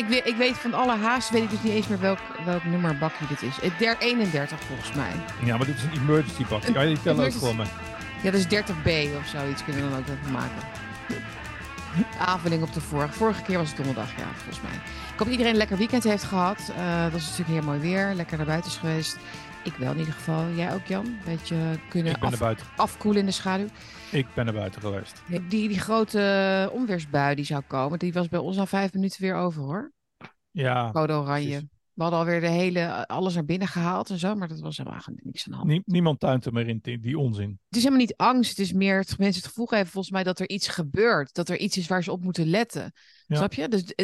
ik, 0.00 0.06
weet, 0.06 0.26
ik 0.26 0.36
weet 0.36 0.56
van 0.56 0.74
alle 0.74 0.96
haast, 0.96 1.30
weet 1.30 1.42
ik 1.42 1.50
dus 1.50 1.62
niet 1.62 1.72
eens 1.72 1.88
meer 1.88 2.00
welk, 2.00 2.18
welk 2.44 2.64
nummer 2.64 2.98
bakje 2.98 3.26
dit 3.26 3.42
is. 3.42 3.56
Het 3.60 3.78
der 3.78 3.96
31 3.98 4.60
volgens 4.60 4.92
mij. 4.92 5.12
Ja, 5.44 5.56
maar 5.56 5.66
dit 5.66 5.76
is 5.76 5.82
een 5.82 5.92
emergency 5.92 6.44
bakje. 6.48 6.72
Ja, 6.72 6.84
die 6.84 7.02
tellen 7.02 7.24
ook 7.24 7.32
gewoon 7.32 7.56
mee. 7.56 7.66
Ja, 8.22 8.30
dat 8.30 8.40
is 8.40 8.46
30B 8.46 9.16
of 9.16 9.26
zoiets 9.26 9.64
kunnen 9.64 9.82
we 9.82 9.90
dan 9.90 9.98
ook 9.98 10.06
even 10.08 10.32
maken. 10.32 10.62
Aanvulling 12.18 12.62
op 12.62 12.72
de 12.72 12.80
vorige. 12.80 13.12
Vorige 13.12 13.42
keer 13.42 13.58
was 13.58 13.68
het 13.68 13.76
donderdag, 13.76 14.16
ja, 14.16 14.26
volgens 14.34 14.60
mij. 14.60 14.72
Ik 14.72 15.18
hoop 15.18 15.18
dat 15.18 15.28
iedereen 15.28 15.52
een 15.52 15.58
lekker 15.58 15.76
weekend 15.76 16.04
heeft 16.04 16.24
gehad. 16.24 16.72
Uh, 16.78 17.02
dat 17.02 17.20
is 17.20 17.28
natuurlijk 17.28 17.48
heel 17.48 17.62
mooi 17.62 17.78
weer. 17.80 18.14
Lekker 18.14 18.36
naar 18.36 18.46
buiten 18.46 18.70
is 18.70 18.76
geweest. 18.76 19.18
Ik 19.62 19.72
wel 19.78 19.92
in 19.92 19.98
ieder 19.98 20.14
geval. 20.14 20.48
Jij 20.54 20.74
ook, 20.74 20.86
Jan? 20.86 21.16
Beetje 21.24 21.56
kunnen 21.88 22.20
af, 22.20 22.40
afkoelen 22.76 23.20
in 23.20 23.26
de 23.26 23.32
schaduw. 23.32 23.66
Ik 24.10 24.26
ben 24.34 24.44
naar 24.44 24.54
buiten 24.54 24.80
geweest. 24.80 25.22
Die, 25.26 25.68
die 25.68 25.80
grote 25.80 26.70
onweersbui 26.72 27.34
die 27.34 27.44
zou 27.44 27.62
komen, 27.66 27.98
die 27.98 28.12
was 28.12 28.28
bij 28.28 28.38
ons 28.38 28.58
al 28.58 28.66
vijf 28.66 28.92
minuten 28.92 29.22
weer 29.22 29.34
over, 29.34 29.62
hoor. 29.62 29.92
Ja. 30.50 30.90
Code 30.90 31.12
oranje. 31.12 31.68
We 31.92 32.02
hadden 32.06 32.20
alweer 32.20 32.40
de 32.40 32.48
hele, 32.48 33.06
alles 33.06 33.34
naar 33.34 33.44
binnen 33.44 33.68
gehaald 33.68 34.10
en 34.10 34.18
zo, 34.18 34.34
maar 34.34 34.48
dat 34.48 34.60
was 34.60 34.76
helemaal 34.76 35.00
niks 35.06 35.44
aan 35.46 35.52
de 35.52 35.58
hand. 35.58 35.86
niemand 35.86 36.20
tuint 36.20 36.44
er 36.44 36.52
meer 36.52 36.68
in, 36.68 36.80
die, 36.82 37.18
onzin. 37.18 37.50
Het 37.50 37.76
is 37.76 37.82
helemaal 37.82 38.04
niet 38.06 38.16
angst, 38.16 38.50
het 38.50 38.58
is 38.58 38.72
meer 38.72 38.98
het 38.98 39.18
mensen 39.18 39.42
het 39.42 39.50
gevoel 39.50 39.66
geven 39.66 39.86
volgens 39.86 40.12
mij 40.12 40.22
dat 40.22 40.38
er 40.38 40.48
iets 40.48 40.68
gebeurt. 40.68 41.34
Dat 41.34 41.48
er 41.48 41.58
iets 41.58 41.76
is 41.76 41.86
waar 41.86 42.02
ze 42.02 42.12
op 42.12 42.22
moeten 42.22 42.46
letten. 42.46 42.92
Snap 43.28 43.54
je? 43.54 43.68
Dus 43.68 43.94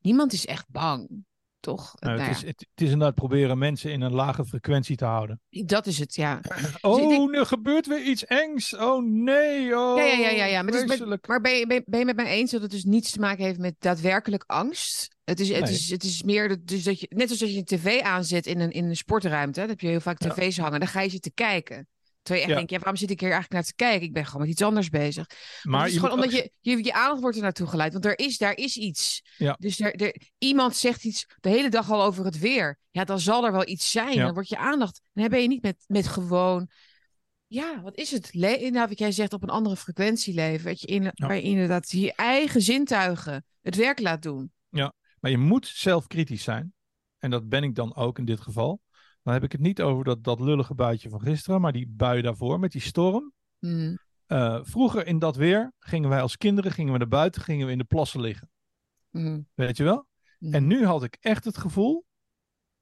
niemand 0.00 0.32
is 0.32 0.46
echt 0.46 0.66
bang 0.68 1.24
toch? 1.64 1.94
Nou, 1.98 2.20
het, 2.20 2.30
is, 2.30 2.42
het, 2.42 2.66
het, 2.70 2.80
is 2.80 2.90
inderdaad 2.90 3.14
proberen 3.14 3.58
mensen 3.58 3.92
in 3.92 4.00
een 4.00 4.14
lage 4.14 4.44
frequentie 4.44 4.96
te 4.96 5.04
houden. 5.04 5.40
Dat 5.50 5.86
is 5.86 5.98
het, 5.98 6.14
ja. 6.14 6.40
Oh, 6.80 7.28
dus 7.28 7.38
er 7.38 7.46
gebeurt 7.46 7.86
weer 7.86 8.02
iets 8.02 8.24
engs. 8.26 8.76
Oh 8.76 9.04
nee, 9.04 9.76
oh, 9.76 9.96
Ja, 9.96 10.04
ja, 10.04 10.18
ja. 10.18 10.30
ja, 10.30 10.44
ja. 10.44 10.62
Maar, 10.62 10.72
dus, 10.72 11.00
maar 11.26 11.40
ben, 11.40 11.52
je, 11.52 11.66
ben, 11.66 11.82
ben, 11.86 11.98
je 11.98 12.04
met 12.04 12.16
mij 12.16 12.26
eens 12.26 12.50
dat 12.50 12.62
het 12.62 12.70
dus 12.70 12.84
niets 12.84 13.10
te 13.10 13.20
maken 13.20 13.44
heeft 13.44 13.58
met 13.58 13.74
daadwerkelijk 13.78 14.44
angst? 14.46 15.16
Het 15.24 15.40
is, 15.40 15.48
het 15.48 15.68
is, 15.68 15.90
het 15.90 16.04
is 16.04 16.22
meer 16.22 16.64
dus 16.64 16.82
dat 16.82 17.00
je, 17.00 17.06
net 17.10 17.30
als 17.30 17.42
als 17.42 17.50
je 17.50 17.58
een 17.58 17.64
tv 17.64 18.00
aanzet 18.00 18.46
in 18.46 18.60
een, 18.60 18.70
in 18.70 18.84
een 18.84 18.96
sportruimte, 18.96 19.60
dan 19.60 19.68
heb 19.68 19.80
je 19.80 19.86
heel 19.86 20.00
vaak 20.00 20.18
tv's 20.18 20.58
hangen, 20.58 20.78
dan 20.80 20.88
ga 20.88 21.00
je 21.00 21.10
zitten 21.10 21.34
kijken. 21.34 21.88
Terwijl 22.24 22.44
je 22.44 22.50
echt 22.50 22.56
denkt, 22.56 22.70
ja, 22.70 22.78
waarom 22.78 22.96
zit 22.96 23.10
ik 23.10 23.20
hier 23.20 23.30
eigenlijk 23.30 23.62
naar 23.62 23.70
te 23.70 23.84
kijken? 23.84 24.06
Ik 24.06 24.12
ben 24.12 24.26
gewoon 24.26 24.40
met 24.40 24.50
iets 24.50 24.62
anders 24.62 24.88
bezig. 24.88 25.26
Maar, 25.62 25.82
het 25.82 25.92
is 25.92 25.98
gewoon 25.98 26.14
omdat 26.14 26.32
je, 26.32 26.52
je, 26.60 26.84
je 26.84 26.92
aandacht 26.92 27.20
wordt 27.20 27.36
er 27.36 27.42
naartoe 27.42 27.66
geleid. 27.66 27.92
Want 27.92 28.04
er 28.04 28.18
is, 28.18 28.38
daar 28.38 28.56
is 28.56 28.76
iets. 28.76 29.22
Ja. 29.36 29.56
Dus 29.58 29.80
er, 29.80 29.94
er, 29.94 30.16
iemand 30.38 30.76
zegt 30.76 31.04
iets 31.04 31.26
de 31.40 31.48
hele 31.48 31.68
dag 31.68 31.90
al 31.90 32.02
over 32.02 32.24
het 32.24 32.38
weer. 32.38 32.78
Ja, 32.90 33.04
dan 33.04 33.20
zal 33.20 33.44
er 33.44 33.52
wel 33.52 33.68
iets 33.68 33.90
zijn. 33.90 34.16
Dan 34.16 34.32
wordt 34.32 34.48
je 34.48 34.56
aandacht. 34.56 35.00
Dan 35.12 35.28
ben 35.28 35.42
je 35.42 35.48
niet 35.48 35.62
met, 35.62 35.84
met 35.86 36.06
gewoon... 36.06 36.68
Ja, 37.46 37.82
wat 37.82 37.96
is 37.96 38.10
het? 38.10 38.34
Le 38.34 38.70
nou, 38.70 38.88
wat 38.88 38.98
jij 38.98 39.12
zegt, 39.12 39.32
op 39.32 39.42
een 39.42 39.48
andere 39.48 39.76
frequentie 39.76 40.34
leven. 40.34 40.64
Weet 40.64 40.80
je, 40.80 40.86
in, 40.86 41.10
Waar 41.14 41.36
je 41.36 41.42
inderdaad 41.42 41.90
je 41.90 42.12
eigen 42.14 42.62
zintuigen 42.62 43.44
het 43.62 43.76
werk 43.76 44.00
laat 44.00 44.22
doen. 44.22 44.52
Ja, 44.68 44.92
maar 45.20 45.30
je 45.30 45.38
moet 45.38 45.66
zelfkritisch 45.66 46.42
zijn. 46.42 46.74
En 47.18 47.30
dat 47.30 47.48
ben 47.48 47.62
ik 47.62 47.74
dan 47.74 47.94
ook 47.94 48.18
in 48.18 48.24
dit 48.24 48.40
geval. 48.40 48.80
Dan 49.24 49.32
heb 49.32 49.42
ik 49.42 49.52
het 49.52 49.60
niet 49.60 49.82
over 49.82 50.04
dat, 50.04 50.24
dat 50.24 50.40
lullige 50.40 50.74
buitje 50.74 51.08
van 51.08 51.20
gisteren, 51.20 51.60
maar 51.60 51.72
die 51.72 51.88
bui 51.88 52.22
daarvoor 52.22 52.58
met 52.58 52.72
die 52.72 52.80
storm. 52.80 53.32
Mm. 53.58 53.98
Uh, 54.26 54.58
vroeger 54.62 55.06
in 55.06 55.18
dat 55.18 55.36
weer 55.36 55.72
gingen 55.78 56.08
wij 56.08 56.20
als 56.20 56.36
kinderen 56.36 56.72
gingen 56.72 56.92
we 56.92 56.98
naar 56.98 57.08
buiten, 57.08 57.42
gingen 57.42 57.66
we 57.66 57.72
in 57.72 57.78
de 57.78 57.84
plassen 57.84 58.20
liggen. 58.20 58.50
Mm. 59.10 59.48
Weet 59.54 59.76
je 59.76 59.84
wel? 59.84 60.06
Mm. 60.38 60.54
En 60.54 60.66
nu 60.66 60.84
had 60.84 61.02
ik 61.02 61.16
echt 61.20 61.44
het 61.44 61.58
gevoel 61.58 62.04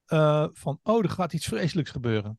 uh, 0.07 0.47
van, 0.53 0.79
oh, 0.83 1.03
er 1.03 1.11
gaat 1.11 1.33
iets 1.33 1.47
vreselijks 1.47 1.91
gebeuren. 1.91 2.39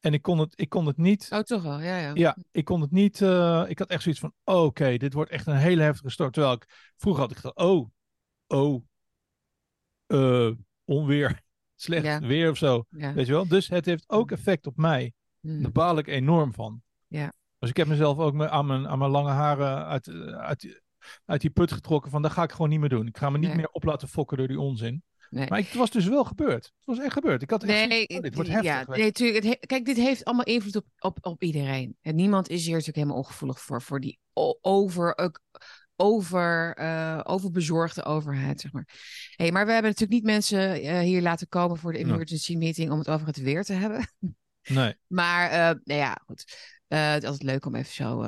En 0.00 0.12
ik 0.12 0.22
kon 0.22 0.38
het, 0.38 0.60
ik 0.60 0.68
kon 0.68 0.86
het 0.86 0.96
niet. 0.96 1.28
Oh, 1.30 1.38
toch 1.38 1.62
wel, 1.62 1.80
ja, 1.80 1.98
ja. 1.98 2.10
Ja, 2.14 2.36
ik 2.50 2.64
kon 2.64 2.80
het 2.80 2.90
niet. 2.90 3.20
Uh, 3.20 3.64
ik 3.68 3.78
had 3.78 3.88
echt 3.88 4.02
zoiets 4.02 4.20
van: 4.20 4.32
oké, 4.44 4.96
dit 4.96 5.12
wordt 5.12 5.30
echt 5.30 5.46
een 5.46 5.56
hele 5.56 5.82
heftige 5.82 6.10
storm. 6.10 6.30
Terwijl 6.30 6.54
ik 6.54 6.92
vroeger 6.96 7.22
had 7.22 7.30
ik 7.30 7.36
gedacht: 7.36 7.56
oh, 7.56 7.90
oh, 8.46 8.84
onweer 10.84 11.44
slecht 11.76 12.18
weer 12.18 12.50
of 12.50 12.56
zo. 12.56 12.84
Weet 12.88 13.26
je 13.26 13.32
wel? 13.32 13.48
Dus 13.48 13.68
het 13.68 13.84
heeft 13.84 14.04
ook 14.06 14.30
effect 14.30 14.66
op 14.66 14.76
mij. 14.76 15.12
Mm. 15.40 15.62
Daar 15.62 15.72
baal 15.72 15.98
ik 15.98 16.06
enorm 16.06 16.52
van. 16.54 16.82
Ja. 17.06 17.32
Dus 17.58 17.70
ik 17.70 17.76
heb 17.76 17.86
mezelf 17.86 18.18
ook 18.18 18.42
aan 18.42 18.66
mijn, 18.66 18.88
aan 18.88 18.98
mijn 18.98 19.10
lange 19.10 19.30
haren 19.30 19.86
uit, 19.86 20.08
uit, 20.38 20.82
uit 21.24 21.40
die 21.40 21.50
put 21.50 21.72
getrokken 21.72 22.10
van 22.10 22.22
dat 22.22 22.32
ga 22.32 22.42
ik 22.42 22.52
gewoon 22.52 22.68
niet 22.68 22.80
meer 22.80 22.88
doen. 22.88 23.06
Ik 23.06 23.16
ga 23.16 23.30
me 23.30 23.38
niet 23.38 23.54
meer 23.54 23.68
op 23.68 23.84
laten 23.84 24.08
fokken 24.08 24.36
door 24.36 24.48
die 24.48 24.60
onzin. 24.60 25.02
Nee. 25.30 25.48
Maar 25.48 25.58
het 25.58 25.74
was 25.74 25.90
dus 25.90 26.06
wel 26.06 26.24
gebeurd. 26.24 26.64
Het 26.64 26.84
was 26.84 26.98
echt 26.98 27.12
gebeurd. 27.12 27.42
Ik 27.42 27.50
had 27.50 27.62
echt 27.62 27.88
nee, 27.88 28.08
oh, 28.08 28.20
dit 28.20 28.34
wordt 28.34 28.50
heftig. 28.50 28.70
Ja, 28.70 28.84
nee, 28.86 29.12
tuurlijk. 29.12 29.66
kijk, 29.66 29.84
dit 29.84 29.96
heeft 29.96 30.24
allemaal 30.24 30.44
invloed 30.44 30.76
op, 30.76 30.86
op, 30.98 31.18
op 31.20 31.42
iedereen. 31.42 31.96
En 32.00 32.14
niemand 32.14 32.48
is 32.48 32.60
hier 32.60 32.70
natuurlijk 32.70 32.96
helemaal 32.96 33.16
ongevoelig 33.16 33.60
voor, 33.60 33.82
voor 33.82 34.00
die 34.00 34.18
over, 34.60 35.32
over, 35.96 36.78
uh, 36.80 37.20
overbezorgde 37.22 38.04
overheid, 38.04 38.60
zeg 38.60 38.72
maar. 38.72 38.88
Hey, 39.36 39.52
maar 39.52 39.66
we 39.66 39.72
hebben 39.72 39.90
natuurlijk 39.90 40.20
niet 40.20 40.32
mensen 40.32 40.84
uh, 40.84 40.98
hier 40.98 41.22
laten 41.22 41.48
komen 41.48 41.76
voor 41.76 41.92
de 41.92 41.98
emergency 41.98 42.56
meeting 42.56 42.90
om 42.90 42.98
het 42.98 43.08
over 43.08 43.26
het 43.26 43.36
weer 43.36 43.64
te 43.64 43.72
hebben. 43.72 44.06
Nee. 44.68 44.94
maar, 45.06 45.50
uh, 45.50 45.56
nou 45.58 46.00
ja, 46.00 46.18
goed. 46.26 46.44
het 46.88 47.22
is 47.22 47.28
altijd 47.28 47.50
leuk 47.50 47.66
om 47.66 47.74
even 47.74 47.92
zo... 47.92 48.20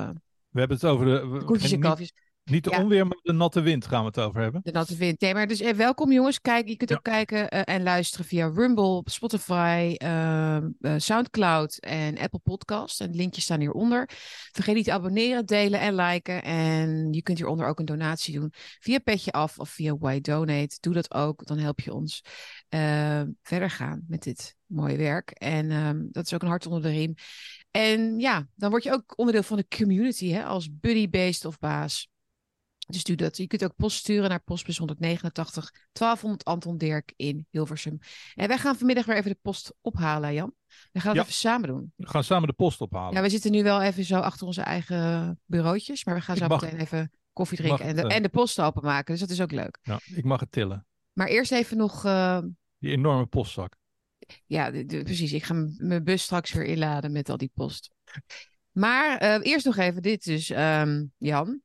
we 0.49 0.59
hebben 0.59 0.77
het 0.77 0.85
over 0.85 1.05
de... 1.05 1.43
Koetjes 1.45 1.71
en 1.71 1.79
kalfjes. 1.79 2.13
Niet 2.49 2.63
de 2.63 2.71
onweer, 2.71 3.07
maar 3.07 3.19
de 3.21 3.33
natte 3.33 3.61
wind 3.61 3.85
gaan 3.85 3.99
we 3.99 4.07
het 4.07 4.19
over 4.19 4.41
hebben. 4.41 4.61
De 4.63 4.71
natte 4.71 4.95
wind. 4.95 5.21
Nee, 5.21 5.33
maar 5.33 5.47
dus 5.47 5.59
eh, 5.59 5.73
welkom 5.73 6.11
jongens. 6.11 6.41
Kijk, 6.41 6.67
je 6.67 6.77
kunt 6.77 6.93
ook 6.93 7.03
kijken 7.03 7.39
uh, 7.39 7.61
en 7.63 7.83
luisteren 7.83 8.25
via 8.25 8.47
Rumble, 8.47 9.01
Spotify, 9.05 9.95
uh, 10.03 10.57
Soundcloud 10.97 11.77
en 11.77 12.17
Apple 12.17 12.39
Podcast. 12.39 13.01
En 13.01 13.11
de 13.11 13.17
linkjes 13.17 13.43
staan 13.43 13.59
hieronder. 13.59 14.09
Vergeet 14.51 14.75
niet 14.75 14.85
te 14.85 14.91
abonneren, 14.91 15.45
delen 15.45 15.79
en 15.79 15.95
liken. 15.95 16.43
En 16.43 17.13
je 17.13 17.21
kunt 17.21 17.37
hieronder 17.37 17.67
ook 17.67 17.79
een 17.79 17.85
donatie 17.85 18.39
doen 18.39 18.53
via 18.79 18.99
Petje 18.99 19.31
Af 19.31 19.59
of 19.59 19.69
via 19.69 19.97
Why 19.97 20.21
Donate. 20.21 20.77
Doe 20.79 20.93
dat 20.93 21.13
ook, 21.13 21.45
dan 21.45 21.57
help 21.57 21.79
je 21.79 21.93
ons 21.93 22.21
verder 23.41 23.69
gaan 23.69 24.03
met 24.07 24.23
dit 24.23 24.57
mooie 24.65 24.97
werk. 24.97 25.29
En 25.29 25.71
ehm, 25.71 26.05
dat 26.11 26.25
is 26.25 26.33
ook 26.33 26.41
een 26.41 26.47
hart 26.47 26.65
onder 26.65 26.81
de 26.81 26.89
riem. 26.97 27.13
En 27.71 28.19
ja, 28.19 28.47
dan 28.55 28.69
word 28.69 28.83
je 28.83 28.91
ook 28.91 29.13
onderdeel 29.15 29.43
van 29.43 29.57
de 29.57 29.77
community 29.77 30.29
hè, 30.29 30.43
als 30.43 30.69
buddy, 30.79 31.09
beest 31.09 31.45
of 31.45 31.59
baas. 31.59 32.08
Dus 32.89 33.03
doe 33.03 33.15
dat. 33.15 33.37
Je 33.37 33.47
kunt 33.47 33.63
ook 33.63 33.75
post 33.75 33.97
sturen 33.97 34.29
naar 34.29 34.39
postbus 34.39 34.77
189 34.77 35.71
1200 35.91 36.45
Anton 36.45 36.77
Dirk 36.77 37.13
in 37.15 37.47
Hilversum. 37.49 37.99
En 38.35 38.47
wij 38.47 38.57
gaan 38.57 38.75
vanmiddag 38.75 39.05
weer 39.05 39.15
even 39.15 39.31
de 39.31 39.37
post 39.41 39.73
ophalen, 39.81 40.33
Jan. 40.33 40.53
We 40.91 40.99
gaan 40.99 41.11
het 41.11 41.21
even 41.21 41.33
samen 41.33 41.67
doen. 41.67 41.93
We 41.95 42.07
gaan 42.07 42.23
samen 42.23 42.47
de 42.47 42.53
post 42.53 42.81
ophalen. 42.81 43.13
Ja, 43.13 43.21
we 43.21 43.29
zitten 43.29 43.51
nu 43.51 43.63
wel 43.63 43.81
even 43.81 44.03
zo 44.03 44.19
achter 44.19 44.47
onze 44.47 44.61
eigen 44.61 45.39
bureautjes. 45.45 46.05
Maar 46.05 46.15
we 46.15 46.21
gaan 46.21 46.37
zo 46.37 46.47
meteen 46.47 46.79
even 46.79 47.11
koffie 47.33 47.57
drinken 47.57 47.85
en 47.85 47.95
de, 47.95 48.03
uh... 48.03 48.15
en 48.15 48.21
de 48.21 48.29
post 48.29 48.61
openmaken. 48.61 49.11
Dus 49.11 49.19
dat 49.19 49.29
is 49.29 49.41
ook 49.41 49.51
leuk. 49.51 49.79
Ja, 49.81 49.99
ik 50.15 50.23
mag 50.23 50.39
het 50.39 50.51
tillen. 50.51 50.85
Maar 51.13 51.27
eerst 51.27 51.51
even 51.51 51.77
nog... 51.77 52.05
Uh... 52.05 52.39
Die 52.77 52.91
enorme 52.91 53.25
postzak. 53.25 53.75
Ja, 54.45 54.71
precies. 54.85 55.33
Ik 55.33 55.43
ga 55.43 55.53
mijn 55.77 56.03
bus 56.03 56.23
straks 56.23 56.53
weer 56.53 56.65
inladen 56.65 57.11
met 57.11 57.29
al 57.29 57.37
die 57.37 57.51
post. 57.53 57.91
Maar 58.71 59.23
uh, 59.23 59.51
eerst 59.51 59.65
nog 59.65 59.77
even 59.77 60.01
dit 60.01 60.23
dus, 60.23 60.49
um, 60.49 61.11
Jan. 61.17 61.61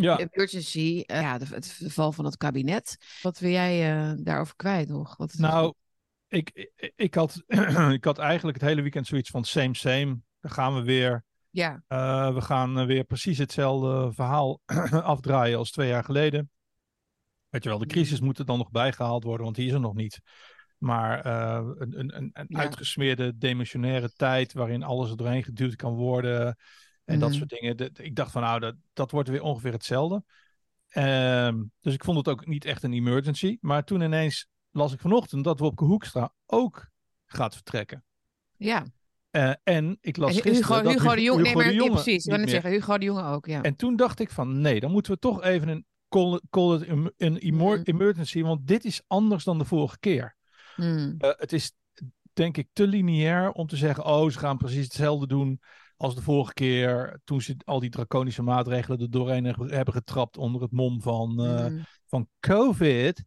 Ja. 0.00 0.18
Emergency, 0.18 1.04
uh, 1.06 1.20
ja, 1.20 1.38
de, 1.38 1.46
het 1.50 1.80
val 1.86 2.12
van 2.12 2.24
het 2.24 2.36
kabinet. 2.36 2.96
Wat 3.22 3.38
wil 3.38 3.50
jij 3.50 3.96
uh, 3.96 4.12
daarover 4.24 4.56
kwijt 4.56 4.88
nog? 4.88 5.16
Wat 5.16 5.34
nou, 5.38 5.74
ik, 6.28 6.70
ik, 6.96 7.14
had, 7.14 7.42
ik 7.98 8.04
had 8.04 8.18
eigenlijk 8.18 8.60
het 8.60 8.68
hele 8.68 8.82
weekend 8.82 9.06
zoiets 9.06 9.30
van 9.30 9.44
same, 9.44 9.74
same. 9.74 10.18
Dan 10.40 10.50
gaan 10.50 10.74
we 10.74 10.82
weer. 10.82 11.24
Ja. 11.50 11.82
Uh, 11.88 12.34
we 12.34 12.40
gaan 12.40 12.86
weer 12.86 13.04
precies 13.04 13.38
hetzelfde 13.38 14.12
verhaal 14.12 14.60
afdraaien 15.14 15.58
als 15.58 15.70
twee 15.70 15.88
jaar 15.88 16.04
geleden. 16.04 16.50
Weet 17.48 17.62
je 17.62 17.68
wel, 17.68 17.78
de 17.78 17.84
mm. 17.84 17.90
crisis 17.90 18.20
moet 18.20 18.38
er 18.38 18.44
dan 18.44 18.58
nog 18.58 18.70
bijgehaald 18.70 19.24
worden, 19.24 19.44
want 19.44 19.56
die 19.56 19.66
is 19.66 19.72
er 19.72 19.80
nog 19.80 19.94
niet. 19.94 20.20
Maar 20.78 21.26
een, 21.26 21.98
een, 21.98 22.16
een, 22.16 22.30
een 22.32 22.46
ja. 22.48 22.58
uitgesmeerde, 22.58 23.36
demissionaire 23.36 24.12
tijd 24.12 24.52
waarin 24.52 24.82
alles 24.82 25.10
er 25.10 25.16
doorheen 25.16 25.44
geduwd 25.44 25.76
kan 25.76 25.94
worden. 25.94 26.56
En 27.08 27.18
dat 27.18 27.28
mhm. 27.28 27.38
soort 27.38 27.50
dingen. 27.50 27.90
ik 27.94 28.14
dacht 28.14 28.32
van 28.32 28.42
nou, 28.42 28.60
dat, 28.60 28.74
dat 28.92 29.10
wordt 29.10 29.28
weer 29.28 29.42
ongeveer 29.42 29.72
hetzelfde. 29.72 30.22
Um, 30.94 31.72
dus 31.80 31.94
ik 31.94 32.04
vond 32.04 32.16
het 32.16 32.28
ook 32.28 32.46
niet 32.46 32.64
echt 32.64 32.82
een 32.82 32.92
emergency. 32.92 33.58
Maar 33.60 33.84
toen 33.84 34.00
ineens 34.00 34.48
las 34.70 34.92
ik 34.92 35.00
vanochtend 35.00 35.44
dat 35.44 35.58
Wopke 35.58 35.84
Hoekstra 35.84 36.32
ook 36.46 36.90
gaat 37.26 37.54
vertrekken. 37.54 38.04
Ja. 38.56 38.86
Uh, 39.30 39.52
en 39.62 39.98
ik 40.00 40.16
las 40.16 40.40
gisteren 40.40 40.54
Hugo, 40.54 40.82
dat 40.82 40.92
Hugo, 40.92 41.14
de 41.14 41.22
Jonge, 41.22 41.42
nee, 41.42 41.54
maar, 41.54 41.64
de 41.64 41.74
Jonge 41.74 41.90
precies, 41.90 42.26
ik 42.26 42.36
net 42.36 42.50
zeggen, 42.50 42.70
Hugo 42.70 42.98
de 42.98 43.04
Jonge 43.04 43.22
ook, 43.22 43.46
ja. 43.46 43.62
En 43.62 43.76
toen 43.76 43.96
dacht 43.96 44.20
ik 44.20 44.30
van, 44.30 44.60
nee, 44.60 44.80
dan 44.80 44.90
moeten 44.90 45.12
we 45.12 45.18
toch 45.18 45.42
even 45.42 45.68
een 45.68 45.86
call, 46.08 46.40
call 46.50 46.74
it 46.74 46.88
een 46.88 47.38
mm. 47.40 47.82
emergency, 47.84 48.42
want 48.42 48.66
dit 48.66 48.84
is 48.84 49.02
anders 49.06 49.44
dan 49.44 49.58
de 49.58 49.64
vorige 49.64 49.98
keer. 49.98 50.36
Mm. 50.76 51.14
Uh, 51.18 51.30
het 51.36 51.52
is, 51.52 51.72
denk 52.32 52.56
ik, 52.56 52.68
te 52.72 52.86
lineair 52.86 53.50
om 53.50 53.66
te 53.66 53.76
zeggen, 53.76 54.04
oh, 54.04 54.30
ze 54.30 54.38
gaan 54.38 54.56
precies 54.56 54.84
hetzelfde 54.84 55.26
doen 55.26 55.60
als 55.98 56.14
de 56.14 56.22
vorige 56.22 56.52
keer 56.52 57.20
toen 57.24 57.40
ze 57.40 57.56
al 57.64 57.80
die 57.80 57.90
draconische 57.90 58.42
maatregelen 58.42 59.00
er 59.00 59.10
doorheen 59.10 59.44
hebben 59.44 59.94
getrapt 59.94 60.36
onder 60.36 60.62
het 60.62 60.72
mom 60.72 61.02
van, 61.02 61.46
uh, 61.46 61.66
mm. 61.66 61.84
van 62.06 62.28
COVID. 62.40 63.24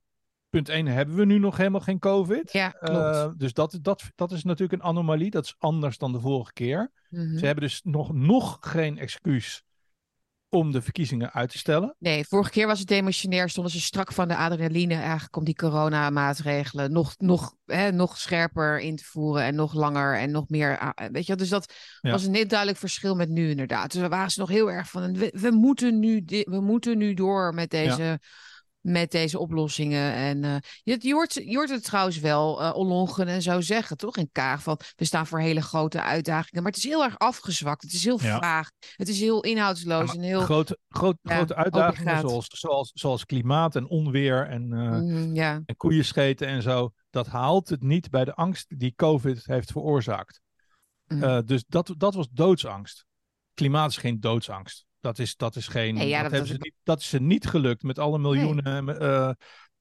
Punt 0.49 0.69
1 0.69 0.87
hebben 0.87 1.15
we 1.15 1.25
nu 1.25 1.37
nog 1.37 1.57
helemaal 1.57 1.79
geen 1.79 1.99
COVID. 1.99 2.51
Ja, 2.51 2.69
klopt. 2.69 3.15
Uh, 3.15 3.29
dus 3.37 3.53
dat, 3.53 3.79
dat, 3.81 4.11
dat 4.15 4.31
is 4.31 4.43
natuurlijk 4.43 4.81
een 4.81 4.87
anomalie. 4.87 5.29
Dat 5.29 5.45
is 5.45 5.55
anders 5.57 5.97
dan 5.97 6.11
de 6.11 6.19
vorige 6.19 6.53
keer. 6.53 6.91
Mm 7.09 7.19
-hmm. 7.19 7.37
Ze 7.37 7.45
hebben 7.45 7.63
dus 7.63 7.81
nog, 7.83 8.13
nog 8.13 8.57
geen 8.61 8.97
excuus 8.97 9.63
om 10.53 10.71
de 10.71 10.81
verkiezingen 10.81 11.31
uit 11.31 11.49
te 11.49 11.57
stellen. 11.57 11.95
Nee, 11.99 12.25
vorige 12.27 12.49
keer 12.49 12.67
was 12.67 12.79
het 12.79 12.87
demissionair, 12.87 13.49
stonden 13.49 13.71
ze 13.71 13.81
strak 13.81 14.13
van 14.13 14.27
de 14.27 14.35
adrenaline 14.35 14.95
eigenlijk 14.95 15.35
om 15.35 15.43
die 15.43 15.55
coronamaatregelen 15.55 16.91
nog, 16.91 17.15
nog, 17.17 17.55
hè, 17.65 17.91
nog 17.91 18.17
scherper 18.17 18.79
in 18.79 18.95
te 18.95 19.03
voeren 19.03 19.43
en 19.43 19.55
nog 19.55 19.73
langer 19.73 20.17
en 20.17 20.31
nog 20.31 20.49
meer. 20.49 20.93
Weet 21.11 21.25
je, 21.25 21.35
dus 21.35 21.49
dat 21.49 21.73
was 22.01 22.25
een 22.25 22.35
heel 22.35 22.47
duidelijk 22.47 22.79
verschil 22.79 23.15
met 23.15 23.29
nu 23.29 23.49
inderdaad. 23.49 23.91
Dus 23.91 24.01
we 24.01 24.07
waren 24.07 24.31
ze 24.31 24.39
nog 24.39 24.49
heel 24.49 24.71
erg 24.71 24.89
van, 24.89 25.17
we, 25.17 25.33
we 25.35 25.51
moeten, 25.51 25.99
nu 25.99 26.23
we 26.25 26.61
moeten 26.61 26.97
nu 26.97 27.13
door 27.13 27.53
met 27.53 27.69
deze 27.69 28.19
met 28.81 29.11
deze 29.11 29.39
oplossingen. 29.39 30.13
En 30.13 30.43
uh, 30.43 30.55
je, 30.83 30.97
je, 30.99 31.13
hoort, 31.13 31.33
je 31.33 31.55
hoort 31.55 31.69
het 31.69 31.83
trouwens 31.83 32.19
wel 32.19 32.61
uh, 32.61 33.27
en 33.27 33.41
zo 33.41 33.61
zeggen, 33.61 33.97
toch? 33.97 34.17
In 34.17 34.29
Kaag 34.31 34.63
van 34.63 34.79
we 34.95 35.05
staan 35.05 35.27
voor 35.27 35.39
hele 35.39 35.61
grote 35.61 36.01
uitdagingen. 36.01 36.63
Maar 36.63 36.71
het 36.71 36.83
is 36.83 36.89
heel 36.89 37.03
erg 37.03 37.17
afgezwakt. 37.17 37.81
Het 37.81 37.93
is 37.93 38.03
heel 38.03 38.21
ja. 38.21 38.39
vaag. 38.39 38.71
Het 38.95 39.07
is 39.07 39.19
heel 39.19 39.43
inhoudsloos. 39.43 40.15
en 40.15 40.21
heel, 40.21 40.41
grote, 40.41 40.77
groot, 40.89 41.17
ja, 41.21 41.35
grote 41.35 41.55
uitdagingen 41.55 42.19
zoals, 42.19 42.47
zoals, 42.47 42.91
zoals 42.93 43.25
klimaat 43.25 43.75
en 43.75 43.87
onweer 43.87 44.47
en, 44.47 44.71
uh, 44.71 44.91
mm, 44.91 45.35
ja. 45.35 45.61
en 45.65 45.75
koeienscheten 45.75 46.47
en 46.47 46.61
zo. 46.61 46.91
Dat 47.09 47.27
haalt 47.27 47.69
het 47.69 47.81
niet 47.81 48.09
bij 48.09 48.25
de 48.25 48.33
angst 48.33 48.79
die 48.79 48.93
COVID 48.95 49.45
heeft 49.45 49.71
veroorzaakt. 49.71 50.41
Mm. 51.07 51.45
dus 51.45 51.63
dat, 51.67 51.93
dat 51.97 52.13
was 52.13 52.27
doodsangst. 52.31 53.05
Klimaat 53.53 53.89
is 53.89 53.97
geen 53.97 54.19
doodsangst. 54.19 54.85
Dat 55.01 55.19
is, 55.19 55.35
dat 55.35 55.55
is 55.55 55.67
geen. 55.67 55.95
Nee, 55.95 56.07
ja, 56.07 56.21
dat, 56.21 56.31
dat, 56.31 56.47
ze 56.47 56.53
niet, 56.53 56.73
dat 56.83 56.99
is 56.99 57.09
ze 57.09 57.19
niet 57.19 57.47
gelukt 57.47 57.83
met 57.83 57.99
alle 57.99 58.19
miljoenen 58.19 58.85
nee. 58.85 58.99
uh, 58.99 59.31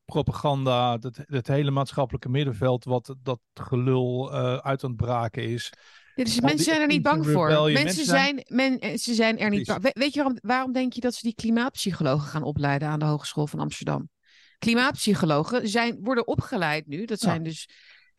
propaganda. 0.05 0.99
Dat, 0.99 1.20
het 1.26 1.46
hele 1.46 1.70
maatschappelijke 1.70 2.28
middenveld, 2.28 2.84
wat 2.84 3.14
dat 3.22 3.40
gelul 3.55 4.32
uh, 4.32 4.56
uit 4.56 4.84
aan 4.84 4.90
het 4.90 5.00
braken 5.00 5.49
is. 5.49 5.72
Ja, 6.14 6.25
dus 6.25 6.40
mensen 6.40 6.64
zijn 6.64 6.81
er 6.81 6.87
niet 6.87 7.02
bang 7.02 7.26
voor. 7.26 7.49
Mensen, 7.49 7.72
mensen 7.72 8.05
zijn, 8.05 8.44
men, 8.46 8.78
eh, 8.78 8.96
ze 8.96 9.14
zijn 9.14 9.38
er 9.38 9.50
niet 9.50 9.67
bang. 9.67 9.90
weet 9.93 10.14
je 10.14 10.22
waarom, 10.22 10.38
waarom 10.40 10.72
denk 10.72 10.93
je 10.93 11.00
dat 11.00 11.14
ze 11.14 11.23
die 11.23 11.34
klimaatpsychologen 11.34 12.28
gaan 12.28 12.43
opleiden 12.43 12.88
aan 12.88 12.99
de 12.99 13.05
Hogeschool 13.05 13.46
van 13.46 13.58
Amsterdam? 13.58 14.08
Klimaatpsychologen 14.58 15.69
zijn, 15.69 15.99
worden 16.00 16.26
opgeleid 16.26 16.87
nu. 16.87 17.05
Dat 17.05 17.20
zijn 17.20 17.43
dus 17.43 17.69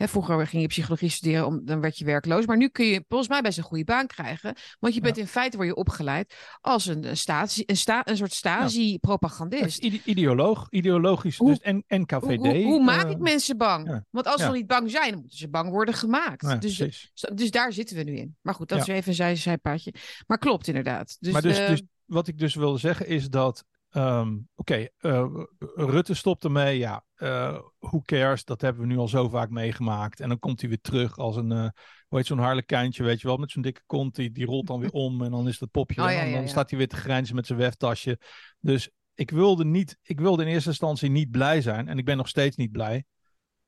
vroeger 0.09 0.47
ging 0.47 0.61
je 0.61 0.67
psychologie 0.67 1.09
studeren, 1.09 1.45
om, 1.45 1.65
dan 1.65 1.81
werd 1.81 1.97
je 1.97 2.05
werkloos. 2.05 2.45
Maar 2.45 2.57
nu 2.57 2.69
kun 2.69 2.85
je 2.85 3.03
volgens 3.07 3.29
mij 3.29 3.41
best 3.41 3.57
een 3.57 3.63
goede 3.63 3.83
baan 3.83 4.07
krijgen. 4.07 4.55
Want 4.79 4.93
je 4.93 5.01
bent 5.01 5.17
in 5.17 5.27
feite 5.27 5.57
word 5.57 5.69
je 5.69 5.75
opgeleid 5.75 6.35
als 6.61 6.85
een, 6.85 7.07
een, 7.07 7.17
statie, 7.17 7.63
een, 7.65 7.77
sta, 7.77 8.07
een 8.07 8.17
soort 8.17 8.33
stasi-propagandist. 8.33 9.83
Ja. 9.83 9.97
ideoloog, 10.03 10.67
ideologisch. 10.69 11.37
Hoe, 11.37 11.49
dus 11.49 11.59
en, 11.59 11.83
NKVD. 11.87 12.37
Hoe, 12.37 12.63
hoe, 12.63 12.83
maak 12.83 13.09
ik 13.09 13.19
mensen 13.19 13.57
bang? 13.57 14.03
Want 14.09 14.27
als 14.27 14.41
ze 14.41 14.51
niet 14.51 14.67
bang 14.67 14.91
zijn, 14.91 15.11
dan 15.11 15.19
moeten 15.19 15.37
ze 15.37 15.49
bang 15.49 15.69
worden 15.69 15.93
gemaakt. 15.93 16.61
dus, 16.61 17.11
dus 17.33 17.51
daar 17.51 17.73
zitten 17.73 17.95
we 17.95 18.03
nu 18.03 18.15
in. 18.15 18.35
Maar 18.41 18.53
goed, 18.53 18.69
dat 18.69 18.79
is 18.79 18.87
even 18.87 19.09
een 19.09 19.15
zij, 19.15 19.35
zijpaadje. 19.35 19.93
Maar 20.27 20.37
klopt 20.37 20.67
inderdaad. 20.67 21.17
Dus, 21.19 21.33
maar 21.33 21.41
dus, 21.41 21.59
uh, 21.59 21.67
dus 21.67 21.81
wat 22.05 22.27
ik 22.27 22.37
dus 22.37 22.55
wilde 22.55 22.77
zeggen 22.77 23.07
is 23.07 23.29
dat 23.29 23.65
Um, 23.97 24.47
Oké, 24.55 24.89
okay, 24.99 25.11
uh, 25.11 25.43
Rutte 25.75 26.13
stopt 26.13 26.43
ermee. 26.43 26.77
Ja, 26.77 27.03
uh, 27.17 27.59
who 27.79 28.01
cares? 28.01 28.43
Dat 28.43 28.61
hebben 28.61 28.81
we 28.81 28.87
nu 28.87 28.97
al 28.97 29.07
zo 29.07 29.29
vaak 29.29 29.49
meegemaakt. 29.49 30.19
En 30.19 30.29
dan 30.29 30.39
komt 30.39 30.59
hij 30.59 30.69
weer 30.69 30.81
terug 30.81 31.17
als 31.17 31.35
een, 31.35 31.51
uh, 31.51 31.67
hoe 32.07 32.17
heet 32.17 32.25
zo'n 32.25 32.39
harlekijntje, 32.39 33.03
weet 33.03 33.21
je 33.21 33.27
wel, 33.27 33.37
met 33.37 33.51
zo'n 33.51 33.61
dikke 33.61 33.81
kont. 33.85 34.15
Die, 34.15 34.31
die 34.31 34.45
rolt 34.45 34.67
dan 34.67 34.79
weer 34.79 34.91
om 34.91 35.23
en 35.23 35.31
dan 35.31 35.47
is 35.47 35.59
dat 35.59 35.71
popje. 35.71 36.03
Oh, 36.03 36.11
ja, 36.11 36.21
en 36.21 36.31
dan, 36.31 36.47
staat 36.47 36.69
hij 36.69 36.79
weer 36.79 36.87
te 36.87 36.95
grijnzen 36.95 37.35
met 37.35 37.45
zijn 37.45 37.59
weftasje. 37.59 38.19
Dus 38.59 38.89
ik 39.13 39.31
wilde, 39.31 39.65
niet, 39.65 39.97
ik 40.01 40.19
wilde 40.19 40.43
in 40.43 40.49
eerste 40.49 40.69
instantie 40.69 41.09
niet 41.09 41.31
blij 41.31 41.61
zijn. 41.61 41.87
En 41.87 41.97
ik 41.97 42.05
ben 42.05 42.17
nog 42.17 42.27
steeds 42.27 42.55
niet 42.55 42.71
blij. 42.71 43.03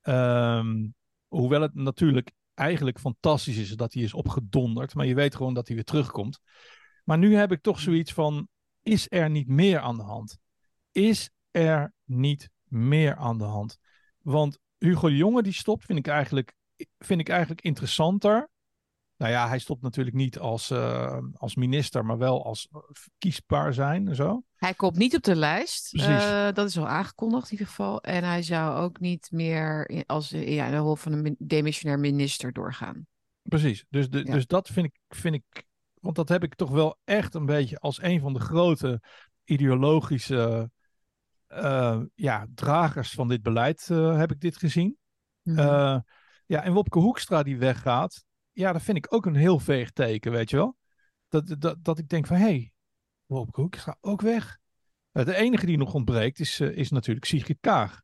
Um, 0.02 0.94
hoewel 1.28 1.60
het 1.60 1.74
natuurlijk 1.74 2.32
eigenlijk 2.54 2.98
fantastisch 2.98 3.56
is 3.56 3.70
dat 3.70 3.92
hij 3.92 4.02
is 4.02 4.14
opgedonderd. 4.14 4.94
Maar 4.94 5.06
je 5.06 5.14
weet 5.14 5.34
gewoon 5.34 5.54
dat 5.54 5.66
hij 5.66 5.76
weer 5.76 5.84
terugkomt. 5.84 6.40
Maar 7.04 7.18
nu 7.18 7.34
heb 7.34 7.52
ik 7.52 7.62
toch 7.62 7.80
zoiets 7.80 8.12
van 8.12 8.48
is 8.84 9.06
er 9.08 9.30
niet 9.30 9.48
meer 9.48 9.78
aan 9.78 9.96
de 9.96 10.02
hand? 10.02 10.38
Is 10.92 11.30
er 11.50 11.92
niet 12.04 12.50
meer 12.64 13.16
aan 13.16 13.38
de 13.38 13.44
hand? 13.44 13.78
Want 14.18 14.58
Hugo 14.78 15.08
de 15.08 15.16
Jonge 15.16 15.42
die 15.42 15.52
stopt, 15.52 15.84
vind 15.84 15.98
ik 15.98 16.06
eigenlijk, 16.06 16.54
vind 16.98 17.20
ik 17.20 17.28
eigenlijk 17.28 17.60
interessanter. 17.60 18.48
Nou 19.16 19.32
ja, 19.32 19.48
hij 19.48 19.58
stopt 19.58 19.82
natuurlijk 19.82 20.16
niet 20.16 20.38
als, 20.38 20.70
uh, 20.70 21.18
als 21.32 21.54
minister, 21.54 22.04
maar 22.04 22.18
wel 22.18 22.44
als 22.44 22.68
kiesbaar 23.18 23.74
zijn 23.74 24.08
en 24.08 24.14
zo. 24.14 24.42
Hij 24.56 24.74
komt 24.74 24.96
niet 24.96 25.16
op 25.16 25.22
de 25.22 25.36
lijst. 25.36 25.94
Uh, 25.94 26.52
dat 26.52 26.68
is 26.68 26.78
al 26.78 26.88
aangekondigd 26.88 27.44
in 27.44 27.50
ieder 27.50 27.66
geval. 27.66 28.02
En 28.02 28.24
hij 28.24 28.42
zou 28.42 28.76
ook 28.76 29.00
niet 29.00 29.30
meer 29.30 29.88
in, 29.88 30.06
als 30.06 30.28
ja, 30.28 30.70
de 30.70 30.76
rol 30.76 30.96
van 30.96 31.12
een 31.12 31.36
demissionair 31.38 32.00
minister 32.00 32.52
doorgaan. 32.52 33.06
Precies. 33.42 33.84
Dus, 33.88 34.08
de, 34.10 34.22
dus 34.22 34.46
dat 34.46 34.68
vind 34.68 34.86
ik, 34.86 34.98
vind 35.08 35.34
ik 35.34 35.64
want 36.04 36.16
dat 36.16 36.28
heb 36.28 36.42
ik 36.42 36.54
toch 36.54 36.70
wel 36.70 36.98
echt 37.04 37.34
een 37.34 37.46
beetje 37.46 37.78
als 37.78 38.02
een 38.02 38.20
van 38.20 38.32
de 38.32 38.40
grote 38.40 39.02
ideologische 39.44 40.70
uh, 41.48 42.00
ja, 42.14 42.46
dragers 42.54 43.10
van 43.10 43.28
dit 43.28 43.42
beleid 43.42 43.88
uh, 43.92 44.16
heb 44.16 44.30
ik 44.30 44.40
dit 44.40 44.56
gezien. 44.56 44.96
Mm 45.42 45.56
-hmm. 45.56 46.04
ja, 46.46 46.62
en 46.62 46.72
Wopke 46.72 46.98
Hoekstra 46.98 47.42
die 47.42 47.58
weggaat, 47.58 48.24
ja, 48.52 48.72
dat 48.72 48.82
vind 48.82 48.96
ik 48.96 49.14
ook 49.14 49.26
een 49.26 49.34
heel 49.34 49.58
veeg 49.58 49.90
teken, 49.90 50.32
weet 50.32 50.50
je 50.50 50.56
wel. 50.56 50.76
Dat, 51.28 51.54
dat, 51.58 51.84
dat 51.84 51.98
ik 51.98 52.08
denk 52.08 52.26
van, 52.26 52.36
hé, 52.36 52.42
hey, 52.42 52.72
Wopke 53.26 53.60
Hoekstra 53.60 53.96
ook 54.00 54.20
weg. 54.20 54.58
de 55.12 55.34
enige 55.34 55.66
die 55.66 55.78
nog 55.78 55.94
ontbreekt 55.94 56.40
is, 56.40 56.60
is 56.60 56.90
natuurlijk 56.90 57.26
Sigrid 57.26 57.58
Kaag. 57.60 58.02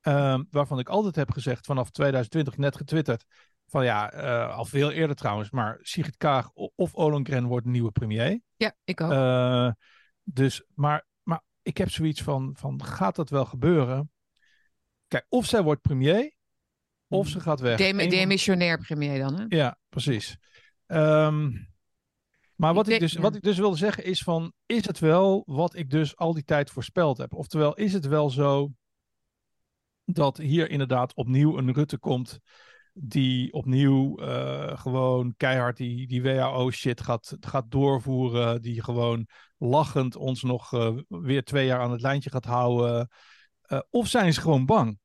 Ehm, 0.00 0.42
waarvan 0.50 0.78
ik 0.78 0.88
altijd 0.88 1.16
heb 1.16 1.30
gezegd, 1.30 1.66
vanaf 1.66 1.90
2020 1.90 2.56
net 2.56 2.76
getwitterd, 2.76 3.24
van 3.74 3.84
ja, 3.84 4.14
uh, 4.14 4.56
al 4.56 4.64
veel 4.64 4.90
eerder 4.90 5.16
trouwens, 5.16 5.50
maar 5.50 5.78
Sigrid 5.82 6.16
Kaag 6.16 6.50
of 6.54 6.94
Ollongren 6.94 7.44
wordt 7.44 7.66
nieuwe 7.66 7.90
premier. 7.90 8.40
Ja, 8.56 8.74
ik 8.84 9.00
ook. 9.00 9.12
Uh, 9.12 9.70
dus, 10.22 10.64
maar, 10.74 11.06
maar 11.22 11.42
ik 11.62 11.76
heb 11.76 11.90
zoiets 11.90 12.22
van, 12.22 12.56
van, 12.56 12.84
gaat 12.84 13.16
dat 13.16 13.30
wel 13.30 13.44
gebeuren? 13.44 14.10
Kijk, 15.08 15.26
of 15.28 15.46
zij 15.46 15.62
wordt 15.62 15.80
premier, 15.80 16.34
of 17.08 17.28
ze 17.28 17.40
gaat 17.40 17.60
weg. 17.60 17.78
Dem 17.78 17.96
demissionair 17.96 18.78
premier 18.78 19.18
dan, 19.18 19.38
hè? 19.38 19.44
Ja, 19.48 19.78
precies. 19.88 20.36
Um, 20.86 21.72
maar 22.56 22.74
wat 22.74 22.88
ik, 22.88 23.00
dus, 23.00 23.14
wat 23.14 23.34
ik 23.34 23.42
dus 23.42 23.58
wilde 23.58 23.76
zeggen 23.76 24.04
is 24.04 24.22
van, 24.22 24.52
is 24.66 24.86
het 24.86 24.98
wel 24.98 25.42
wat 25.46 25.76
ik 25.76 25.90
dus 25.90 26.16
al 26.16 26.34
die 26.34 26.44
tijd 26.44 26.70
voorspeld 26.70 27.18
heb? 27.18 27.32
Oftewel, 27.32 27.74
is 27.74 27.92
het 27.92 28.06
wel 28.06 28.30
zo 28.30 28.70
dat 30.04 30.36
hier 30.36 30.70
inderdaad 30.70 31.14
opnieuw 31.14 31.58
een 31.58 31.72
Rutte 31.72 31.98
komt 31.98 32.40
die 32.96 33.52
opnieuw 33.52 34.20
uh, 34.20 34.78
gewoon 34.78 35.34
keihard 35.36 35.76
die, 35.76 36.06
die 36.06 36.22
WHO-shit 36.22 37.00
gaat, 37.00 37.36
gaat 37.40 37.70
doorvoeren. 37.70 38.62
Die 38.62 38.82
gewoon 38.82 39.26
lachend 39.58 40.16
ons 40.16 40.42
nog 40.42 40.72
uh, 40.72 40.98
weer 41.08 41.44
twee 41.44 41.66
jaar 41.66 41.80
aan 41.80 41.90
het 41.90 42.00
lijntje 42.00 42.30
gaat 42.30 42.44
houden. 42.44 43.08
Uh, 43.66 43.78
of 43.90 44.08
zijn 44.08 44.32
ze 44.32 44.40
gewoon 44.40 44.66
bang? 44.66 44.98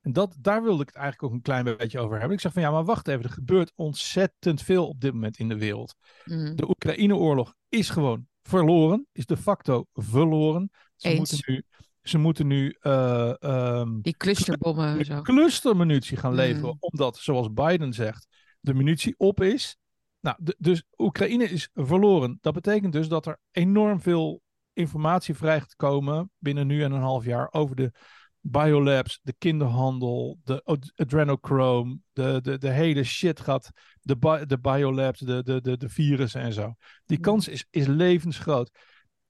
En 0.00 0.12
dat, 0.12 0.36
daar 0.40 0.62
wilde 0.62 0.82
ik 0.82 0.86
het 0.86 0.96
eigenlijk 0.96 1.24
ook 1.24 1.36
een 1.38 1.42
klein 1.42 1.76
beetje 1.76 2.00
over 2.00 2.18
hebben. 2.18 2.36
Ik 2.36 2.40
zeg 2.40 2.52
van 2.52 2.62
ja, 2.62 2.70
maar 2.70 2.84
wacht 2.84 3.08
even. 3.08 3.24
Er 3.24 3.30
gebeurt 3.30 3.72
ontzettend 3.74 4.62
veel 4.62 4.88
op 4.88 5.00
dit 5.00 5.12
moment 5.12 5.38
in 5.38 5.48
de 5.48 5.58
wereld. 5.58 5.94
Mm. 6.24 6.56
De 6.56 6.68
Oekraïne-oorlog 6.68 7.54
is 7.68 7.90
gewoon 7.90 8.26
verloren. 8.42 9.06
Is 9.12 9.26
de 9.26 9.36
facto 9.36 9.86
verloren. 9.92 10.70
Ze 10.96 11.08
Eens. 11.08 11.18
moeten 11.18 11.52
nu 11.52 11.62
ze 12.08 12.18
moeten 12.18 12.46
nu 12.46 12.76
uh, 12.82 13.32
um, 13.40 14.02
die 14.02 14.16
clusterbommen 14.16 15.04
zo. 15.04 15.22
clustermunitie 15.22 16.16
gaan 16.16 16.34
leveren, 16.34 16.70
mm. 16.70 16.76
omdat, 16.80 17.16
zoals 17.16 17.52
Biden 17.52 17.92
zegt, 17.92 18.26
de 18.60 18.74
munitie 18.74 19.14
op 19.16 19.42
is. 19.42 19.76
Nou, 20.20 20.36
dus 20.58 20.82
Oekraïne 20.96 21.44
is 21.44 21.68
verloren. 21.74 22.38
Dat 22.40 22.54
betekent 22.54 22.92
dus 22.92 23.08
dat 23.08 23.26
er 23.26 23.38
enorm 23.50 24.00
veel 24.00 24.42
informatie 24.72 25.34
vrij 25.34 25.60
gaat 25.60 25.76
komen 25.76 26.30
binnen 26.38 26.66
nu 26.66 26.82
en 26.82 26.92
een 26.92 27.00
half 27.00 27.24
jaar 27.24 27.48
over 27.50 27.76
de 27.76 27.92
biolabs, 28.40 29.20
de 29.22 29.34
kinderhandel, 29.38 30.38
de 30.44 30.62
adrenochrome, 30.94 31.98
de, 32.12 32.38
de, 32.42 32.58
de 32.58 32.70
hele 32.70 33.04
shit 33.04 33.40
gaat, 33.40 33.70
de, 34.00 34.44
de 34.46 34.58
biolabs, 34.58 35.20
de, 35.20 35.42
de, 35.42 35.60
de, 35.60 35.76
de 35.76 35.88
virussen 35.88 36.40
en 36.40 36.52
zo. 36.52 36.74
Die 37.06 37.16
mm. 37.16 37.22
kans 37.22 37.48
is, 37.48 37.66
is 37.70 37.86
levensgroot 37.86 38.70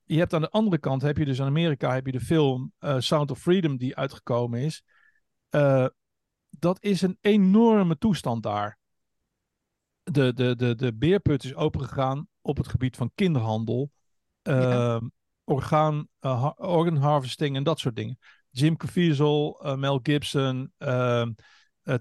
je 0.09 0.19
hebt 0.19 0.33
aan 0.33 0.41
de 0.41 0.51
andere 0.51 0.79
kant, 0.79 1.03
heb 1.03 1.17
je 1.17 1.25
dus 1.25 1.39
in 1.39 1.45
Amerika, 1.45 1.95
heb 1.95 2.07
je 2.07 2.13
de 2.13 2.21
film 2.21 2.73
uh, 2.81 2.97
Sound 2.99 3.31
of 3.31 3.39
Freedom 3.39 3.77
die 3.77 3.97
uitgekomen 3.97 4.61
is. 4.61 4.83
Uh, 5.51 5.87
dat 6.51 6.83
is 6.83 7.03
een 7.03 7.19
enorme 7.21 7.99
toestand 7.99 8.43
daar. 8.43 8.79
De, 10.03 10.33
de, 10.33 10.57
de, 10.57 10.75
de 10.75 10.95
beerput 10.95 11.45
is 11.45 11.55
opengegaan 11.55 12.29
op 12.41 12.57
het 12.57 12.69
gebied 12.69 12.97
van 12.97 13.11
kinderhandel, 13.15 13.91
uh, 14.43 14.61
ja. 14.61 15.01
Orgaan, 15.45 16.09
uh, 16.21 16.51
organ 16.57 16.97
harvesting 16.97 17.57
en 17.57 17.63
dat 17.63 17.79
soort 17.79 17.97
dingen. 17.97 18.19
Jim 18.51 18.77
Caviezel, 18.77 19.63
Mel 19.77 20.01
Gibson, 20.03 20.73
ehm, 20.79 21.33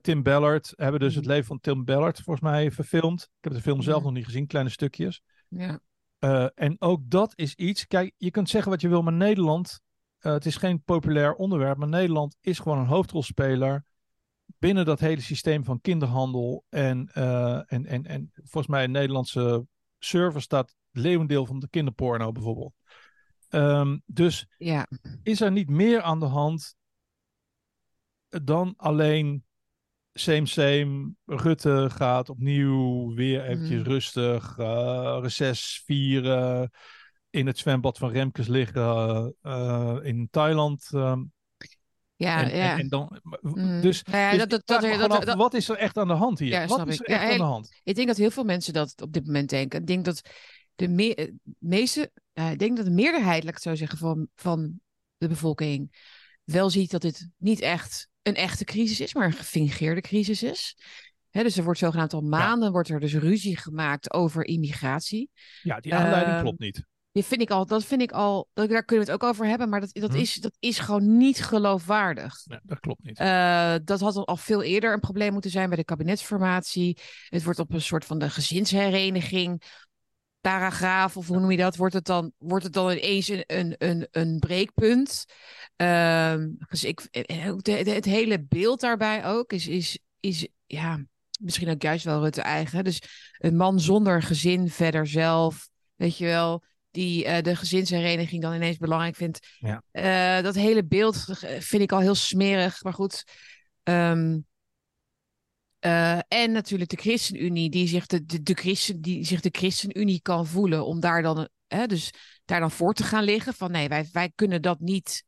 Tim 0.02 0.24
Ballard 0.24 0.74
hebben 0.76 1.00
dus 1.00 1.16
het 1.16 1.24
mhm. 1.24 1.34
leven 1.34 1.48
van 1.48 1.60
Tim 1.60 1.86
Ballard 1.86 2.22
volgens 2.22 2.46
mij 2.46 2.72
verfilmd. 2.72 3.22
Ik 3.22 3.30
heb 3.44 3.54
de 3.54 3.62
film 3.62 3.82
zelf 3.82 4.04
nog 4.04 4.12
niet 4.12 4.26
gezien, 4.26 4.48
kleine 4.48 4.70
stukjes. 4.70 5.22
Ja. 5.48 5.80
Uh, 6.20 6.48
en 6.56 6.76
ook 6.82 7.02
dat 7.04 7.34
is 7.36 7.56
iets. 7.56 7.88
Kijk, 7.88 8.14
je 8.18 8.32
kunt 8.32 8.50
zeggen 8.50 8.72
wat 8.72 8.82
je 8.82 8.88
wil, 8.88 9.02
maar 9.02 9.14
Nederland. 9.14 9.82
Uh, 10.22 10.32
het 10.34 10.46
is 10.46 10.56
geen 10.56 10.84
populair 10.84 11.34
onderwerp, 11.34 11.78
maar 11.78 11.88
Nederland 11.88 12.38
is 12.42 12.60
gewoon 12.60 12.78
een 12.78 12.86
hoofdrolspeler. 12.86 13.86
binnen 14.60 14.86
dat 14.86 15.00
hele 15.00 15.22
systeem 15.22 15.64
van 15.64 15.82
kinderhandel. 15.82 16.66
En, 16.70 17.10
uh, 17.18 17.56
en, 17.74 17.86
en, 17.86 18.06
en 18.06 18.30
volgens 18.34 18.68
mij 18.68 18.84
een 18.84 18.92
Nederlandse 18.92 19.68
server 20.00 20.42
staat 20.42 20.76
leeuwendeel 20.92 21.46
van 21.46 21.60
de 21.60 21.70
kinderporno 21.70 22.32
bijvoorbeeld. 22.32 22.74
Ehm, 23.50 23.98
dus 24.06 24.48
Ja. 24.58 24.88
is 25.24 25.42
er 25.42 25.52
niet 25.52 25.70
meer 25.70 26.02
aan 26.02 26.20
de 26.20 26.26
hand 26.26 26.76
dan 28.28 28.74
alleen 28.78 29.46
same 30.20 30.46
same. 30.46 31.12
Rutte 31.26 31.90
gaat 31.92 32.30
opnieuw 32.30 33.14
weer 33.14 33.44
eventjes 33.46 33.80
Mhm. 33.80 33.90
rustig 33.90 34.58
uh, 34.58 35.18
reces 35.22 35.82
vieren. 35.86 36.72
In 37.30 37.48
het 37.48 37.58
zwembad 37.58 37.98
van 37.98 38.12
Remkes 38.12 38.48
liggen 38.48 39.36
uh, 39.42 39.98
in 40.02 40.28
Thailand. 40.32 40.90
Um, 40.94 41.32
Ja, 42.16 42.44
en, 42.44 42.58
ja. 42.58 42.72
En, 42.74 42.80
en 42.80 42.88
dan, 42.88 43.20
Mm. 43.42 43.82
Dus, 43.82 44.04
Nou 44.04 44.38
ja, 44.38 44.46
dat- 44.46 44.62
dat- 44.66 45.36
wat 45.36 45.54
is 45.54 45.70
er 45.70 45.78
echt 45.78 45.98
aan 45.98 46.08
de 46.08 46.14
hand 46.14 46.40
hier? 46.40 46.50
Ja, 46.50 46.66
wat 46.66 46.88
is 46.88 47.00
ik. 47.00 47.08
er 47.08 47.14
echt 47.16 47.32
aan 47.32 47.38
de 47.38 47.44
hand? 47.44 47.80
Ik 47.84 47.96
denk 47.96 48.08
dat 48.08 48.18
heel 48.18 48.32
veel 48.32 48.44
mensen 48.44 48.74
dat 48.74 49.02
op 49.02 49.14
dit 49.14 49.26
moment 49.26 49.50
denken. 49.50 49.80
Ik 49.80 49.88
denk 49.88 50.06
dat 50.06 50.22
de 50.76 50.88
me 50.88 51.16
eh, 51.16 51.32
meeste, 51.60 52.12
eh, 52.34 52.52
ik 52.52 52.60
denk 52.60 52.78
dat 52.78 52.86
de 52.86 52.92
meerderheid, 52.92 53.44
laat 53.44 53.50
ik 53.50 53.54
het 53.54 53.64
zo 53.64 53.76
zeggen, 53.76 53.98
van, 53.98 54.28
van 54.36 54.80
de 55.18 55.28
bevolking 55.28 55.92
wel 56.52 56.70
ziet 56.70 56.92
dat 56.92 57.02
dit 57.02 57.30
niet 57.38 57.60
echt 57.60 58.08
een 58.22 58.36
echte 58.36 58.64
crisis 58.64 59.00
is, 59.00 59.14
maar 59.14 59.26
een 59.26 59.34
gefingeerde 59.34 60.02
crisis 60.02 60.44
is. 60.44 60.78
Dus 61.32 61.58
er 61.58 61.64
wordt 61.64 61.80
zogenaamd 61.80 62.14
al 62.14 62.22
maanden 62.22 62.72
wordt 62.72 62.90
er 62.90 63.00
dus 63.00 63.14
ruzie 63.14 63.58
gemaakt 63.58 64.14
over 64.14 64.46
immigratie. 64.46 65.30
Ja, 65.62 65.80
die 65.80 65.96
aanleiding 65.96 66.34
Ehm, 66.34 66.42
klopt 66.42 66.60
niet. 66.60 66.86
Die 67.12 67.24
vind 67.26 67.42
ik 67.42 67.50
al, 67.50 67.66
dat 67.66 67.84
vind 67.86 68.02
ik 68.02 68.12
al, 68.12 68.50
daar 68.54 68.68
kunnen 68.68 69.06
we 69.06 69.12
het 69.12 69.22
ook 69.22 69.30
over 69.30 69.46
hebben, 69.46 69.70
maar 69.70 69.80
dat, 69.80 69.94
dat, 69.94 70.12
Hm. 70.14 70.18
is, 70.18 70.34
dat 70.34 70.56
is 70.60 70.80
gewoon 70.80 71.18
niet 71.18 71.44
geloofwaardig. 71.44 72.34
Nee, 72.46 72.60
dat 72.64 72.80
klopt 72.80 73.04
niet. 73.04 73.20
Eh, 73.20 73.76
dat 73.84 74.00
had 74.00 74.16
al 74.16 74.38
veel 74.38 74.64
eerder 74.64 74.94
een 74.94 75.00
probleem 75.00 75.34
moeten 75.34 75.52
zijn 75.52 75.68
bij 75.68 75.78
de 75.78 75.84
kabinetsformatie. 75.84 76.98
Het 77.30 77.44
wordt 77.44 77.60
op 77.60 77.74
een 77.74 77.82
soort 77.82 78.06
van 78.06 78.20
de 78.20 78.30
gezinshereniging, 78.30 79.62
paragraaf 80.50 81.18
of 81.18 81.28
hoe 81.28 81.40
noem 81.40 81.52
je 81.52 81.58
dat, 81.58 81.76
wordt 81.76 81.94
het 81.94 82.06
dan, 82.06 82.32
wordt 82.38 82.64
het 82.64 82.74
dan 82.74 82.92
ineens 82.92 83.28
een, 83.28 83.44
een, 83.48 83.76
een, 83.78 84.08
een 84.12 84.40
breekpunt. 84.40 85.26
Ehm, 85.76 86.50
dus 86.70 86.84
ik, 86.84 87.08
de, 87.12 87.60
de- 87.62 87.72
het 87.90 88.06
hele 88.06 88.44
beeld 88.44 88.80
daarbij 88.80 89.26
ook 89.26 89.52
is, 89.52 89.68
is, 89.68 90.00
is 90.20 90.48
ja, 90.66 91.06
misschien 91.40 91.70
ook 91.70 91.82
juist 91.82 92.06
wel 92.06 92.22
Rutte 92.22 92.42
eigen. 92.42 92.84
Dus 92.84 93.02
een 93.38 93.56
man 93.56 93.80
zonder 93.80 94.22
gezin 94.22 94.70
verder 94.70 95.08
zelf, 95.08 95.70
weet 95.96 96.18
je 96.18 96.26
wel, 96.26 96.64
die 96.92 97.26
eh, 97.26 97.42
de 97.42 97.56
gezinshereniging 97.56 98.42
dan 98.42 98.54
ineens 98.54 98.78
belangrijk 98.78 99.16
vindt. 99.16 99.48
Ja. 99.60 99.82
Eh, 99.92 100.44
dat 100.44 100.56
hele 100.56 100.86
beeld 100.86 101.26
vind 101.60 101.82
ik 101.82 101.92
al 101.92 102.00
heel 102.00 102.16
smerig, 102.16 102.84
maar 102.84 102.94
goed. 102.94 103.24
Ehm, 103.84 104.38
eh, 105.80 106.20
en 106.28 106.52
natuurlijk 106.52 106.90
de 106.90 106.98
ChristenUnie, 106.98 107.70
die 107.70 107.88
zich 107.88 108.06
de, 108.06 108.26
de, 108.26 108.44
de, 108.44 108.54
Christen, 108.54 109.02
die 109.02 109.26
zich 109.26 109.42
de 109.42 109.50
ChristenUnie 109.52 110.22
kan 110.22 110.48
voelen, 110.48 110.86
om 110.86 111.00
daar 111.00 111.22
dan, 111.22 111.50
hè, 111.68 111.86
dus 111.86 112.12
daar 112.46 112.60
dan 112.60 112.72
voor 112.72 112.94
te 112.94 113.04
gaan 113.04 113.24
liggen. 113.24 113.54
Van 113.54 113.72
nee, 113.72 113.88
wij, 113.88 114.10
wij 114.12 114.32
kunnen 114.36 114.62
dat 114.62 114.80
niet 114.80 115.24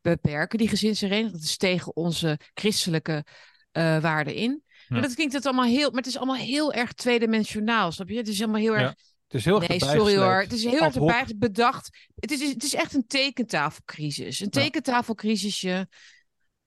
beperken, 0.00 0.58
die 0.58 0.68
gezinshereniging. 0.68 1.32
Dat 1.32 1.42
is 1.42 1.56
tegen 1.56 1.96
onze 1.96 2.38
christelijke 2.54 3.24
eh, 3.72 4.00
waarden 4.00 4.34
in. 4.34 4.62
Maar 4.88 5.02
dat 5.02 5.14
klinkt 5.14 5.32
het 5.32 5.46
allemaal 5.46 5.64
heel, 5.64 5.88
maar 5.88 5.98
het 5.98 6.06
is 6.06 6.16
allemaal 6.16 6.36
heel 6.36 6.72
erg 6.72 6.92
tweedimensionaal, 6.92 7.92
snap 7.92 8.08
je? 8.08 8.16
Het 8.16 8.28
is 8.28 8.42
allemaal 8.42 8.60
heel 8.60 8.74
Ja, 8.74 8.80
erg. 8.80 8.94
Het 9.26 9.38
is 9.38 9.44
heel 9.44 9.62
erg 9.62 9.68
Nee, 9.68 9.80
sorry 9.80 10.16
hoor. 10.16 10.40
Het 10.40 10.52
is 10.52 10.64
heel 10.64 10.80
erg 10.80 10.94
erbij 10.94 11.34
bedacht. 11.36 12.08
Het 12.14 12.30
is, 12.30 12.48
het 12.48 12.62
is 12.62 12.74
echt 12.74 12.94
een 12.94 13.06
tekentafelcrisis. 13.06 14.40
Een 14.40 14.50
tekentafelcrisisje. 14.50 15.88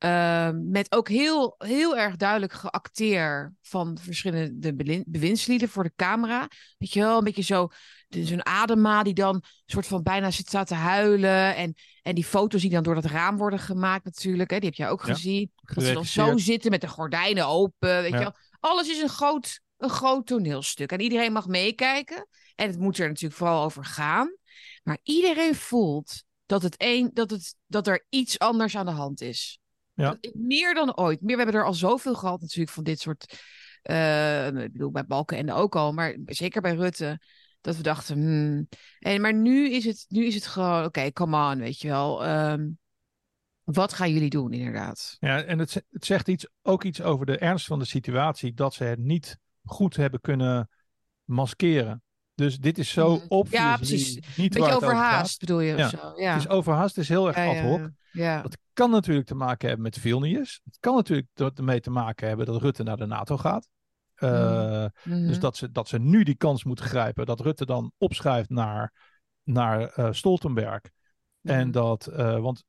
Ehm, 0.04 0.70
met 0.70 0.92
ook 0.92 1.08
heel, 1.10 1.56
heel 1.58 1.98
erg 1.98 2.16
duidelijk 2.16 2.54
geacteer 2.54 3.54
van 3.62 3.98
verschillende 4.02 4.74
bewindslieden 5.08 5.70
voor 5.70 5.84
de 5.84 5.94
camera. 5.96 6.48
Weet 6.78 6.94
je 6.94 7.00
wel, 7.00 7.18
een 7.18 7.24
beetje 7.24 7.44
zo. 7.44 7.68
Zo'n 8.08 8.46
Adema 8.46 9.04
die 9.04 9.14
dan 9.14 9.44
soort 9.66 9.88
van 9.88 10.04
bijna 10.04 10.32
zit 10.32 10.48
staat 10.48 10.68
te 10.68 10.74
huilen. 10.74 11.56
En, 11.56 11.74
en 12.02 12.16
die 12.16 12.26
foto's 12.26 12.62
die 12.62 12.70
dan 12.70 12.84
door 12.84 12.96
dat 12.96 13.06
raam 13.06 13.38
worden 13.38 13.60
gemaakt 13.60 14.06
natuurlijk. 14.06 14.50
Hè, 14.50 14.60
die 14.60 14.70
heb 14.70 14.78
jij 14.78 14.90
ook 14.90 15.06
Ja, 15.06 15.14
gezien. 15.14 15.52
Dat 15.74 15.84
ze 15.84 15.94
dan 15.94 16.06
zo 16.06 16.38
zitten 16.38 16.72
met 16.72 16.82
de 16.82 16.88
gordijnen 16.88 17.48
open. 17.48 18.02
Weet 18.02 18.12
Ja. 18.12 18.18
je 18.18 18.24
wel. 18.24 18.36
Alles 18.60 18.90
is 18.90 19.02
een 19.02 19.10
groot, 19.10 19.60
een 19.78 19.90
groot 19.90 20.28
toneelstuk. 20.28 20.92
En 20.92 21.00
iedereen 21.02 21.32
mag 21.34 21.48
meekijken. 21.48 22.28
En 22.56 22.68
het 22.68 22.80
moet 22.80 22.98
er 22.98 23.08
natuurlijk 23.08 23.36
vooral 23.36 23.64
over 23.64 23.86
gaan. 23.86 24.36
Maar 24.84 24.98
iedereen 25.04 25.56
voelt 25.56 26.24
dat, 26.46 26.62
het 26.62 26.76
een, 26.78 27.10
dat, 27.14 27.30
het, 27.30 27.56
dat 27.68 27.88
er 27.88 28.06
iets 28.10 28.40
anders 28.40 28.76
aan 28.78 28.86
de 28.86 28.92
hand 28.92 29.22
is. 29.22 29.62
Ja. 29.94 30.18
Meer 30.34 30.74
dan 30.74 30.98
ooit. 30.98 31.22
Meer, 31.22 31.36
we 31.38 31.44
hebben 31.44 31.62
er 31.62 31.68
al 31.68 31.74
zoveel 31.74 32.16
gehad 32.16 32.42
natuurlijk 32.42 32.72
van 32.72 32.84
dit 32.84 33.00
soort... 33.00 33.40
eh, 33.82 34.48
ik 34.48 34.72
bedoel, 34.72 34.92
bij 34.92 35.06
Balkenende 35.06 35.54
ook 35.54 35.76
al. 35.76 35.94
Maar 35.94 36.18
zeker 36.26 36.62
bij 36.62 36.76
Rutte. 36.76 37.20
Dat 37.62 37.76
we 37.76 37.84
dachten... 37.84 38.16
hmm. 38.16 38.68
En, 39.00 39.22
maar 39.22 39.34
nu 39.34 39.70
is, 39.70 39.86
het, 39.86 40.06
nu 40.08 40.26
is 40.26 40.36
het 40.36 40.46
gewoon... 40.46 40.86
Oké, 40.86 41.12
come 41.12 41.52
on, 41.52 41.60
weet 41.60 41.80
je 41.80 41.88
wel. 41.88 42.26
Ehm, 42.26 42.70
wat 43.64 43.94
gaan 43.94 44.14
jullie 44.14 44.30
doen 44.30 44.54
inderdaad? 44.54 45.18
Ja, 45.20 45.44
en 45.44 45.60
het, 45.60 45.84
het 45.90 46.06
zegt 46.06 46.28
iets, 46.28 46.48
ook 46.62 46.84
iets 46.84 47.02
over 47.02 47.26
de 47.26 47.38
ernst 47.38 47.66
van 47.66 47.80
de 47.80 47.86
situatie, 47.86 48.54
dat 48.54 48.74
ze 48.74 48.84
het 48.84 49.00
niet 49.00 49.38
goed 49.64 49.96
hebben 49.96 50.22
kunnen 50.22 50.70
maskeren. 51.24 52.03
Dus 52.36 52.58
dit 52.58 52.78
is 52.78 52.90
zo 52.90 53.16
Mhm. 53.16 53.26
obviously 53.28 53.70
Ja, 53.70 53.76
precies. 53.76 54.14
niet 54.38 54.54
Beetje 54.54 54.76
overhaast 54.76 55.40
bedoel 55.40 55.60
je? 55.60 55.76
Ja. 55.76 55.90
Zo. 55.90 56.14
Ja. 56.16 56.34
Het 56.34 56.42
is 56.42 56.48
overhaast, 56.50 56.96
het 56.96 57.04
is 57.04 57.10
heel 57.10 57.28
erg 57.28 57.38
ad 57.38 57.60
hoc. 57.60 57.90
ja. 58.12 58.42
Dat 58.42 58.58
kan 58.74 58.90
natuurlijk 58.92 59.28
te 59.28 59.36
maken 59.36 59.68
hebben 59.68 59.84
met 59.86 59.98
Vilnius. 60.00 60.62
Het 60.64 60.78
kan 60.80 60.96
natuurlijk 60.96 61.28
er- 61.34 61.52
ermee 61.56 61.80
te 61.80 61.90
maken 61.90 62.28
hebben 62.28 62.46
dat 62.46 62.62
Rutte 62.62 62.84
naar 62.84 62.98
de 62.98 63.06
NATO 63.06 63.38
gaat. 63.38 63.68
Uh, 64.18 64.86
Mhm. 65.04 65.28
Dus 65.28 65.40
dat 65.40 65.58
ze, 65.58 65.72
dat 65.72 65.88
ze 65.88 66.00
nu 66.00 66.24
die 66.24 66.36
kans 66.36 66.64
moeten 66.64 66.86
grijpen. 66.86 67.26
Dat 67.26 67.40
Rutte 67.40 67.66
dan 67.66 67.92
opschuift 67.98 68.50
naar, 68.50 68.94
naar 69.44 69.82
eh, 69.90 70.08
Stoltenberg. 70.12 70.82
En 71.42 71.62
Mhm. 71.64 71.72
dat, 71.72 72.08
eh, 72.08 72.40
want, 72.40 72.64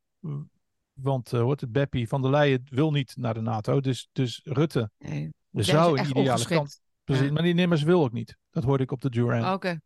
want 0.93 1.31
hoort 1.31 1.61
het, 1.61 1.73
Beppie 1.73 2.09
van 2.09 2.23
der 2.23 2.31
Leyen 2.31 2.63
wil 2.71 2.91
niet 2.91 3.17
naar 3.17 3.35
de 3.35 3.41
NATO. 3.41 3.81
Dus, 3.81 4.09
dus 4.13 4.41
Rutte 4.45 4.91
Nee. 4.99 5.31
zou 5.51 5.99
een 5.99 6.05
ideale 6.05 6.31
ongeschikt. 6.31 6.81
Precies, 7.05 7.27
Ja. 7.27 7.33
maar 7.33 7.43
die 7.43 7.55
Nimmers 7.55 7.83
wil 7.83 8.03
ook 8.03 8.13
niet. 8.13 8.37
Dat 8.51 8.65
hoorde 8.65 8.83
ik 8.83 8.91
op 8.93 9.01
de 9.01 9.11
Duran. 9.11 9.53
Oké. 9.53 9.81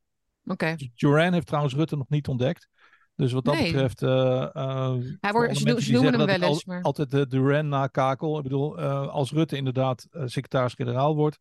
Oké. 0.45 0.77
Duran 0.95 1.33
heeft 1.33 1.47
trouwens 1.47 1.75
Rutte 1.75 1.97
nog 1.97 2.09
niet 2.09 2.29
ontdekt. 2.29 2.69
Dus 3.15 3.33
wat 3.33 3.45
dat 3.45 3.55
Nee. 3.55 3.73
betreft. 3.73 4.03
eh, 4.03 4.43
eh, 4.55 4.95
Hij 5.21 5.33
wordt, 5.33 5.57
ze, 5.57 5.83
ze 5.83 5.93
noemen 5.93 6.15
hem 6.15 6.27
wel 6.27 6.41
al- 6.41 6.49
eens, 6.49 6.65
maar... 6.65 6.83
altijd 6.83 7.11
de 7.11 7.27
Duran 7.27 7.69
nakakel. 7.69 8.37
Ik 8.37 8.43
bedoel, 8.43 8.79
eh, 8.79 9.09
als 9.09 9.33
Rutte 9.33 9.57
inderdaad 9.57 10.07
secretaris-generaal 10.25 11.15
wordt, 11.17 11.39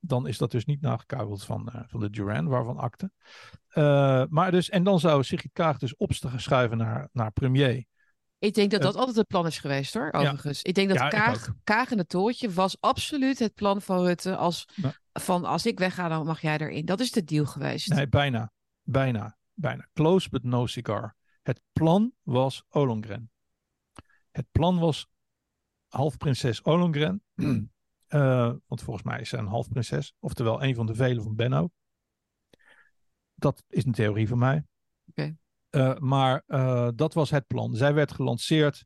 dan 0.00 0.26
is 0.26 0.38
dat 0.38 0.50
dus 0.50 0.64
niet 0.64 0.80
nagekakeld 0.80 1.44
van, 1.44 1.72
van 1.86 2.00
de 2.00 2.10
Duran, 2.10 2.46
waarvan 2.48 2.76
akte. 2.78 3.10
Maar 4.30 4.50
dus, 4.50 4.70
en 4.70 4.82
dan 4.84 5.00
zou 5.00 5.22
Sigrid 5.22 5.52
Kaag 5.52 5.78
dus 5.78 5.96
opschuiven 5.96 6.76
naar, 6.78 7.08
naar 7.12 7.30
premier. 7.32 7.84
Ik 8.44 8.54
denk 8.54 8.70
dat 8.70 8.82
dat 8.82 8.96
altijd 8.96 9.16
het 9.16 9.26
plan 9.26 9.46
is 9.46 9.58
geweest, 9.58 9.94
hoor, 9.94 10.12
overigens. 10.12 10.62
Ik 10.62 10.74
denk 10.74 10.88
dat 10.88 10.98
Ja, 10.98 11.08
Kaag. 11.08 11.54
Kaag 11.64 11.90
en 11.90 11.98
het 11.98 12.08
toortje 12.08 12.50
was 12.52 12.80
absoluut 12.80 13.38
het 13.38 13.54
plan 13.54 13.82
van 13.82 14.04
Rutte 14.04 14.36
als 14.36 14.68
Ja. 14.74 14.94
van 15.12 15.44
als 15.44 15.66
ik 15.66 15.78
wegga, 15.78 16.08
dan 16.08 16.26
mag 16.26 16.40
jij 16.40 16.58
erin. 16.58 16.84
Dat 16.84 17.00
is 17.00 17.10
de 17.10 17.24
deal 17.24 17.46
geweest. 17.46 17.88
Nee, 17.88 18.08
bijna. 18.08 18.52
Bijna. 18.82 19.38
Bijna. 19.52 19.88
Close 19.92 20.28
but 20.28 20.42
no 20.42 20.66
cigar. 20.66 21.16
Het 21.42 21.60
plan 21.72 22.12
was 22.22 22.64
Ollongren. 22.68 23.30
Het 24.30 24.46
plan 24.50 24.78
was 24.78 25.06
halfprinses 25.88 26.62
Ollongren. 26.62 27.22
Eh, 28.06 28.52
want 28.66 28.82
volgens 28.82 29.04
mij 29.06 29.20
is 29.20 29.28
ze 29.28 29.36
een 29.36 29.46
halfprinses. 29.46 30.14
Oftewel 30.18 30.62
een 30.62 30.74
van 30.74 30.86
de 30.86 30.94
velen 30.94 31.22
van 31.22 31.34
Benno. 31.34 31.70
Dat 33.34 33.64
is 33.68 33.84
een 33.84 33.92
theorie 33.92 34.28
van 34.28 34.38
mij. 34.38 34.64
Oké. 35.08 35.36
Eh, 35.74 35.98
maar 35.98 36.42
eh, 36.46 36.88
dat 36.94 37.14
was 37.14 37.30
het 37.30 37.46
plan. 37.46 37.74
Zij 37.74 37.94
werd 37.94 38.12
gelanceerd 38.12 38.84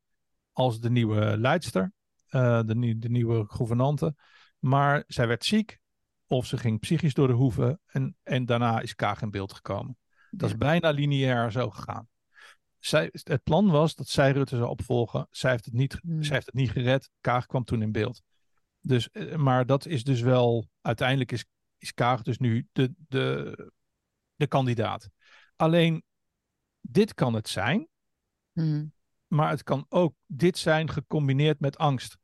als 0.52 0.80
de 0.80 0.90
nieuwe 0.90 1.38
leidster. 1.38 1.92
eh, 2.28 2.60
de, 2.64 2.74
nie- 2.74 2.98
de 2.98 3.08
nieuwe 3.08 3.44
gouvernante. 3.48 4.14
Maar 4.58 5.04
zij 5.06 5.26
werd 5.26 5.44
ziek. 5.44 5.78
Of 6.26 6.46
ze 6.46 6.56
ging 6.56 6.80
psychisch 6.80 7.14
door 7.14 7.26
de 7.26 7.32
hoeven. 7.32 7.80
En, 7.86 8.16
en 8.22 8.44
daarna 8.44 8.80
is 8.80 8.94
Kaag 8.94 9.22
in 9.22 9.30
beeld 9.30 9.52
gekomen. 9.52 9.96
Dat 10.30 10.50
is 10.50 10.56
bijna 10.56 10.90
lineair 10.90 11.52
zo 11.52 11.70
gegaan. 11.70 12.08
Zij, 12.78 13.08
het 13.12 13.42
plan 13.42 13.70
was 13.70 13.94
dat 13.94 14.08
zij 14.08 14.32
Rutte 14.32 14.56
zou 14.56 14.68
opvolgen. 14.68 15.26
Zij 15.30 15.50
heeft 15.50 15.64
het 15.64 15.74
niet, 15.74 15.92
Hmm. 16.02 16.22
zij 16.22 16.34
heeft 16.34 16.46
het 16.46 16.54
niet 16.54 16.70
gered. 16.70 17.10
Kaag 17.20 17.46
kwam 17.46 17.64
toen 17.64 17.82
in 17.82 17.92
beeld. 17.92 18.22
Dus, 18.80 19.08
maar 19.36 19.66
dat 19.66 19.86
is 19.86 20.04
dus 20.04 20.20
wel. 20.20 20.68
Uiteindelijk 20.80 21.32
is, 21.32 21.44
is 21.78 21.94
Kaag 21.94 22.22
dus 22.22 22.38
nu 22.38 22.68
de, 22.72 22.92
de, 23.08 23.70
de 24.34 24.46
kandidaat. 24.46 25.08
Alleen, 25.56 26.02
dit 26.80 27.14
kan 27.14 27.34
het 27.34 27.48
zijn. 27.48 27.88
Hmm. 28.52 28.92
Maar 29.26 29.50
het 29.50 29.62
kan 29.62 29.86
ook 29.88 30.14
dit 30.26 30.58
zijn 30.58 30.90
gecombineerd 30.90 31.60
met 31.60 31.78
angst. 31.78 32.16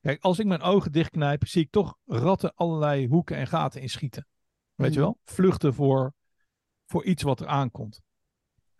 Kijk, 0.00 0.22
als 0.22 0.38
ik 0.38 0.46
mijn 0.46 0.60
ogen 0.62 0.92
dichtknijp, 0.92 1.46
zie 1.46 1.62
ik 1.62 1.70
toch 1.70 1.96
ratten 2.04 2.54
allerlei 2.54 3.08
hoeken 3.08 3.36
en 3.36 3.46
gaten 3.46 3.80
inschieten. 3.80 4.26
Weet 4.74 4.92
je 4.94 4.98
Mhm. 5.00 5.08
wel? 5.08 5.18
Vluchten 5.24 5.74
voor, 5.74 6.14
voor 6.86 7.04
iets 7.04 7.22
wat 7.22 7.40
er 7.40 7.46
aankomt. 7.46 8.00